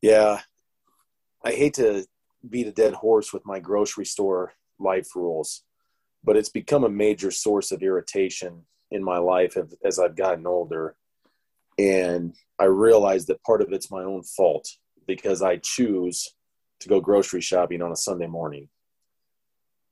Yeah, 0.00 0.40
I 1.44 1.52
hate 1.52 1.74
to 1.74 2.06
beat 2.48 2.66
a 2.66 2.72
dead 2.72 2.94
horse 2.94 3.30
with 3.30 3.44
my 3.44 3.60
grocery 3.60 4.06
store 4.06 4.54
life 4.78 5.14
rules, 5.14 5.62
but 6.24 6.34
it's 6.34 6.48
become 6.48 6.84
a 6.84 6.88
major 6.88 7.30
source 7.30 7.72
of 7.72 7.82
irritation 7.82 8.62
in 8.90 9.04
my 9.04 9.18
life 9.18 9.54
as 9.84 9.98
I've 9.98 10.16
gotten 10.16 10.46
older. 10.46 10.96
And 11.78 12.32
I 12.58 12.64
realize 12.64 13.26
that 13.26 13.42
part 13.42 13.60
of 13.60 13.70
it's 13.70 13.90
my 13.90 14.02
own 14.02 14.22
fault 14.22 14.66
because 15.06 15.42
I 15.42 15.58
choose 15.58 16.34
to 16.82 16.88
go 16.88 17.00
grocery 17.00 17.40
shopping 17.40 17.82
on 17.82 17.92
a 17.92 17.96
Sunday 17.96 18.26
morning. 18.26 18.68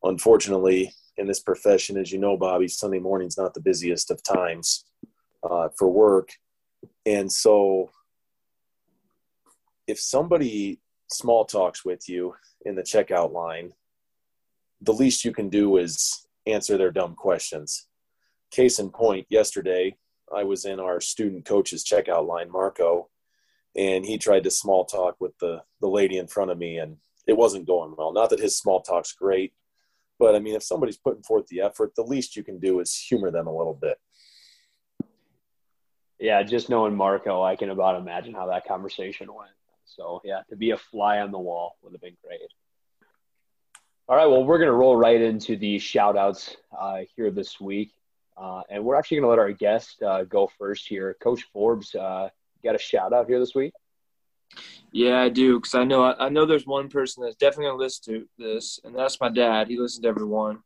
Unfortunately, 0.03 0.93
in 1.17 1.27
this 1.27 1.41
profession, 1.41 1.97
as 1.97 2.11
you 2.11 2.19
know, 2.19 2.37
Bobby, 2.37 2.69
Sunday 2.69 2.99
morning's 2.99 3.37
not 3.37 3.55
the 3.55 3.61
busiest 3.61 4.11
of 4.11 4.23
times 4.23 4.85
uh, 5.49 5.69
for 5.77 5.91
work. 5.91 6.31
And 7.05 7.31
so 7.31 7.91
if 9.87 10.01
somebody 10.01 10.81
small 11.11 11.45
talks 11.45 11.85
with 11.85 12.09
you 12.09 12.35
in 12.65 12.75
the 12.75 12.83
checkout 12.83 13.33
line, 13.33 13.73
the 14.81 14.93
least 14.93 15.25
you 15.25 15.33
can 15.33 15.49
do 15.49 15.77
is 15.77 16.27
answer 16.47 16.79
their 16.79 16.91
dumb 16.91 17.15
questions. 17.15 17.87
Case 18.51 18.79
in 18.79 18.91
point, 18.91 19.27
yesterday 19.29 19.97
I 20.35 20.45
was 20.45 20.65
in 20.65 20.81
our 20.81 21.01
student 21.01 21.45
coach's 21.45 21.85
checkout 21.85 22.27
line, 22.27 22.51
Marco, 22.51 23.11
and 23.77 24.05
he 24.05 24.19
tried 24.19 24.45
to 24.45 24.51
small 24.51 24.85
talk 24.85 25.17
with 25.21 25.37
the, 25.39 25.63
the 25.81 25.89
lady 25.89 26.19
in 26.19 26.27
front 26.27 26.51
of 26.51 26.59
me, 26.59 26.79
and 26.79 26.97
it 27.27 27.37
wasn't 27.37 27.67
going 27.67 27.95
well. 27.97 28.13
Not 28.13 28.31
that 28.31 28.41
his 28.41 28.57
small 28.57 28.83
talk's 28.83 29.13
great, 29.13 29.53
but 30.19 30.35
I 30.35 30.41
mean, 30.41 30.55
if 30.55 30.63
somebody's 30.63 30.99
putting 30.99 31.23
forth 31.23 31.47
the 31.47 31.61
effort, 31.63 31.95
the 31.95 32.03
least 32.03 32.37
you 32.37 32.43
can 32.43 32.59
do 32.59 32.81
is 32.81 32.97
humor 32.97 33.31
them 33.31 33.47
a 33.47 33.57
little 33.57 33.79
bit. 33.81 33.99
Yeah, 36.19 36.43
just 36.43 36.69
knowing 36.69 36.95
Marco, 36.95 37.43
I 37.43 37.57
can 37.57 37.71
about 37.71 37.99
imagine 37.99 38.35
how 38.35 38.47
that 38.49 38.67
conversation 38.67 39.33
went. 39.33 39.53
So 39.87 40.21
yeah, 40.25 40.43
to 40.51 40.57
be 40.57 40.71
a 40.73 40.77
fly 40.77 41.21
on 41.21 41.31
the 41.31 41.39
wall 41.39 41.77
would 41.83 41.93
have 41.93 42.03
been 42.03 42.17
great. 42.25 42.41
All 44.09 44.17
right, 44.17 44.27
well, 44.27 44.45
we're 44.45 44.59
going 44.59 44.69
to 44.69 44.75
roll 44.75 44.97
right 44.97 45.21
into 45.21 45.57
the 45.57 45.79
shout 45.79 46.17
outs 46.17 46.57
uh, 46.77 47.03
here 47.15 47.31
this 47.31 47.61
week. 47.61 47.93
Uh, 48.37 48.63
and 48.69 48.85
we're 48.85 48.97
actually 48.97 49.19
going 49.19 49.25
to 49.25 49.29
let 49.29 49.39
our 49.39 49.53
guest 49.53 50.03
uh, 50.03 50.25
go 50.25 50.51
first 50.59 50.89
here. 50.89 51.17
Coach 51.23 51.45
Forbes, 51.53 51.95
uh, 51.95 52.29
got 52.63 52.75
a 52.75 52.79
shout 52.79 53.13
out 53.13 53.29
here 53.29 53.39
this 53.39 53.55
week? 53.55 53.73
Yeah, 54.93 55.21
I 55.21 55.29
do, 55.29 55.59
because 55.59 55.75
I 55.75 55.85
know 55.85 56.03
I 56.03 56.29
know 56.29 56.47
there's 56.47 56.67
one 56.67 56.89
person 56.89 57.23
that's 57.23 57.37
definitely 57.37 57.67
to 57.67 57.77
listen 57.77 58.15
to 58.15 58.29
this, 58.39 58.81
and 58.83 58.95
that's 58.95 59.21
my 59.21 59.29
dad. 59.29 59.69
He 59.69 59.79
listens 59.79 60.03
to 60.03 60.09
everyone, 60.09 60.59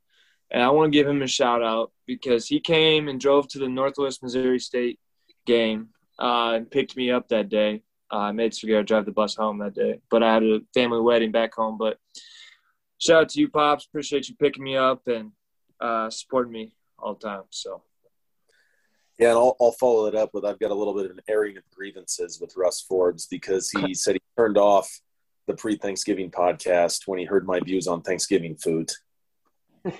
and 0.50 0.62
I 0.62 0.70
want 0.70 0.92
to 0.92 0.98
give 0.98 1.06
him 1.06 1.22
a 1.22 1.26
shout 1.26 1.62
out 1.62 1.92
because 2.06 2.46
he 2.46 2.60
came 2.60 3.08
and 3.08 3.20
drove 3.20 3.48
to 3.48 3.58
the 3.58 3.68
Northwest 3.68 4.22
Missouri 4.22 4.58
State 4.58 4.98
game 5.46 5.90
uh, 6.18 6.52
and 6.54 6.70
picked 6.70 6.96
me 6.96 7.10
up 7.10 7.28
that 7.28 7.50
day. 7.50 7.82
Uh, 8.10 8.18
I 8.18 8.32
made 8.32 8.54
sure 8.54 8.70
Sergio 8.70 8.86
drive 8.86 9.04
the 9.04 9.12
bus 9.12 9.34
home 9.34 9.58
that 9.58 9.74
day, 9.74 10.00
but 10.10 10.22
I 10.22 10.32
had 10.32 10.42
a 10.42 10.60
family 10.72 11.00
wedding 11.00 11.32
back 11.32 11.54
home. 11.54 11.76
But 11.76 11.98
shout 12.98 13.22
out 13.22 13.28
to 13.30 13.40
you, 13.40 13.48
pops. 13.48 13.84
Appreciate 13.84 14.28
you 14.28 14.36
picking 14.36 14.64
me 14.64 14.76
up 14.76 15.06
and 15.06 15.32
uh, 15.80 16.08
supporting 16.08 16.52
me 16.52 16.72
all 16.98 17.14
the 17.14 17.28
time. 17.28 17.42
So. 17.50 17.82
Yeah, 19.18 19.28
and 19.28 19.38
I'll, 19.38 19.56
I'll 19.60 19.72
follow 19.72 20.06
it 20.06 20.14
up 20.14 20.30
with 20.34 20.44
I've 20.44 20.58
got 20.58 20.72
a 20.72 20.74
little 20.74 20.94
bit 20.94 21.04
of 21.04 21.12
an 21.12 21.20
airing 21.28 21.56
of 21.56 21.62
grievances 21.70 22.40
with 22.40 22.56
Russ 22.56 22.80
Forbes 22.80 23.26
because 23.26 23.70
he 23.70 23.94
said 23.94 24.14
he 24.14 24.22
turned 24.36 24.58
off 24.58 25.00
the 25.46 25.54
pre 25.54 25.76
Thanksgiving 25.76 26.30
podcast 26.30 27.06
when 27.06 27.18
he 27.18 27.24
heard 27.24 27.46
my 27.46 27.60
views 27.60 27.86
on 27.86 28.02
Thanksgiving 28.02 28.56
food. 28.56 28.90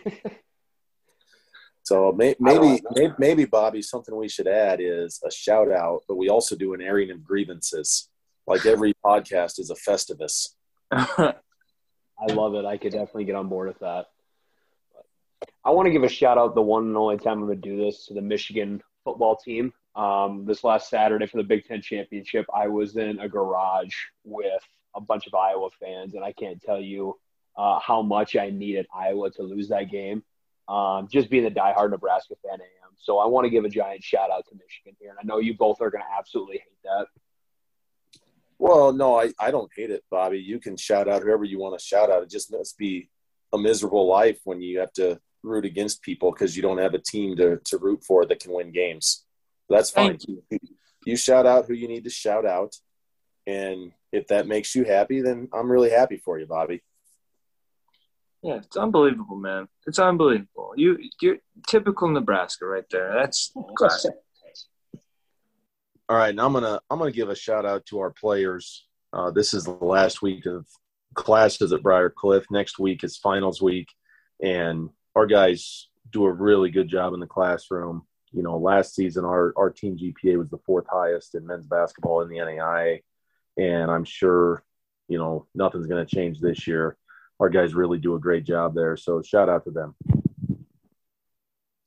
So 1.85 2.13
maybe, 2.17 2.37
maybe, 2.41 2.81
maybe, 3.19 3.45
Bobby, 3.45 3.83
something 3.83 4.17
we 4.17 4.29
should 4.29 4.49
add 4.49 4.81
is 4.81 5.21
a 5.23 5.31
shout 5.31 5.71
out, 5.71 6.01
but 6.09 6.17
we 6.17 6.31
also 6.31 6.57
do 6.57 6.73
an 6.73 6.81
airing 6.81 7.11
of 7.11 7.23
grievances. 7.23 8.09
Like 8.47 8.65
every 8.65 8.95
podcast 9.05 9.59
is 9.59 9.71
a 9.71 9.75
festivus. 9.75 10.49
I 10.91 11.35
love 12.31 12.55
it. 12.55 12.65
I 12.65 12.79
could 12.79 12.93
definitely 12.93 13.25
get 13.25 13.35
on 13.35 13.49
board 13.49 13.69
with 13.69 13.81
that. 13.81 14.07
I 15.63 15.71
want 15.71 15.87
to 15.87 15.93
give 15.93 16.05
a 16.05 16.09
shout 16.09 16.39
out 16.39 16.55
the 16.55 16.63
one 16.63 16.85
and 16.85 16.97
only 16.97 17.19
time 17.19 17.41
I'm 17.41 17.47
going 17.47 17.61
to 17.61 17.69
do 17.69 17.77
this 17.77 18.07
to 18.07 18.15
the 18.15 18.23
Michigan 18.23 18.83
football 19.05 19.37
team. 19.37 19.73
Um, 19.95 20.45
this 20.45 20.65
last 20.65 20.89
Saturday 20.89 21.27
for 21.27 21.37
the 21.37 21.45
Big 21.45 21.67
Ten 21.67 21.81
championship, 21.81 22.47
I 22.53 22.69
was 22.69 22.97
in 22.97 23.21
a 23.21 23.29
garage 23.29 23.95
with 24.25 24.63
a 24.97 25.01
bunch 25.01 25.27
of 25.27 25.35
Iowa 25.35 25.69
fans, 25.81 26.15
and 26.15 26.25
I 26.25 26.33
can't 26.33 26.61
tell 26.61 26.81
you 26.81 27.19
uh, 27.57 27.79
how 27.79 28.03
much 28.03 28.37
I 28.37 28.51
needed 28.51 28.87
Iowa 28.95 29.31
to 29.33 29.43
lose 29.43 29.69
that 29.69 29.91
game 29.91 30.25
um, 30.69 31.09
just 31.11 31.31
being 31.31 31.47
a 31.47 31.51
diehard 31.51 31.91
Nebraska 31.91 32.35
fan 32.43 32.59
I 32.61 32.65
am. 32.85 32.93
So 32.97 33.19
I 33.19 33.27
want 33.27 33.45
to 33.45 33.51
give 33.51 33.65
a 33.65 33.69
giant 33.69 34.03
shout 34.03 34.31
out 34.31 34.47
to 34.49 34.55
Michigan 34.55 34.97
here. 35.01 35.11
And 35.11 35.19
I 35.21 35.25
know 35.25 35.39
you 35.39 35.55
both 35.55 35.81
are 35.81 35.91
going 35.91 36.03
to 36.03 36.19
absolutely 36.19 36.59
hate 36.59 36.83
that. 36.85 37.07
Well, 38.59 38.93
no, 38.93 39.19
I, 39.19 39.33
I 39.39 39.51
don't 39.51 39.71
hate 39.77 39.91
it, 39.91 40.05
Bobby. 40.11 40.39
You 40.39 40.59
can 40.59 40.77
shout 40.77 41.09
out 41.09 41.23
whoever 41.23 41.45
you 41.45 41.59
want 41.59 41.79
to 41.79 41.85
shout 41.85 42.11
out. 42.11 42.23
It 42.23 42.31
just 42.31 42.53
must 42.53 42.79
be 42.79 43.11
a 43.53 43.59
miserable 43.59 44.07
life 44.07 44.39
when 44.45 44.63
you 44.63 44.79
have 44.79 44.93
to 44.95 45.21
root 45.45 45.65
against 45.65 46.03
people 46.03 46.33
because 46.33 46.57
you 46.57 46.63
don't 46.63 46.79
have 46.79 46.95
a 46.95 46.99
team 46.99 47.37
to, 47.37 47.59
to 47.65 47.79
root 47.79 48.03
for 48.05 48.25
that 48.27 48.41
can 48.41 48.53
win 48.53 48.73
games. 48.73 49.25
That's 49.69 49.91
fine. 49.91 50.19
You. 50.27 50.43
you 51.05 51.17
shout 51.17 51.47
out 51.47 51.67
who 51.67 51.75
you 51.75 51.89
need 51.89 52.05
to 52.05 52.11
shout 52.11 52.47
out. 52.47 52.75
And 53.47 53.93
if 54.13 54.29
that 54.29 54.47
makes 54.47 54.75
you 54.75 54.85
happy, 54.85 55.21
then 55.21 55.49
I'm 55.53 55.71
really 55.71 55.91
happy 55.91 56.17
for 56.17 56.39
you, 56.39 56.47
Bobby. 56.47 56.83
Yeah, 58.43 58.57
it's 58.57 58.77
unbelievable, 58.77 59.37
man. 59.37 59.69
It's 59.87 59.99
unbelievable. 59.99 60.75
You 60.77 60.99
you're 61.21 61.39
typical 61.67 62.09
Nebraska 62.09 62.67
right 62.67 62.85
there. 62.91 63.15
That's 63.15 63.53
classic. 63.77 64.13
All 66.11 66.17
right, 66.19 66.35
now 66.35 66.45
I'm 66.45 66.53
gonna 66.53 66.79
I'm 66.91 66.99
gonna 66.99 67.11
give 67.11 67.31
a 67.31 67.35
shout 67.35 67.65
out 67.65 67.87
to 67.87 68.01
our 68.01 68.11
players. 68.11 68.87
Uh, 69.15 69.31
this 69.31 69.55
is 69.55 69.65
the 69.65 69.73
last 69.73 70.21
week 70.21 70.45
of 70.45 70.67
classes 71.15 71.73
at 71.73 71.83
Briar 71.83 72.11
Cliff. 72.11 72.45
Next 72.51 72.79
week 72.79 73.03
is 73.03 73.17
finals 73.17 73.63
week, 73.63 73.89
and 74.43 74.91
our 75.15 75.27
guys 75.27 75.89
do 76.11 76.25
a 76.25 76.33
really 76.33 76.71
good 76.71 76.89
job 76.89 77.15
in 77.15 77.21
the 77.21 77.27
classroom. 77.27 78.03
You 78.33 78.43
know, 78.43 78.59
last 78.59 78.95
season 78.95 79.25
our 79.25 79.53
our 79.57 79.71
team 79.71 79.97
GPA 79.97 80.39
was 80.39 80.51
the 80.51 80.59
fourth 80.59 80.87
highest 80.91 81.35
in 81.35 81.47
men's 81.47 81.67
basketball 81.67 82.23
in 82.23 82.29
the 82.29 82.39
NAIA, 82.39 83.03
and 83.57 83.91
I'm 83.91 84.05
sure 84.05 84.65
you 85.09 85.19
know 85.19 85.47
nothing's 85.55 85.87
going 85.87 86.05
to 86.05 86.15
change 86.17 86.41
this 86.41 86.67
year 86.67 86.97
our 87.41 87.49
guys 87.49 87.75
really 87.75 87.99
do 87.99 88.15
a 88.15 88.19
great 88.19 88.45
job 88.45 88.75
there. 88.75 88.97
So 88.97 89.23
shout 89.23 89.49
out 89.49 89.65
to 89.65 89.71
them. 89.71 89.95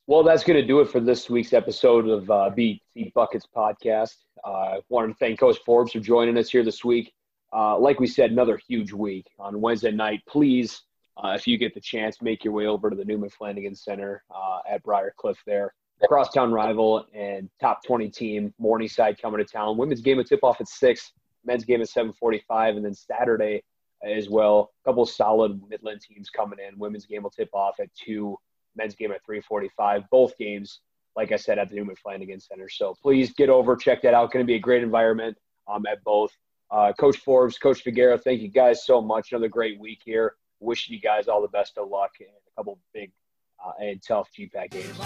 Well, 0.05 0.23
that's 0.23 0.43
going 0.43 0.59
to 0.59 0.65
do 0.65 0.79
it 0.79 0.89
for 0.89 0.99
this 0.99 1.29
week's 1.29 1.53
episode 1.53 2.07
of 2.07 2.29
uh, 2.31 2.49
BT 2.49 3.11
Buckets 3.13 3.45
podcast. 3.53 4.15
I 4.45 4.49
uh, 4.49 4.81
wanted 4.87 5.09
to 5.09 5.13
thank 5.15 5.39
Coach 5.39 5.57
Forbes 5.65 5.91
for 5.91 5.99
joining 5.99 6.37
us 6.37 6.49
here 6.49 6.63
this 6.63 6.85
week. 6.85 7.13
Uh, 7.53 7.77
like 7.77 7.99
we 7.99 8.07
said, 8.07 8.31
another 8.31 8.59
huge 8.67 8.93
week 8.93 9.25
on 9.39 9.59
Wednesday 9.59 9.91
night. 9.91 10.21
Please, 10.27 10.81
uh, 11.23 11.29
if 11.29 11.47
you 11.47 11.57
get 11.57 11.73
the 11.73 11.81
chance, 11.81 12.21
make 12.21 12.43
your 12.43 12.53
way 12.53 12.67
over 12.67 12.89
to 12.89 12.95
the 12.95 13.05
Newman 13.05 13.29
Flanagan 13.29 13.75
Center 13.75 14.23
uh, 14.33 14.59
at 14.69 14.83
Briar 14.83 15.13
Cliff 15.17 15.41
there. 15.45 15.73
Crosstown 16.07 16.51
rival 16.51 17.07
and 17.15 17.49
top 17.59 17.83
20 17.83 18.09
team, 18.09 18.53
Morningside 18.59 19.19
coming 19.19 19.43
to 19.43 19.51
town. 19.51 19.77
Women's 19.77 20.01
game 20.01 20.19
of 20.19 20.29
tip 20.29 20.43
off 20.43 20.61
at 20.61 20.67
6, 20.67 21.11
men's 21.43 21.65
game 21.65 21.81
at 21.81 21.87
7.45, 21.87 22.75
and 22.75 22.85
then 22.85 22.93
Saturday 22.93 23.63
as 24.03 24.29
well. 24.29 24.71
A 24.83 24.89
couple 24.89 25.05
solid 25.07 25.59
Midland 25.67 26.01
teams 26.01 26.29
coming 26.29 26.59
in. 26.59 26.77
Women's 26.77 27.07
game 27.07 27.23
will 27.23 27.31
tip 27.31 27.49
off 27.51 27.79
at 27.79 27.89
2, 27.95 28.37
men's 28.75 28.93
game 28.93 29.11
at 29.11 29.25
3.45. 29.27 30.03
Both 30.11 30.37
games, 30.37 30.81
like 31.15 31.31
I 31.31 31.35
said, 31.35 31.57
at 31.57 31.69
the 31.69 31.75
Newman 31.75 31.95
Flanagan 31.95 32.39
Center. 32.39 32.69
So 32.69 32.93
please 33.01 33.33
get 33.33 33.49
over, 33.49 33.75
check 33.75 34.03
that 34.03 34.13
out. 34.13 34.31
Going 34.31 34.45
to 34.45 34.47
be 34.47 34.55
a 34.55 34.59
great 34.59 34.83
environment 34.83 35.35
um, 35.67 35.87
at 35.87 36.03
both. 36.03 36.31
Uh, 36.69 36.93
Coach 36.93 37.17
Forbes, 37.17 37.57
Coach 37.57 37.81
Figueroa, 37.81 38.19
thank 38.19 38.41
you 38.41 38.49
guys 38.49 38.85
so 38.85 39.01
much. 39.01 39.31
Another 39.31 39.47
great 39.47 39.79
week 39.79 40.01
here 40.05 40.35
wishing 40.59 40.95
you 40.95 41.01
guys 41.01 41.27
all 41.27 41.41
the 41.41 41.47
best 41.47 41.77
of 41.77 41.89
luck 41.89 42.11
in 42.19 42.27
a 42.27 42.55
couple 42.55 42.79
big 42.93 43.11
uh, 43.65 43.71
and 43.79 44.01
tough 44.01 44.29
GPAC 44.37 44.71
games. 44.71 44.97